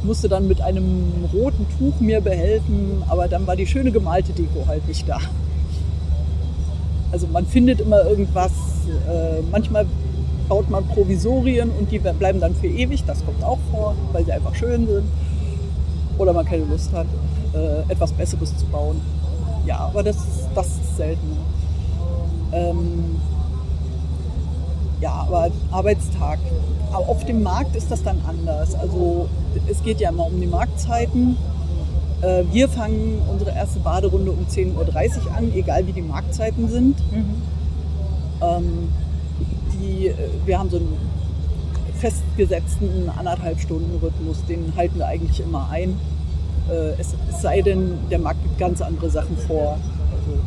Ich 0.00 0.04
musste 0.04 0.28
dann 0.28 0.48
mit 0.48 0.60
einem 0.60 1.28
roten 1.32 1.66
Tuch 1.78 2.00
mir 2.00 2.20
behelfen, 2.20 3.02
aber 3.08 3.28
dann 3.28 3.46
war 3.46 3.56
die 3.56 3.66
schöne 3.66 3.92
gemalte 3.92 4.32
Deko 4.32 4.66
halt 4.66 4.86
nicht 4.88 5.08
da. 5.08 5.18
Also 7.12 7.26
man 7.26 7.46
findet 7.46 7.80
immer 7.80 8.04
irgendwas. 8.04 8.52
Äh, 9.08 9.42
manchmal 9.50 9.86
baut 10.48 10.70
man 10.70 10.86
Provisorien 10.86 11.70
und 11.70 11.90
die 11.90 11.98
bleiben 11.98 12.40
dann 12.40 12.54
für 12.54 12.66
ewig. 12.66 13.04
Das 13.06 13.24
kommt 13.24 13.42
auch 13.44 13.58
vor, 13.70 13.94
weil 14.12 14.24
sie 14.24 14.32
einfach 14.32 14.54
schön 14.54 14.86
sind. 14.86 15.04
Oder 16.18 16.32
man 16.32 16.44
keine 16.44 16.64
Lust 16.64 16.92
hat, 16.92 17.06
äh, 17.54 17.92
etwas 17.92 18.12
Besseres 18.12 18.56
zu 18.56 18.64
bauen 18.66 19.00
ja, 19.66 19.78
aber 19.78 20.02
das, 20.02 20.16
das 20.54 20.66
ist 20.66 20.96
selten. 20.96 21.36
Ähm, 22.52 23.20
ja, 25.00 25.12
aber 25.12 25.50
Arbeitstag. 25.70 26.38
Aber 26.92 27.08
auf 27.08 27.24
dem 27.24 27.42
Markt 27.42 27.76
ist 27.76 27.90
das 27.90 28.02
dann 28.02 28.20
anders. 28.26 28.74
Also 28.74 29.28
es 29.68 29.82
geht 29.82 30.00
ja 30.00 30.10
immer 30.10 30.26
um 30.26 30.40
die 30.40 30.46
Marktzeiten. 30.46 31.36
Äh, 32.22 32.44
wir 32.52 32.68
fangen 32.68 33.22
unsere 33.30 33.52
erste 33.52 33.80
Baderunde 33.80 34.30
um 34.30 34.46
10.30 34.46 34.74
Uhr 35.26 35.34
an, 35.36 35.52
egal 35.54 35.86
wie 35.86 35.92
die 35.92 36.02
Marktzeiten 36.02 36.68
sind. 36.68 36.96
Mhm. 37.12 38.88
Die, 39.72 40.08
äh, 40.08 40.14
wir 40.44 40.58
haben 40.58 40.70
so 40.70 40.76
einen 40.76 40.96
festgesetzten 41.98 43.10
anderthalb 43.10 43.60
Stunden 43.60 43.98
Rhythmus, 44.02 44.44
den 44.46 44.74
halten 44.76 44.98
wir 44.98 45.06
eigentlich 45.06 45.40
immer 45.40 45.68
ein. 45.70 45.98
Äh, 46.70 46.98
es, 46.98 47.14
sei 47.40 47.62
denn, 47.62 47.98
der 48.10 48.18
Markt 48.18 48.42
gibt 48.42 48.58
ganz 48.58 48.80
andere 48.80 49.10
Sachen 49.10 49.36
vor. 49.36 49.78
Also, 50.12 50.38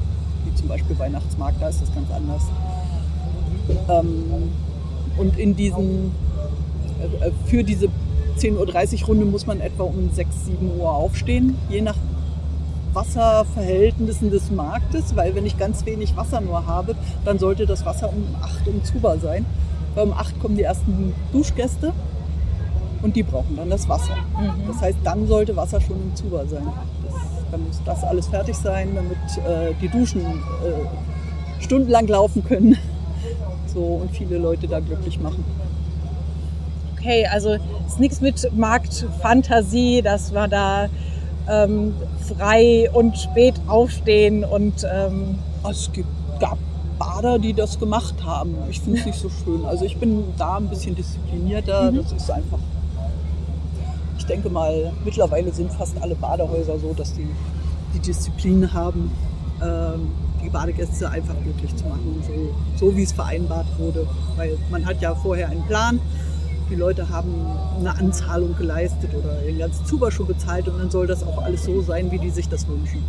wie 0.45 0.55
zum 0.55 0.67
Beispiel 0.67 0.97
Weihnachtsmarkt, 0.97 1.61
da 1.61 1.69
ist 1.69 1.81
das 1.81 1.93
ganz 1.93 2.11
anders. 2.11 2.43
Ähm, 3.89 4.49
und 5.17 5.37
in 5.37 5.55
diesen, 5.55 6.11
für 7.45 7.63
diese 7.63 7.87
10.30 8.37 9.01
Uhr 9.01 9.07
Runde 9.07 9.25
muss 9.25 9.45
man 9.45 9.61
etwa 9.61 9.83
um 9.83 10.09
6, 10.11 10.45
7 10.45 10.79
Uhr 10.79 10.91
aufstehen, 10.91 11.57
je 11.69 11.81
nach 11.81 11.95
Wasserverhältnissen 12.93 14.29
des 14.29 14.51
Marktes, 14.51 15.15
weil 15.15 15.35
wenn 15.35 15.45
ich 15.45 15.57
ganz 15.57 15.85
wenig 15.85 16.15
Wasser 16.15 16.41
nur 16.41 16.67
habe, 16.67 16.95
dann 17.25 17.39
sollte 17.39 17.65
das 17.65 17.85
Wasser 17.85 18.09
um 18.09 18.23
8 18.41 18.67
Uhr 18.67 18.83
Zuber 18.83 19.17
sein. 19.17 19.45
Weil 19.95 20.05
um 20.05 20.13
8 20.13 20.39
kommen 20.39 20.57
die 20.57 20.63
ersten 20.63 21.13
Duschgäste 21.31 21.91
und 23.01 23.15
die 23.15 23.23
brauchen 23.23 23.55
dann 23.57 23.69
das 23.69 23.87
Wasser. 23.89 24.15
Mhm. 24.39 24.67
Das 24.67 24.81
heißt, 24.81 24.97
dann 25.03 25.27
sollte 25.27 25.55
Wasser 25.55 25.81
schon 25.81 26.01
im 26.01 26.15
Zuber 26.15 26.45
sein. 26.47 26.67
Das, 27.05 27.15
dann 27.51 27.67
muss 27.67 27.81
das 27.85 28.03
alles 28.03 28.27
fertig 28.27 28.55
sein, 28.55 28.89
damit 28.95 29.17
äh, 29.47 29.73
die 29.81 29.89
Duschen 29.89 30.21
äh, 30.21 31.61
stundenlang 31.63 32.07
laufen 32.07 32.43
können. 32.43 32.77
So 33.73 33.79
und 33.79 34.11
viele 34.11 34.37
Leute 34.37 34.67
da 34.67 34.79
glücklich 34.79 35.19
machen. 35.19 35.43
Okay, 37.03 37.27
also 37.27 37.57
ist 37.85 37.99
nichts 37.99 38.21
mit 38.21 38.49
Marktfantasie, 38.55 40.01
dass 40.01 40.33
wir 40.33 40.47
da 40.47 40.87
ähm, 41.49 41.93
frei 42.25 42.89
und 42.93 43.17
spät 43.17 43.55
aufstehen 43.67 44.45
und 44.45 44.87
ähm 44.89 45.35
es 45.69 45.91
gibt, 45.91 46.07
gab 46.39 46.57
Bader, 46.97 47.39
die 47.39 47.53
das 47.53 47.77
gemacht 47.77 48.15
haben. 48.23 48.55
Ich 48.69 48.79
finde 48.79 48.99
es 48.99 49.05
nicht 49.05 49.19
so 49.19 49.29
schön. 49.29 49.65
Also 49.65 49.83
ich 49.83 49.97
bin 49.97 50.23
da 50.37 50.57
ein 50.57 50.69
bisschen 50.69 50.95
disziplinierter. 50.95 51.91
Mhm. 51.91 51.97
Das 51.97 52.11
ist 52.13 52.31
einfach 52.31 52.59
ich 54.17 54.27
denke 54.27 54.49
mal, 54.49 54.93
mittlerweile 55.03 55.51
sind 55.51 55.69
fast 55.73 56.01
alle 56.01 56.15
Badehäuser 56.15 56.79
so, 56.79 56.93
dass 56.93 57.13
die 57.13 57.27
die 57.93 57.99
Disziplin 57.99 58.73
haben, 58.73 59.11
ähm, 59.61 60.07
die 60.41 60.49
Badegäste 60.49 61.09
einfach 61.09 61.35
glücklich 61.43 61.75
zu 61.75 61.83
machen, 61.83 62.23
so, 62.25 62.85
so 62.87 62.95
wie 62.95 63.03
es 63.03 63.11
vereinbart 63.11 63.67
wurde. 63.77 64.07
Weil 64.37 64.57
man 64.71 64.85
hat 64.85 65.01
ja 65.01 65.13
vorher 65.13 65.49
einen 65.49 65.63
Plan, 65.63 65.99
die 66.73 66.79
Leute 66.79 67.09
haben 67.09 67.31
eine 67.79 67.95
Anzahlung 67.95 68.57
geleistet 68.57 69.11
oder 69.13 69.35
den 69.45 69.59
ganzen 69.59 69.85
Zuberschuh 69.85 70.25
bezahlt 70.25 70.67
und 70.67 70.79
dann 70.79 70.89
soll 70.89 71.05
das 71.05 71.21
auch 71.23 71.43
alles 71.43 71.63
so 71.65 71.81
sein, 71.81 72.09
wie 72.11 72.17
die 72.17 72.31
sich 72.31 72.49
das 72.49 72.67
wünschen. 72.67 73.03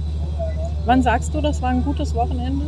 Wann 0.85 1.03
sagst 1.03 1.35
du, 1.35 1.41
das 1.41 1.63
war 1.63 1.71
ein 1.71 1.83
gutes 1.83 2.15
Wochenende? 2.15 2.67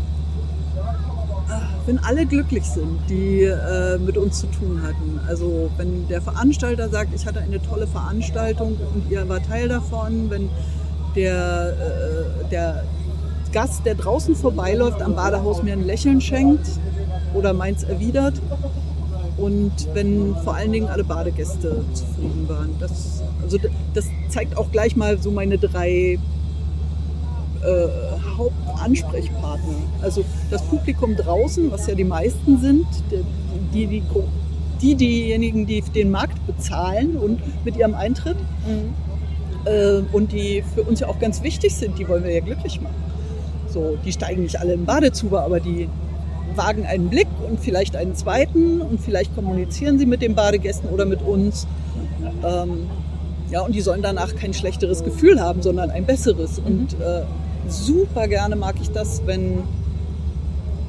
wenn 1.85 2.01
alle 2.01 2.27
glücklich 2.27 2.65
sind, 2.65 2.99
die 3.09 3.43
äh, 3.43 3.97
mit 3.99 4.17
uns 4.17 4.41
zu 4.41 4.49
tun 4.49 4.83
hatten. 4.83 5.21
Also 5.29 5.71
wenn 5.77 6.09
der 6.09 6.21
Veranstalter 6.21 6.89
sagt, 6.89 7.15
ich 7.15 7.25
hatte 7.27 7.39
eine 7.39 7.63
tolle 7.63 7.87
Veranstaltung 7.87 8.77
und 8.93 9.09
ihr 9.09 9.29
war 9.29 9.41
Teil 9.41 9.69
davon, 9.69 10.29
wenn 10.29 10.49
der, 11.15 11.75
äh, 12.43 12.49
der 12.51 12.83
Gast, 13.53 13.87
der 13.87 13.95
draußen 13.95 14.35
vorbeiläuft, 14.35 15.01
am 15.01 15.15
Badehaus 15.15 15.63
mir 15.63 15.75
ein 15.75 15.87
Lächeln 15.87 16.21
schenkt 16.21 16.67
oder 17.35 17.53
meins 17.53 17.85
erwidert. 17.85 18.35
Und 19.37 19.72
wenn 19.93 20.34
vor 20.45 20.55
allen 20.55 20.72
Dingen 20.72 20.89
alle 20.89 21.05
Badegäste 21.05 21.84
zufrieden 21.93 22.49
waren. 22.49 22.70
Das, 22.80 23.22
also 23.43 23.59
das 23.93 24.07
zeigt 24.30 24.57
auch 24.57 24.70
gleich 24.72 24.97
mal 24.97 25.18
so 25.18 25.30
meine 25.30 25.59
drei 25.59 26.18
äh, 27.62 27.89
Hauptansprechpartner. 28.37 29.74
Also 30.01 30.24
das 30.51 30.62
Publikum 30.62 31.16
draußen, 31.16 31.70
was 31.70 31.87
ja 31.87 31.95
die 31.95 32.05
meisten 32.05 32.59
sind, 32.59 32.87
die, 33.74 33.87
die, 33.87 34.03
die 34.80 34.95
diejenigen, 34.95 35.66
die 35.66 35.82
den 35.82 36.11
Markt 36.11 36.47
bezahlen 36.47 37.16
und 37.16 37.41
mit 37.64 37.76
ihrem 37.76 37.95
Eintritt 37.95 38.37
mhm. 38.66 38.95
äh, 39.64 40.03
und 40.12 40.32
die 40.32 40.62
für 40.74 40.82
uns 40.82 41.01
ja 41.01 41.09
auch 41.09 41.18
ganz 41.18 41.43
wichtig 41.43 41.74
sind, 41.74 41.99
die 41.99 42.09
wollen 42.09 42.24
wir 42.24 42.32
ja 42.32 42.41
glücklich 42.41 42.80
machen. 42.80 42.95
So, 43.68 43.99
die 44.05 44.12
steigen 44.12 44.43
nicht 44.43 44.61
alle 44.61 44.74
im 44.74 44.84
Badezuber, 44.84 45.43
aber 45.43 45.61
die 45.61 45.89
wagen 46.57 46.87
einen 46.87 47.09
Blick 47.09 47.29
und 47.49 47.61
vielleicht 47.61 47.97
einen 47.97 48.15
zweiten 48.15 48.81
und 48.81 49.01
vielleicht 49.01 49.35
kommunizieren 49.35 49.99
sie 49.99 50.07
mit 50.07 50.23
den 50.23 50.35
Badegästen 50.35 50.91
oder 50.91 51.05
mit 51.05 51.23
uns. 51.23 51.67
Ähm, 52.45 52.89
ja, 53.51 53.61
und 53.61 53.75
die 53.75 53.81
sollen 53.81 54.03
danach 54.03 54.35
kein 54.35 54.53
schlechteres 54.53 55.05
Gefühl 55.05 55.41
haben, 55.41 55.63
sondern 55.63 55.91
ein 55.91 56.05
besseres. 56.05 56.61
Mhm. 56.61 56.67
Und 56.67 56.93
äh, 56.95 57.23
super 57.69 58.29
gerne 58.29 58.57
mag 58.57 58.77
ich 58.81 58.91
das, 58.91 59.23
wenn 59.27 59.59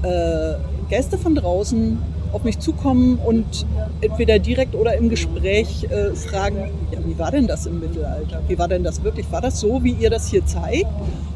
äh, 0.03 0.53
Gäste 0.89 1.17
von 1.17 1.35
draußen 1.35 1.97
auf 2.33 2.43
mich 2.43 2.59
zukommen 2.59 3.19
und 3.19 3.65
entweder 4.01 4.39
direkt 4.39 4.75
oder 4.75 4.95
im 4.95 5.09
Gespräch 5.09 5.85
äh, 5.85 6.13
fragen, 6.15 6.71
ja, 6.91 6.99
wie 7.05 7.17
war 7.17 7.31
denn 7.31 7.47
das 7.47 7.65
im 7.65 7.79
Mittelalter? 7.79 8.41
Wie 8.47 8.57
war 8.57 8.67
denn 8.67 8.83
das 8.83 9.03
wirklich? 9.03 9.31
War 9.31 9.41
das 9.41 9.59
so, 9.59 9.83
wie 9.83 9.93
ihr 9.93 10.09
das 10.09 10.27
hier 10.27 10.45
zeigt? 10.45 10.91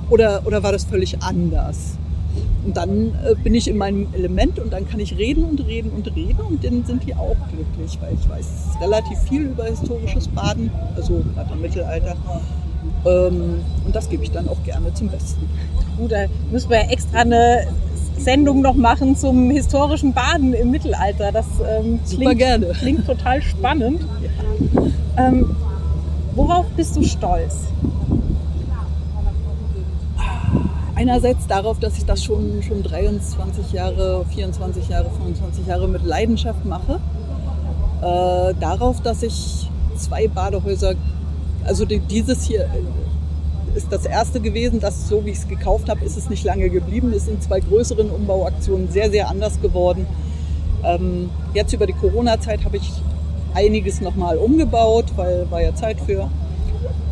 Oder, 0.09 0.41
oder 0.45 0.63
war 0.63 0.71
das 0.71 0.83
völlig 0.83 1.21
anders? 1.21 1.97
Und 2.63 2.77
dann 2.77 3.15
äh, 3.25 3.35
bin 3.43 3.55
ich 3.55 3.67
in 3.67 3.77
meinem 3.77 4.07
Element 4.13 4.59
und 4.59 4.71
dann 4.71 4.87
kann 4.87 4.99
ich 4.99 5.17
reden 5.17 5.43
und 5.43 5.65
reden 5.65 5.91
und 5.91 6.15
reden 6.15 6.41
und 6.41 6.63
dann 6.63 6.83
sind 6.85 7.07
die 7.07 7.15
auch 7.15 7.35
glücklich, 7.51 7.97
weil 7.99 8.13
ich 8.13 8.29
weiß 8.29 8.81
relativ 8.81 9.17
viel 9.19 9.43
über 9.43 9.65
historisches 9.65 10.27
Baden, 10.27 10.69
also 10.95 11.23
gerade 11.33 11.53
im 11.53 11.61
Mittelalter. 11.61 12.15
Ähm, 13.05 13.61
und 13.85 13.95
das 13.95 14.09
gebe 14.09 14.23
ich 14.23 14.31
dann 14.31 14.47
auch 14.47 14.61
gerne 14.63 14.93
zum 14.93 15.07
Besten. 15.07 15.49
Gut, 15.97 16.11
da 16.11 16.25
müssen 16.51 16.69
wir 16.69 16.89
extra 16.91 17.19
eine 17.19 17.67
Sendung 18.17 18.61
noch 18.61 18.75
machen 18.75 19.15
zum 19.15 19.49
historischen 19.49 20.13
Baden 20.13 20.53
im 20.53 20.69
Mittelalter. 20.69 21.31
Das 21.31 21.47
ähm, 21.67 21.99
klingt, 22.07 22.37
gerne. 22.37 22.67
klingt 22.67 23.07
total 23.07 23.41
spannend. 23.41 24.01
Ja. 24.21 25.27
Ähm, 25.27 25.55
worauf 26.35 26.67
bist 26.77 26.95
du 26.95 27.03
stolz? 27.03 27.55
Einerseits 31.01 31.47
darauf, 31.47 31.79
dass 31.79 31.97
ich 31.97 32.05
das 32.05 32.23
schon, 32.23 32.61
schon 32.61 32.83
23 32.83 33.71
Jahre, 33.71 34.23
24 34.35 34.87
Jahre, 34.87 35.09
25 35.09 35.65
Jahre 35.65 35.87
mit 35.87 36.03
Leidenschaft 36.03 36.63
mache. 36.63 36.99
Äh, 38.01 38.53
darauf, 38.59 39.01
dass 39.01 39.23
ich 39.23 39.67
zwei 39.97 40.27
Badehäuser 40.27 40.93
also 41.65 41.85
dieses 41.85 42.43
hier 42.43 42.65
äh, 42.65 43.77
ist 43.77 43.91
das 43.91 44.05
erste 44.05 44.41
gewesen, 44.41 44.79
das 44.79 45.09
so 45.09 45.25
wie 45.25 45.31
ich 45.31 45.39
es 45.39 45.47
gekauft 45.47 45.89
habe, 45.89 46.05
ist 46.05 46.17
es 46.17 46.29
nicht 46.29 46.43
lange 46.43 46.69
geblieben. 46.69 47.11
Es 47.15 47.25
sind 47.25 47.41
zwei 47.41 47.61
größeren 47.61 48.11
Umbauaktionen 48.11 48.91
sehr, 48.91 49.09
sehr 49.09 49.27
anders 49.27 49.59
geworden. 49.59 50.05
Ähm, 50.83 51.31
jetzt 51.55 51.73
über 51.73 51.87
die 51.87 51.93
Corona-Zeit 51.93 52.63
habe 52.63 52.77
ich 52.77 52.91
einiges 53.55 54.01
nochmal 54.01 54.37
umgebaut, 54.37 55.05
weil 55.15 55.49
war 55.49 55.63
ja 55.63 55.73
Zeit 55.73 55.99
für. 55.99 56.29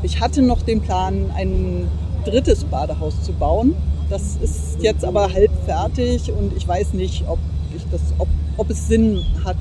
Ich 0.04 0.22
hatte 0.22 0.44
noch 0.44 0.62
den 0.62 0.80
Plan, 0.80 1.32
ein 1.36 1.88
drittes 2.30 2.64
Badehaus 2.64 3.22
zu 3.24 3.34
bauen. 3.34 3.76
Das 4.10 4.38
ist 4.42 4.82
jetzt 4.82 5.06
aber 5.06 5.32
halb 5.32 5.52
fertig 5.66 6.32
und 6.32 6.56
ich 6.56 6.68
weiß 6.68 6.94
nicht, 6.94 7.26
ob, 7.28 7.40
ich 7.76 7.84
das, 7.92 8.02
ob, 8.18 8.28
ob 8.58 8.70
es 8.70 8.88
Sinn 8.88 9.22
hat, 9.46 9.58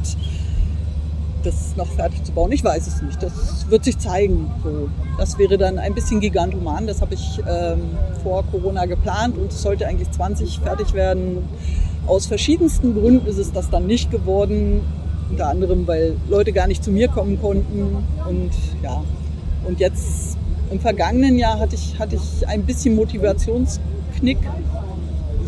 das 1.44 1.76
noch 1.76 1.86
fertig 1.86 2.24
zu 2.24 2.32
bauen. 2.32 2.50
Ich 2.52 2.64
weiß 2.64 2.86
es 2.86 3.02
nicht. 3.02 3.22
Das 3.22 3.66
wird 3.68 3.84
sich 3.84 3.98
zeigen. 3.98 4.50
So. 4.64 4.88
Das 5.18 5.38
wäre 5.38 5.58
dann 5.58 5.78
ein 5.78 5.94
bisschen 5.94 6.20
Gigantoman. 6.20 6.86
Das 6.86 7.00
habe 7.00 7.14
ich 7.14 7.40
ähm, 7.48 7.80
vor 8.22 8.44
Corona 8.50 8.86
geplant 8.86 9.36
und 9.36 9.52
es 9.52 9.62
sollte 9.62 9.86
eigentlich 9.86 10.10
20 10.10 10.60
fertig 10.60 10.94
werden. 10.94 11.48
Aus 12.06 12.26
verschiedensten 12.26 12.94
Gründen 12.94 13.26
ist 13.26 13.38
es 13.38 13.52
das 13.52 13.70
dann 13.70 13.86
nicht 13.86 14.10
geworden. 14.10 14.80
Unter 15.30 15.48
anderem, 15.48 15.86
weil 15.86 16.16
Leute 16.28 16.52
gar 16.52 16.66
nicht 16.66 16.82
zu 16.82 16.90
mir 16.90 17.08
kommen 17.08 17.40
konnten. 17.40 18.04
Und 18.26 18.50
ja, 18.82 19.02
und 19.66 19.78
jetzt 19.78 20.37
im 20.70 20.80
vergangenen 20.80 21.38
Jahr 21.38 21.58
hatte 21.58 21.74
ich, 21.74 21.98
hatte 21.98 22.16
ich 22.16 22.46
ein 22.46 22.64
bisschen 22.64 22.94
Motivationsknick. 22.96 24.38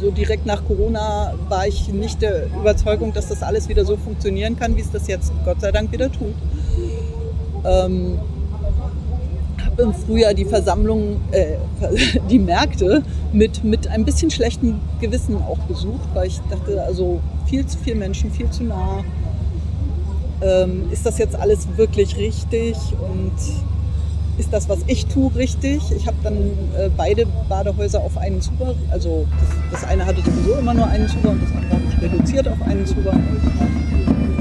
So 0.00 0.10
direkt 0.10 0.46
nach 0.46 0.64
Corona 0.64 1.34
war 1.48 1.66
ich 1.66 1.88
nicht 1.88 2.22
der 2.22 2.46
Überzeugung, 2.46 3.12
dass 3.12 3.28
das 3.28 3.42
alles 3.42 3.68
wieder 3.68 3.84
so 3.84 3.96
funktionieren 3.96 4.58
kann, 4.58 4.76
wie 4.76 4.80
es 4.80 4.90
das 4.90 5.06
jetzt 5.08 5.32
Gott 5.44 5.60
sei 5.60 5.72
Dank 5.72 5.92
wieder 5.92 6.10
tut. 6.10 6.34
Ähm, 7.64 8.18
habe 9.80 9.82
im 9.82 9.94
Frühjahr 9.94 10.34
die 10.34 10.44
Versammlung, 10.44 11.20
äh, 11.32 11.56
die 12.30 12.38
Märkte 12.38 13.02
mit, 13.32 13.62
mit 13.64 13.88
ein 13.88 14.04
bisschen 14.04 14.30
schlechtem 14.30 14.80
Gewissen 15.00 15.36
auch 15.36 15.58
besucht, 15.68 16.08
weil 16.14 16.28
ich 16.28 16.40
dachte, 16.50 16.82
also 16.82 17.20
viel 17.46 17.66
zu 17.66 17.78
viele 17.78 17.96
Menschen, 17.96 18.30
viel 18.30 18.50
zu 18.50 18.64
nah. 18.64 19.04
Ähm, 20.42 20.84
ist 20.90 21.04
das 21.04 21.18
jetzt 21.18 21.36
alles 21.36 21.68
wirklich 21.76 22.16
richtig? 22.16 22.76
Und 23.00 23.32
ist 24.40 24.52
das, 24.52 24.68
was 24.68 24.80
ich 24.86 25.06
tue, 25.06 25.32
richtig. 25.36 25.80
Ich 25.94 26.06
habe 26.06 26.16
dann 26.22 26.36
äh, 26.36 26.88
beide 26.96 27.26
Badehäuser 27.48 28.00
auf 28.00 28.16
einen 28.16 28.40
Zugang, 28.40 28.74
also 28.90 29.26
das, 29.38 29.80
das, 29.80 29.88
eine 29.88 30.06
hatte 30.06 30.22
sowieso 30.22 30.54
immer 30.58 30.74
nur 30.74 30.86
einen 30.86 31.06
Zugang 31.08 31.32
und 31.32 31.42
das 31.42 31.52
andere 31.52 31.72
habe 31.74 31.82
ich 31.88 32.02
reduziert 32.02 32.48
auf 32.48 32.62
einen 32.62 32.86
Zugang, 32.86 33.22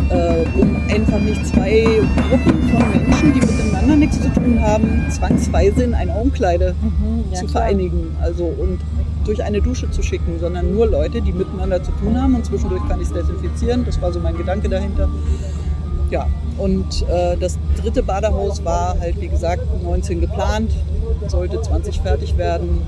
äh, 0.10 0.60
um 0.60 0.76
einfach 0.90 1.20
nicht 1.20 1.46
zwei 1.48 1.84
Gruppen 2.30 2.70
von 2.70 2.92
Menschen, 2.92 3.34
die 3.34 3.40
miteinander 3.42 3.96
nichts 3.98 4.22
zu 4.22 4.30
tun 4.30 4.60
haben, 4.62 5.06
zwangsweise 5.12 5.84
in 5.84 5.94
eine 5.94 6.16
Augenkleide 6.16 6.74
mhm, 6.82 7.26
ja, 7.32 7.40
zu 7.40 7.46
klar. 7.46 7.64
vereinigen. 7.64 8.16
Also 8.22 8.46
und 8.46 8.80
durch 9.26 9.44
eine 9.44 9.62
Dusche 9.62 9.92
zu 9.92 10.02
schicken, 10.02 10.40
sondern 10.40 10.74
nur 10.74 10.88
Leute, 10.88 11.22
die 11.22 11.34
miteinander 11.34 11.84
zu 11.84 11.92
tun 11.92 12.20
haben 12.20 12.36
und 12.36 12.46
zwischendurch 12.46 12.82
kann 12.88 13.02
ich 13.02 13.08
es 13.08 13.14
desinfizieren. 13.14 13.86
Das 13.86 14.02
war 14.02 14.14
so 14.14 14.20
mein 14.22 14.38
Gedanke 14.38 14.70
dahinter. 14.70 15.10
Ja, 16.10 16.28
und 16.58 17.08
äh, 17.08 17.38
das 17.38 17.60
dritte 17.80 18.02
Badehaus 18.02 18.64
war 18.66 19.00
halt, 19.00 19.22
wie 19.22 19.28
gesagt, 19.28 19.62
19 19.84 20.22
geplant, 20.22 20.72
sollte 21.28 21.62
20 21.62 22.02
fertig 22.02 22.36
werden. 22.38 22.82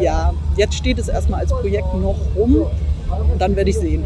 Ja, 0.00 0.32
jetzt 0.56 0.74
steht 0.74 0.98
es 0.98 1.08
erstmal 1.08 1.40
als 1.40 1.50
Projekt 1.50 1.92
noch 1.94 2.16
rum 2.36 2.66
und 3.32 3.40
dann 3.40 3.56
werde 3.56 3.70
ich 3.70 3.78
sehen. 3.78 4.04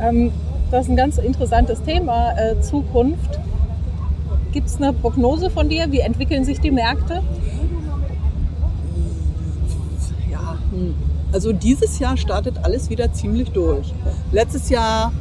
Ähm, 0.00 0.32
das 0.70 0.86
ist 0.86 0.90
ein 0.90 0.96
ganz 0.96 1.18
interessantes 1.18 1.82
Thema, 1.82 2.32
äh, 2.38 2.60
Zukunft. 2.60 3.38
Gibt 4.52 4.68
es 4.68 4.76
eine 4.76 4.92
Prognose 4.92 5.50
von 5.50 5.68
dir? 5.68 5.92
Wie 5.92 6.00
entwickeln 6.00 6.44
sich 6.44 6.60
die 6.60 6.70
Märkte? 6.70 7.22
Ja, 10.30 10.56
hm 10.70 10.94
also 11.34 11.52
dieses 11.52 11.98
Jahr 11.98 12.16
startet 12.16 12.58
alles 12.62 12.88
wieder 12.90 13.12
ziemlich 13.12 13.50
durch. 13.50 13.92
Letztes 14.30 14.70
Jahr 14.70 15.12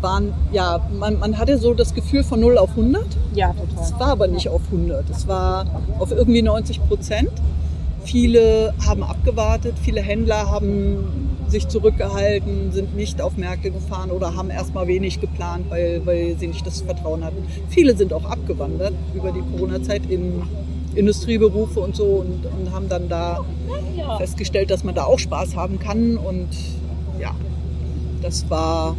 waren, 0.00 0.32
ja, 0.52 0.80
man, 0.98 1.18
man 1.18 1.36
hatte 1.38 1.58
so 1.58 1.74
das 1.74 1.94
Gefühl 1.94 2.24
von 2.24 2.40
0 2.40 2.56
auf 2.56 2.70
100. 2.70 3.04
Ja, 3.34 3.52
total. 3.52 3.84
Es 3.84 3.92
war 3.92 4.08
aber 4.08 4.26
nicht 4.26 4.48
auf 4.48 4.62
100. 4.72 5.08
Es 5.10 5.28
war 5.28 5.66
auf 5.98 6.12
irgendwie 6.12 6.40
90 6.40 6.88
Prozent. 6.88 7.30
Viele 8.04 8.72
haben 8.86 9.02
abgewartet, 9.02 9.74
viele 9.82 10.00
Händler 10.00 10.50
haben 10.50 11.36
sich 11.48 11.68
zurückgehalten, 11.68 12.72
sind 12.72 12.96
nicht 12.96 13.20
auf 13.20 13.36
Märkte 13.36 13.70
gefahren 13.70 14.10
oder 14.10 14.34
haben 14.34 14.48
erstmal 14.48 14.86
wenig 14.86 15.20
geplant, 15.20 15.66
weil, 15.68 16.00
weil 16.04 16.36
sie 16.38 16.46
nicht 16.46 16.66
das 16.66 16.80
Vertrauen 16.82 17.22
hatten. 17.22 17.44
Viele 17.68 17.96
sind 17.96 18.14
auch 18.14 18.24
abgewandert 18.24 18.94
über 19.14 19.30
die 19.30 19.40
Corona-Zeit 19.40 20.02
in 20.08 20.42
Industrieberufe 20.94 21.80
und 21.80 21.96
so 21.96 22.04
und, 22.04 22.46
und 22.46 22.72
haben 22.72 22.88
dann 22.88 23.08
da 23.08 23.44
festgestellt, 24.18 24.70
dass 24.70 24.84
man 24.84 24.94
da 24.94 25.04
auch 25.04 25.18
Spaß 25.18 25.56
haben 25.56 25.78
kann. 25.78 26.16
Und 26.16 26.48
ja, 27.20 27.34
das 28.22 28.48
war, 28.50 28.96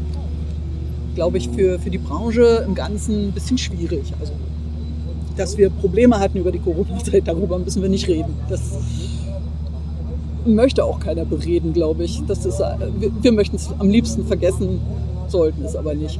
glaube 1.15 1.37
ich, 1.37 1.49
für, 1.49 1.79
für 1.79 1.89
die 1.89 1.97
Branche 1.97 2.63
im 2.65 2.75
Ganzen 2.75 3.29
ein 3.29 3.31
bisschen 3.31 3.57
schwierig. 3.57 4.13
Also, 4.19 4.33
dass 5.35 5.57
wir 5.57 5.69
Probleme 5.69 6.19
hatten 6.19 6.37
über 6.37 6.51
die 6.51 6.59
Corona-Zeit, 6.59 7.27
darüber 7.27 7.59
müssen 7.59 7.81
wir 7.81 7.89
nicht 7.89 8.07
reden. 8.07 8.33
Das 8.49 8.77
möchte 10.45 10.83
auch 10.85 10.99
keiner 10.99 11.25
bereden, 11.25 11.73
glaube 11.73 12.03
ich. 12.03 12.23
Das 12.27 12.45
ist, 12.45 12.59
wir, 12.59 13.11
wir 13.21 13.31
möchten 13.31 13.57
es 13.57 13.69
am 13.77 13.89
liebsten 13.89 14.25
vergessen, 14.25 14.79
sollten 15.27 15.63
es 15.65 15.75
aber 15.75 15.93
nicht. 15.93 16.19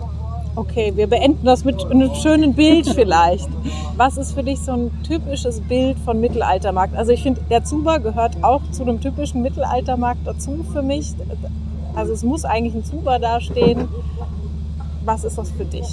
Okay, 0.58 0.94
wir 0.96 1.08
beenden 1.08 1.46
das 1.46 1.66
mit 1.66 1.84
einem 1.84 2.16
schönen 2.16 2.54
Bild 2.54 2.88
vielleicht. 2.88 3.50
Was 3.98 4.16
ist 4.16 4.32
für 4.32 4.44
dich 4.44 4.62
so 4.62 4.72
ein 4.72 5.04
typisches 5.04 5.60
Bild 5.60 6.00
von 6.00 6.22
Mittelaltermarkt? 6.22 6.96
Also 6.96 7.12
ich 7.12 7.24
finde, 7.24 7.42
der 7.50 7.66
Zuber 7.66 8.00
gehört 8.00 8.42
auch 8.42 8.62
zu 8.72 8.84
einem 8.84 9.02
typischen 9.02 9.42
Mittelaltermarkt 9.42 10.22
dazu 10.24 10.66
für 10.72 10.82
mich. 10.82 11.14
Also 11.94 12.14
es 12.14 12.24
muss 12.24 12.46
eigentlich 12.46 12.74
ein 12.74 12.86
Zuber 12.86 13.20
dastehen. 13.20 13.90
Was 15.04 15.26
ist 15.26 15.38
das 15.38 15.52
für 15.52 15.66
dich? 15.66 15.88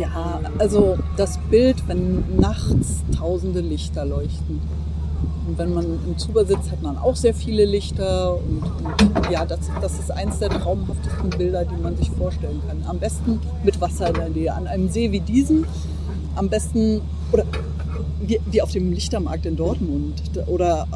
Ja, 0.00 0.40
also 0.58 0.98
das 1.16 1.38
Bild, 1.50 1.86
wenn 1.86 2.24
nachts 2.40 3.04
tausende 3.16 3.60
Lichter 3.60 4.04
leuchten 4.04 4.60
und 5.48 5.56
wenn 5.56 5.72
man 5.72 5.86
im 6.06 6.18
Zuber 6.18 6.44
sitzt, 6.44 6.70
hat 6.70 6.82
man 6.82 6.98
auch 6.98 7.16
sehr 7.16 7.32
viele 7.32 7.64
Lichter. 7.64 8.34
Und, 8.34 8.62
und 8.62 9.30
ja, 9.30 9.46
das, 9.46 9.60
das, 9.80 9.98
ist 9.98 10.10
eins 10.10 10.38
der 10.40 10.50
traumhaftesten 10.50 11.30
Bilder, 11.30 11.64
die 11.64 11.82
man 11.82 11.96
sich 11.96 12.10
vorstellen 12.10 12.60
kann. 12.68 12.84
Am 12.86 12.98
besten 12.98 13.40
mit 13.64 13.80
Wasser 13.80 14.08
in 14.08 14.14
der 14.14 14.28
Nähe, 14.28 14.52
an 14.52 14.66
einem 14.66 14.90
See 14.90 15.10
wie 15.10 15.20
diesem. 15.20 15.64
Am 16.36 16.50
besten, 16.50 17.00
oder 17.32 17.44
wie, 18.20 18.38
wie 18.50 18.60
auf 18.60 18.72
dem 18.72 18.92
Lichtermarkt 18.92 19.46
in 19.46 19.56
Dortmund 19.56 20.22
oder 20.46 20.86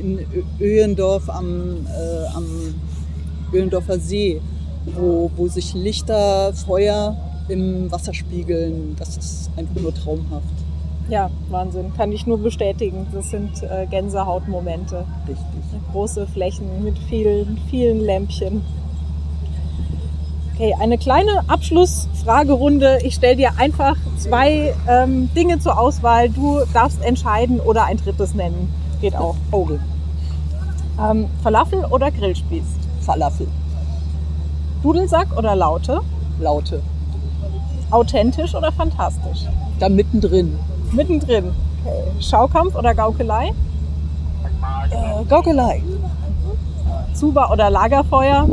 in 0.00 0.24
Öhendorf 0.58 1.28
am, 1.28 1.86
äh, 1.86 2.26
am 2.34 2.46
Öhendorfer 3.52 3.98
See, 3.98 4.40
wo, 4.96 5.30
wo 5.36 5.48
sich 5.48 5.74
Lichter, 5.74 6.54
Feuer 6.54 7.14
im 7.48 7.92
Wasser 7.92 8.14
spiegeln. 8.14 8.96
Das 8.98 9.18
ist 9.18 9.50
einfach 9.56 9.80
nur 9.80 9.94
traumhaft. 9.94 10.46
Ja, 11.08 11.30
Wahnsinn. 11.48 11.92
Kann 11.96 12.12
ich 12.12 12.26
nur 12.26 12.38
bestätigen. 12.38 13.06
Das 13.12 13.30
sind 13.30 13.62
äh, 13.62 13.86
Gänsehautmomente. 13.86 15.04
Richtig. 15.26 15.46
Große 15.92 16.26
Flächen 16.26 16.84
mit 16.84 16.98
vielen, 16.98 17.58
vielen 17.70 18.00
Lämpchen. 18.00 18.62
Okay, 20.54 20.74
eine 20.78 20.98
kleine 20.98 21.44
Abschlussfragerunde. 21.46 22.98
Ich 23.04 23.14
stelle 23.14 23.36
dir 23.36 23.52
einfach 23.58 23.96
zwei 24.18 24.74
ähm, 24.86 25.30
Dinge 25.34 25.60
zur 25.60 25.78
Auswahl. 25.78 26.28
Du 26.28 26.60
darfst 26.74 27.02
entscheiden 27.02 27.60
oder 27.60 27.84
ein 27.84 27.96
drittes 27.96 28.34
nennen. 28.34 28.68
Geht 29.00 29.16
auch. 29.16 29.36
Vogel. 29.50 29.80
Ähm, 31.00 31.26
Falafel 31.42 31.84
oder 31.86 32.10
Grillspieß? 32.10 32.64
Falafel. 33.00 33.46
Dudelsack 34.82 35.36
oder 35.38 35.56
Laute? 35.56 36.00
Laute. 36.38 36.82
Authentisch 37.90 38.54
oder 38.54 38.72
fantastisch? 38.72 39.46
Da 39.78 39.88
mittendrin. 39.88 40.58
Mittendrin. 40.92 41.52
Okay. 41.84 42.20
Schaukampf 42.20 42.74
oder 42.74 42.94
Gaukelei? 42.94 43.48
Äh, 44.90 45.24
Gaukelei. 45.28 45.82
Zuba 47.14 47.50
oder 47.52 47.70
Lagerfeuer? 47.70 48.46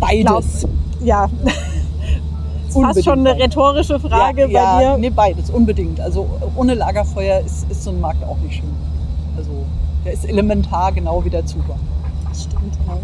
Beides. 0.00 0.60
Glaub, 0.60 1.06
ja. 1.06 1.28
Fast 2.70 3.04
schon 3.04 3.20
eine 3.20 3.36
rhetorische 3.36 4.00
Frage 4.00 4.48
ja, 4.48 4.76
bei 4.76 4.82
dir. 4.82 4.98
Nee, 4.98 5.10
beides, 5.10 5.50
unbedingt. 5.50 6.00
Also 6.00 6.28
ohne 6.56 6.74
Lagerfeuer 6.74 7.40
ist, 7.40 7.70
ist 7.70 7.84
so 7.84 7.90
ein 7.90 8.00
Markt 8.00 8.24
auch 8.24 8.36
nicht 8.38 8.56
schön. 8.56 8.74
Also 9.36 9.50
der 10.04 10.12
ist 10.12 10.24
elementar 10.24 10.90
genau 10.92 11.24
wie 11.24 11.30
der 11.30 11.46
Zuba. 11.46 11.76
Das 12.28 12.44
stimmt. 12.44 12.76
Ja. 12.86 12.96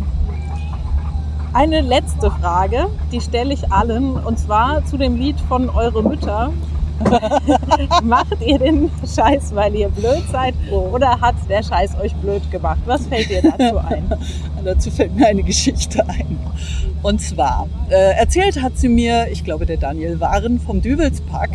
Eine 1.53 1.81
letzte 1.81 2.31
Frage, 2.31 2.87
die 3.11 3.21
stelle 3.21 3.53
ich 3.53 3.73
allen, 3.73 4.15
und 4.15 4.39
zwar 4.39 4.85
zu 4.85 4.97
dem 4.97 5.17
Lied 5.17 5.41
von 5.49 5.69
Eure 5.69 6.03
Mütter. 6.03 6.53
Macht 8.05 8.37
ihr 8.45 8.59
den 8.59 8.91
Scheiß, 9.01 9.55
weil 9.55 9.75
ihr 9.75 9.89
blöd 9.89 10.23
seid 10.31 10.55
oder 10.71 11.21
hat 11.21 11.35
der 11.49 11.63
Scheiß 11.63 11.99
euch 12.01 12.15
blöd 12.17 12.51
gemacht? 12.51 12.81
Was 12.87 13.07
fällt 13.07 13.31
dir 13.31 13.43
dazu 13.43 13.79
ein? 13.79 14.11
dazu 14.65 14.91
fällt 14.91 15.15
mir 15.17 15.27
eine 15.27 15.43
Geschichte 15.43 16.07
ein. 16.09 16.39
Und 17.03 17.21
zwar, 17.21 17.69
äh, 17.89 18.19
erzählt 18.19 18.61
hat 18.63 18.77
sie 18.77 18.89
mir, 18.89 19.29
ich 19.31 19.45
glaube 19.45 19.67
der 19.67 19.79
Daniel 19.79 20.21
Waren 20.21 20.61
vom 20.61 20.83
Dübelspack, 20.83 21.51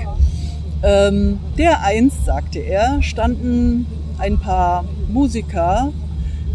ähm, 0.83 1.39
der 1.57 1.83
einst, 1.83 2.25
sagte 2.25 2.59
er, 2.59 3.01
standen 3.01 3.85
ein 4.17 4.39
paar 4.39 4.85
Musiker 5.07 5.91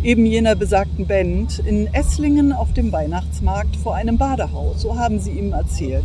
eben 0.03 0.25
jener 0.25 0.55
besagten 0.55 1.07
Band 1.07 1.59
in 1.59 1.93
Esslingen 1.93 2.53
auf 2.53 2.73
dem 2.73 2.91
Weihnachtsmarkt 2.91 3.77
vor 3.77 3.95
einem 3.95 4.17
Badehaus. 4.17 4.81
So 4.81 4.99
haben 4.99 5.21
sie 5.21 5.33
ihm 5.33 5.53
erzählt. 5.53 6.05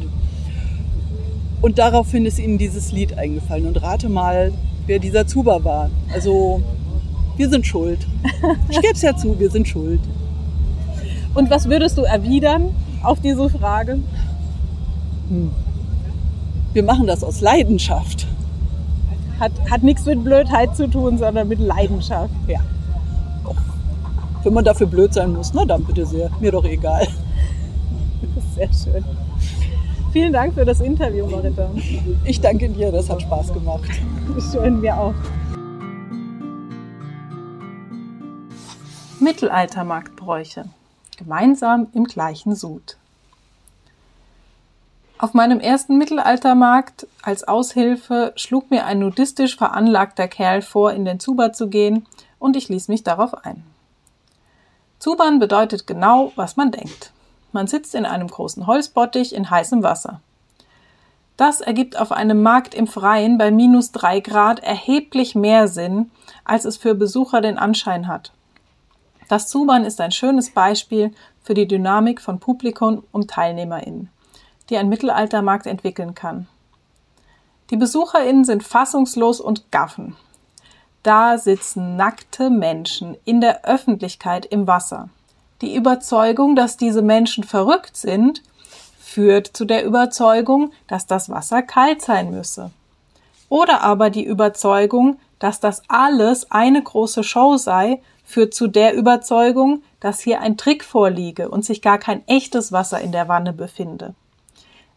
Und 1.65 1.79
daraufhin 1.79 2.27
ist 2.27 2.37
ihnen 2.37 2.59
dieses 2.59 2.91
Lied 2.91 3.17
eingefallen. 3.17 3.65
Und 3.65 3.81
rate 3.81 4.07
mal, 4.07 4.53
wer 4.85 4.99
dieser 4.99 5.25
Zuber 5.25 5.63
war. 5.63 5.89
Also 6.13 6.61
wir 7.37 7.49
sind 7.49 7.65
schuld. 7.65 8.05
Ich 8.69 8.79
gebe 8.81 8.93
es 8.93 9.01
ja 9.01 9.17
zu, 9.17 9.39
wir 9.39 9.49
sind 9.49 9.67
schuld. 9.67 9.99
Und 11.33 11.49
was 11.49 11.67
würdest 11.67 11.97
du 11.97 12.03
erwidern 12.03 12.69
auf 13.01 13.19
diese 13.19 13.49
Frage? 13.49 13.93
Hm. 15.29 15.49
Wir 16.73 16.83
machen 16.83 17.07
das 17.07 17.23
aus 17.23 17.41
Leidenschaft. 17.41 18.27
Hat, 19.39 19.51
hat 19.67 19.81
nichts 19.81 20.05
mit 20.05 20.23
Blödheit 20.23 20.75
zu 20.75 20.87
tun, 20.87 21.17
sondern 21.17 21.47
mit 21.47 21.59
Leidenschaft. 21.59 22.29
Ja. 22.47 22.59
Och. 23.43 23.55
Wenn 24.43 24.53
man 24.53 24.65
dafür 24.65 24.85
blöd 24.85 25.15
sein 25.15 25.33
muss, 25.33 25.51
na 25.55 25.65
dann 25.65 25.83
bitte 25.83 26.05
sehr. 26.05 26.29
Mir 26.39 26.51
doch 26.51 26.65
egal. 26.65 27.07
Sehr 28.55 28.69
schön. 28.71 29.03
Vielen 30.15 30.31
Dank 30.31 30.53
für 30.53 30.63
das 30.63 30.79
Interview, 30.79 31.27
Marita. 31.27 31.69
Ich 32.23 32.39
danke 32.39 32.69
dir, 32.69 32.89
das 32.89 33.09
hat 33.09 33.21
Spaß 33.21 33.51
gemacht. 33.51 33.89
Schön, 34.49 34.79
mir 34.79 34.97
auch. 34.97 35.13
Mittelaltermarktbräuche. 39.19 40.69
Gemeinsam 41.17 41.87
im 41.91 42.05
gleichen 42.05 42.55
Sud. 42.55 42.95
Auf 45.17 45.33
meinem 45.33 45.59
ersten 45.59 45.97
Mittelaltermarkt 45.97 47.07
als 47.21 47.45
Aushilfe 47.45 48.31
schlug 48.37 48.71
mir 48.71 48.85
ein 48.85 48.99
nudistisch 48.99 49.57
veranlagter 49.57 50.29
Kerl 50.29 50.61
vor, 50.61 50.93
in 50.93 51.03
den 51.03 51.19
Zuber 51.19 51.51
zu 51.51 51.67
gehen, 51.67 52.05
und 52.39 52.55
ich 52.55 52.69
ließ 52.69 52.87
mich 52.87 53.03
darauf 53.03 53.33
ein. 53.45 53.65
Zubern 54.97 55.39
bedeutet 55.39 55.85
genau, 55.85 56.31
was 56.37 56.55
man 56.55 56.71
denkt. 56.71 57.11
Man 57.55 57.67
sitzt 57.67 57.95
in 57.95 58.05
einem 58.05 58.27
großen 58.27 58.67
Holzbottich 58.67 59.33
in 59.33 59.49
heißem 59.49 59.81
Wasser. 59.81 60.19
Das 61.37 61.61
ergibt 61.61 61.97
auf 61.97 62.11
einem 62.11 62.43
Markt 62.43 62.75
im 62.75 62.85
Freien 62.85 63.37
bei 63.37 63.49
minus 63.49 63.93
drei 63.93 64.19
Grad 64.19 64.59
erheblich 64.59 65.35
mehr 65.35 65.69
Sinn, 65.69 66.11
als 66.43 66.65
es 66.65 66.75
für 66.75 66.95
Besucher 66.95 67.39
den 67.39 67.57
Anschein 67.57 68.09
hat. 68.09 68.33
Das 69.29 69.47
Zubern 69.47 69.85
ist 69.85 70.01
ein 70.01 70.11
schönes 70.11 70.49
Beispiel 70.49 71.13
für 71.43 71.53
die 71.53 71.65
Dynamik 71.65 72.19
von 72.19 72.41
Publikum 72.41 73.05
und 73.13 73.31
TeilnehmerInnen, 73.31 74.09
die 74.69 74.75
ein 74.75 74.89
Mittelaltermarkt 74.89 75.65
entwickeln 75.65 76.13
kann. 76.13 76.49
Die 77.69 77.77
BesucherInnen 77.77 78.43
sind 78.43 78.63
fassungslos 78.63 79.39
und 79.39 79.71
gaffen. 79.71 80.17
Da 81.03 81.37
sitzen 81.37 81.95
nackte 81.95 82.49
Menschen 82.49 83.15
in 83.23 83.39
der 83.39 83.63
Öffentlichkeit 83.63 84.45
im 84.45 84.67
Wasser. 84.67 85.07
Die 85.65 85.73
Überzeugung, 85.73 86.55
dass 86.55 86.77
diese 86.77 87.01
Menschen 87.01 87.43
verrückt 87.43 87.97
sind, 87.97 88.43
führt 88.99 89.47
zu 89.47 89.65
der 89.65 89.83
Überzeugung, 89.83 90.71
dass 90.87 91.07
das 91.07 91.27
Wasser 91.27 91.63
kalt 91.63 92.03
sein 92.03 92.29
müsse. 92.29 92.69
Oder 93.49 93.81
aber 93.81 94.11
die 94.11 94.23
Überzeugung, 94.23 95.17
dass 95.39 95.59
das 95.59 95.81
alles 95.87 96.51
eine 96.51 96.83
große 96.83 97.23
Show 97.23 97.57
sei, 97.57 97.99
führt 98.23 98.53
zu 98.53 98.67
der 98.67 98.93
Überzeugung, 98.93 99.81
dass 99.99 100.19
hier 100.19 100.39
ein 100.41 100.55
Trick 100.55 100.83
vorliege 100.83 101.49
und 101.49 101.65
sich 101.65 101.81
gar 101.81 101.97
kein 101.97 102.27
echtes 102.27 102.71
Wasser 102.71 103.01
in 103.01 103.11
der 103.11 103.27
Wanne 103.27 103.51
befinde. 103.51 104.13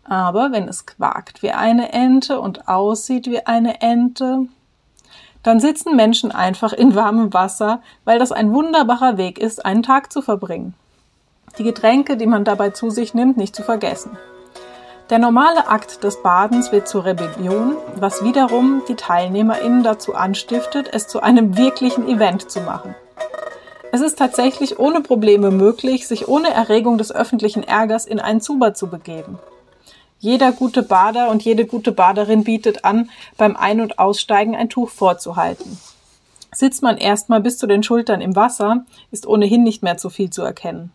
Aber 0.05 0.53
wenn 0.53 0.69
es 0.69 0.85
quakt 0.85 1.43
wie 1.43 1.53
eine 1.53 1.93
Ente 1.93 2.41
und 2.41 2.69
aussieht 2.69 3.27
wie 3.27 3.47
eine 3.47 3.81
Ente, 3.81 4.49
dann 5.49 5.61
sitzen 5.61 5.97
Menschen 5.97 6.31
einfach 6.31 6.75
in 6.75 6.95
warmem 6.95 7.33
Wasser, 7.33 7.81
weil 8.05 8.19
das 8.19 8.33
ein 8.33 8.53
wunderbarer 8.53 9.17
Weg 9.17 9.39
ist, 9.39 9.65
einen 9.65 9.83
Tag 9.83 10.13
zu 10.13 10.21
verbringen. 10.21 10.75
Die 11.57 11.65
Getränke, 11.65 12.19
die 12.19 12.27
man 12.27 12.45
dabei 12.45 12.69
zu 12.69 12.91
sich 12.91 13.15
nimmt, 13.15 13.39
nicht 13.39 13.57
zu 13.57 13.63
vergessen. 13.63 14.19
Der 15.09 15.19
normale 15.19 15.69
Akt 15.69 16.05
des 16.05 16.23
Badens 16.23 16.71
wird 16.71 16.87
zur 16.87 17.07
Rebellion, 17.07 17.77
was 17.97 18.23
wiederum 18.23 18.83
die 18.89 18.95
TeilnehmerInnen 18.95 19.83
dazu 19.83 20.15
anstiftet, 20.15 20.91
es 20.93 21.09
zu 21.09 21.23
einem 21.23 21.57
wirklichen 21.57 22.07
Event 22.07 22.51
zu 22.51 22.61
machen. 22.61 22.95
Es 23.91 24.03
ist 24.03 24.19
tatsächlich 24.19 24.79
ohne 24.79 25.01
Probleme 25.01 25.51
möglich, 25.51 26.07
sich 26.07 26.29
ohne 26.29 26.51
Erregung 26.51 26.99
des 26.99 27.11
öffentlichen 27.11 27.63
Ärgers 27.63 28.05
in 28.05 28.21
einen 28.21 28.43
Zuber 28.43 28.75
zu 28.75 28.89
begeben. 28.89 29.39
Jeder 30.21 30.53
gute 30.53 30.83
Bader 30.83 31.31
und 31.31 31.45
jede 31.45 31.65
gute 31.65 31.93
Baderin 31.93 32.45
bietet 32.45 32.85
an, 32.85 33.11
beim 33.37 33.57
Ein- 33.57 33.81
und 33.81 33.99
Aussteigen 33.99 34.57
ein 34.57 34.69
Tuch 34.69 34.91
vorzuhalten. 34.91 35.79
Sitzt 36.53 36.83
man 36.83 36.97
erstmal 36.97 37.41
bis 37.41 37.59
zu 37.59 37.67
den 37.67 37.83
Schultern 37.83 38.21
im 38.21 38.35
Wasser, 38.35 38.85
ist 39.11 39.27
ohnehin 39.27 39.63
nicht 39.63 39.83
mehr 39.83 39.97
zu 39.97 40.11
viel 40.11 40.31
zu 40.31 40.43
erkennen. 40.43 40.93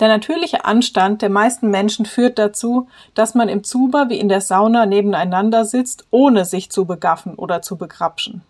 Der 0.00 0.08
natürliche 0.08 0.64
Anstand 0.64 1.22
der 1.22 1.30
meisten 1.30 1.70
Menschen 1.70 2.06
führt 2.06 2.38
dazu, 2.38 2.88
dass 3.14 3.34
man 3.34 3.48
im 3.48 3.62
Zuber 3.62 4.08
wie 4.08 4.18
in 4.18 4.28
der 4.28 4.40
Sauna 4.40 4.86
nebeneinander 4.86 5.64
sitzt, 5.64 6.04
ohne 6.10 6.44
sich 6.44 6.70
zu 6.70 6.84
begaffen 6.84 7.34
oder 7.34 7.62
zu 7.62 7.76
begrapschen. 7.76 8.42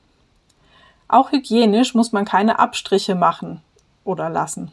Auch 1.09 1.33
hygienisch 1.33 1.95
muss 1.95 2.13
man 2.13 2.25
keine 2.25 2.59
Abstriche 2.59 3.15
machen 3.15 3.61
oder 4.05 4.31
lassen. 4.31 4.73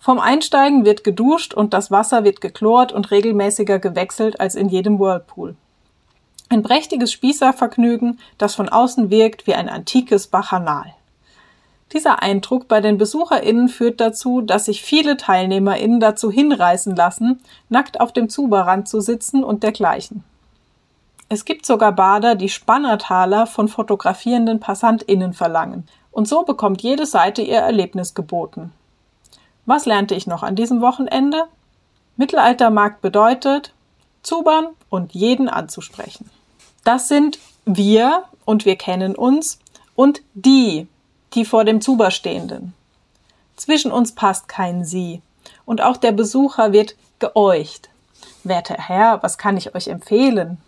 Vom 0.00 0.18
Einsteigen 0.18 0.86
wird 0.86 1.04
geduscht 1.04 1.52
und 1.52 1.74
das 1.74 1.90
Wasser 1.90 2.24
wird 2.24 2.40
geklort 2.40 2.90
und 2.90 3.10
regelmäßiger 3.10 3.78
gewechselt 3.78 4.40
als 4.40 4.54
in 4.54 4.70
jedem 4.70 4.98
Whirlpool. 4.98 5.56
Ein 6.48 6.62
prächtiges 6.62 7.12
Spießervergnügen, 7.12 8.18
das 8.38 8.54
von 8.54 8.70
außen 8.70 9.10
wirkt 9.10 9.46
wie 9.46 9.54
ein 9.54 9.68
antikes 9.68 10.26
Bacchanal. 10.26 10.94
Dieser 11.92 12.22
Eindruck 12.22 12.66
bei 12.66 12.80
den 12.80 12.96
BesucherInnen 12.96 13.68
führt 13.68 14.00
dazu, 14.00 14.40
dass 14.40 14.64
sich 14.64 14.82
viele 14.82 15.18
TeilnehmerInnen 15.18 16.00
dazu 16.00 16.30
hinreißen 16.30 16.96
lassen, 16.96 17.40
nackt 17.68 18.00
auf 18.00 18.12
dem 18.12 18.30
Zuberrand 18.30 18.88
zu 18.88 19.00
sitzen 19.02 19.44
und 19.44 19.62
dergleichen. 19.62 20.24
Es 21.28 21.44
gibt 21.44 21.66
sogar 21.66 21.92
Bader, 21.92 22.36
die 22.36 22.48
Spannertaler 22.48 23.46
von 23.46 23.68
fotografierenden 23.68 24.60
PassantInnen 24.60 25.34
verlangen. 25.34 25.86
Und 26.10 26.26
so 26.26 26.42
bekommt 26.42 26.82
jede 26.82 27.06
Seite 27.06 27.42
ihr 27.42 27.58
Erlebnis 27.58 28.14
geboten. 28.14 28.72
Was 29.66 29.86
lernte 29.86 30.14
ich 30.14 30.26
noch 30.26 30.42
an 30.42 30.56
diesem 30.56 30.80
Wochenende? 30.80 31.44
Mittelaltermarkt 32.16 33.00
bedeutet, 33.00 33.72
zubern 34.22 34.68
und 34.88 35.12
jeden 35.12 35.48
anzusprechen. 35.48 36.30
Das 36.84 37.08
sind 37.08 37.38
wir 37.64 38.24
und 38.44 38.64
wir 38.64 38.76
kennen 38.76 39.14
uns 39.14 39.58
und 39.94 40.22
die, 40.34 40.88
die 41.34 41.44
vor 41.44 41.64
dem 41.64 41.80
Zuber 41.80 42.10
stehenden. 42.10 42.74
Zwischen 43.56 43.92
uns 43.92 44.14
passt 44.14 44.48
kein 44.48 44.84
Sie 44.84 45.22
und 45.64 45.82
auch 45.82 45.96
der 45.96 46.12
Besucher 46.12 46.72
wird 46.72 46.96
geäucht. 47.18 47.90
Werter 48.44 48.76
Herr, 48.78 49.22
was 49.22 49.38
kann 49.38 49.56
ich 49.56 49.74
euch 49.74 49.88
empfehlen? 49.88 50.58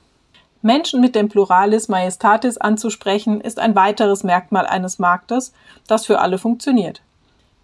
Menschen 0.61 1.01
mit 1.01 1.17
dem 1.17 1.29
Pluralis 1.29 1.89
Majestatis 1.89 2.57
anzusprechen, 2.57 3.41
ist 3.41 3.59
ein 3.59 3.75
weiteres 3.75 4.23
Merkmal 4.23 4.67
eines 4.67 4.99
Marktes, 4.99 5.53
das 5.89 6.07
für 6.07 6.21
alle 6.21 6.39
funktioniert. 6.39 7.03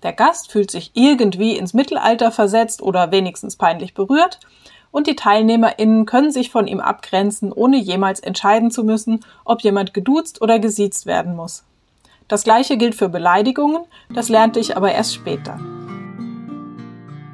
Der 0.03 0.13
Gast 0.13 0.53
fühlt 0.53 0.71
sich 0.71 0.93
irgendwie 0.95 1.57
ins 1.57 1.75
Mittelalter 1.75 2.31
versetzt 2.31 2.83
oder 2.83 3.11
wenigstens 3.11 3.57
peinlich 3.57 3.95
berührt, 3.95 4.39
und 4.91 5.07
die 5.07 5.17
TeilnehmerInnen 5.17 6.07
können 6.07 6.31
sich 6.31 6.51
von 6.51 6.67
ihm 6.67 6.81
abgrenzen, 6.81 7.53
ohne 7.53 7.77
jemals 7.77 8.21
entscheiden 8.21 8.71
zu 8.71 8.85
müssen, 8.85 9.21
ob 9.45 9.61
jemand 9.61 9.93
geduzt 9.93 10.41
oder 10.41 10.59
gesiezt 10.59 11.05
werden 11.07 11.37
muss. 11.37 11.65
Das 12.27 12.45
gleiche 12.45 12.77
gilt 12.77 12.95
für 12.95 13.09
Beleidigungen, 13.09 13.85
das 14.15 14.29
lernte 14.29 14.61
ich 14.61 14.77
aber 14.77 14.93
erst 14.93 15.15
später. 15.15 15.59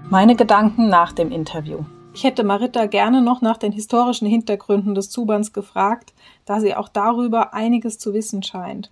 Meine 0.09 0.37
Gedanken 0.37 0.89
nach 0.89 1.13
dem 1.13 1.33
Interview. 1.33 1.81
Ich 2.13 2.23
hätte 2.23 2.45
Marita 2.45 2.87
gerne 2.87 3.21
noch 3.21 3.41
nach 3.41 3.57
den 3.57 3.73
historischen 3.73 4.29
Hintergründen 4.29 4.95
des 4.95 5.11
Zubands 5.11 5.53
gefragt, 5.53 6.13
da 6.45 6.61
sie 6.61 6.77
auch 6.77 6.89
darüber 6.89 7.55
einiges 7.55 7.99
zu 7.99 8.15
wissen 8.15 8.45
scheint. 8.45 8.91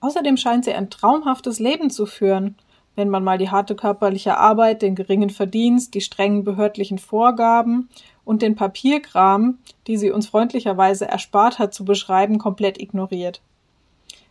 Außerdem 0.00 0.36
scheint 0.36 0.64
sie 0.64 0.72
ein 0.72 0.90
traumhaftes 0.90 1.58
Leben 1.58 1.90
zu 1.90 2.06
führen 2.06 2.56
wenn 2.96 3.08
man 3.08 3.24
mal 3.24 3.38
die 3.38 3.50
harte 3.50 3.74
körperliche 3.74 4.38
Arbeit, 4.38 4.82
den 4.82 4.94
geringen 4.94 5.30
Verdienst, 5.30 5.94
die 5.94 6.00
strengen 6.00 6.44
behördlichen 6.44 6.98
Vorgaben 6.98 7.88
und 8.24 8.42
den 8.42 8.54
Papierkram, 8.54 9.58
die 9.86 9.96
sie 9.96 10.10
uns 10.10 10.28
freundlicherweise 10.28 11.06
erspart 11.06 11.58
hat 11.58 11.74
zu 11.74 11.84
beschreiben, 11.84 12.38
komplett 12.38 12.80
ignoriert. 12.80 13.40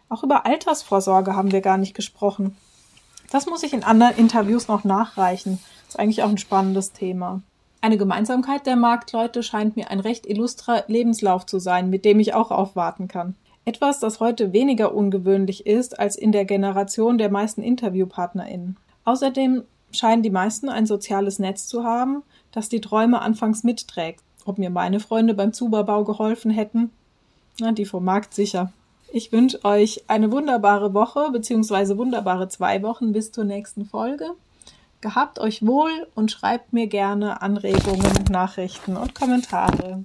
Auch 0.09 0.23
über 0.23 0.45
Altersvorsorge 0.45 1.35
haben 1.35 1.51
wir 1.51 1.61
gar 1.61 1.77
nicht 1.77 1.95
gesprochen. 1.95 2.55
Das 3.31 3.47
muss 3.47 3.63
ich 3.63 3.73
in 3.73 3.83
anderen 3.83 4.15
Interviews 4.15 4.67
noch 4.67 4.83
nachreichen. 4.83 5.59
ist 5.87 5.99
eigentlich 5.99 6.23
auch 6.23 6.29
ein 6.29 6.37
spannendes 6.37 6.91
Thema. 6.91 7.41
Eine 7.81 7.97
Gemeinsamkeit 7.97 8.65
der 8.65 8.75
Marktleute 8.75 9.43
scheint 9.43 9.75
mir 9.75 9.91
ein 9.91 9.99
recht 9.99 10.25
illustrer 10.25 10.83
Lebenslauf 10.87 11.45
zu 11.45 11.59
sein, 11.59 11.89
mit 11.89 12.05
dem 12.05 12.19
ich 12.19 12.33
auch 12.33 12.51
aufwarten 12.51 13.07
kann. 13.07 13.35
Etwas, 13.65 13.99
das 13.99 14.19
heute 14.19 14.51
weniger 14.51 14.93
ungewöhnlich 14.93 15.65
ist 15.65 15.97
als 15.99 16.15
in 16.15 16.31
der 16.31 16.45
Generation 16.45 17.17
der 17.17 17.31
meisten 17.31 17.63
InterviewpartnerInnen. 17.63 18.77
Außerdem 19.05 19.63
scheinen 19.91 20.23
die 20.23 20.29
meisten 20.29 20.69
ein 20.69 20.85
soziales 20.85 21.39
Netz 21.39 21.67
zu 21.67 21.83
haben, 21.83 22.23
das 22.51 22.67
die 22.67 22.81
Träume 22.81 23.21
anfangs 23.21 23.63
mitträgt. 23.63 24.21
Ob 24.45 24.57
mir 24.57 24.69
meine 24.69 24.99
Freunde 24.99 25.33
beim 25.33 25.53
Zuberbau 25.53 26.03
geholfen 26.03 26.51
hätten? 26.51 26.91
Na, 27.59 27.71
die 27.71 27.85
vom 27.85 28.03
Markt 28.03 28.33
sicher. 28.33 28.73
Ich 29.11 29.31
wünsche 29.31 29.63
euch 29.63 30.03
eine 30.07 30.31
wunderbare 30.31 30.93
Woche 30.93 31.29
bzw. 31.31 31.97
wunderbare 31.97 32.49
zwei 32.49 32.81
Wochen 32.81 33.13
bis 33.13 33.31
zur 33.31 33.45
nächsten 33.45 33.85
Folge. 33.85 34.31
Gehabt 35.01 35.39
euch 35.39 35.65
wohl 35.65 36.07
und 36.15 36.31
schreibt 36.31 36.73
mir 36.73 36.87
gerne 36.87 37.41
Anregungen, 37.41 38.25
Nachrichten 38.31 38.97
und 38.97 39.13
Kommentare. 39.13 40.03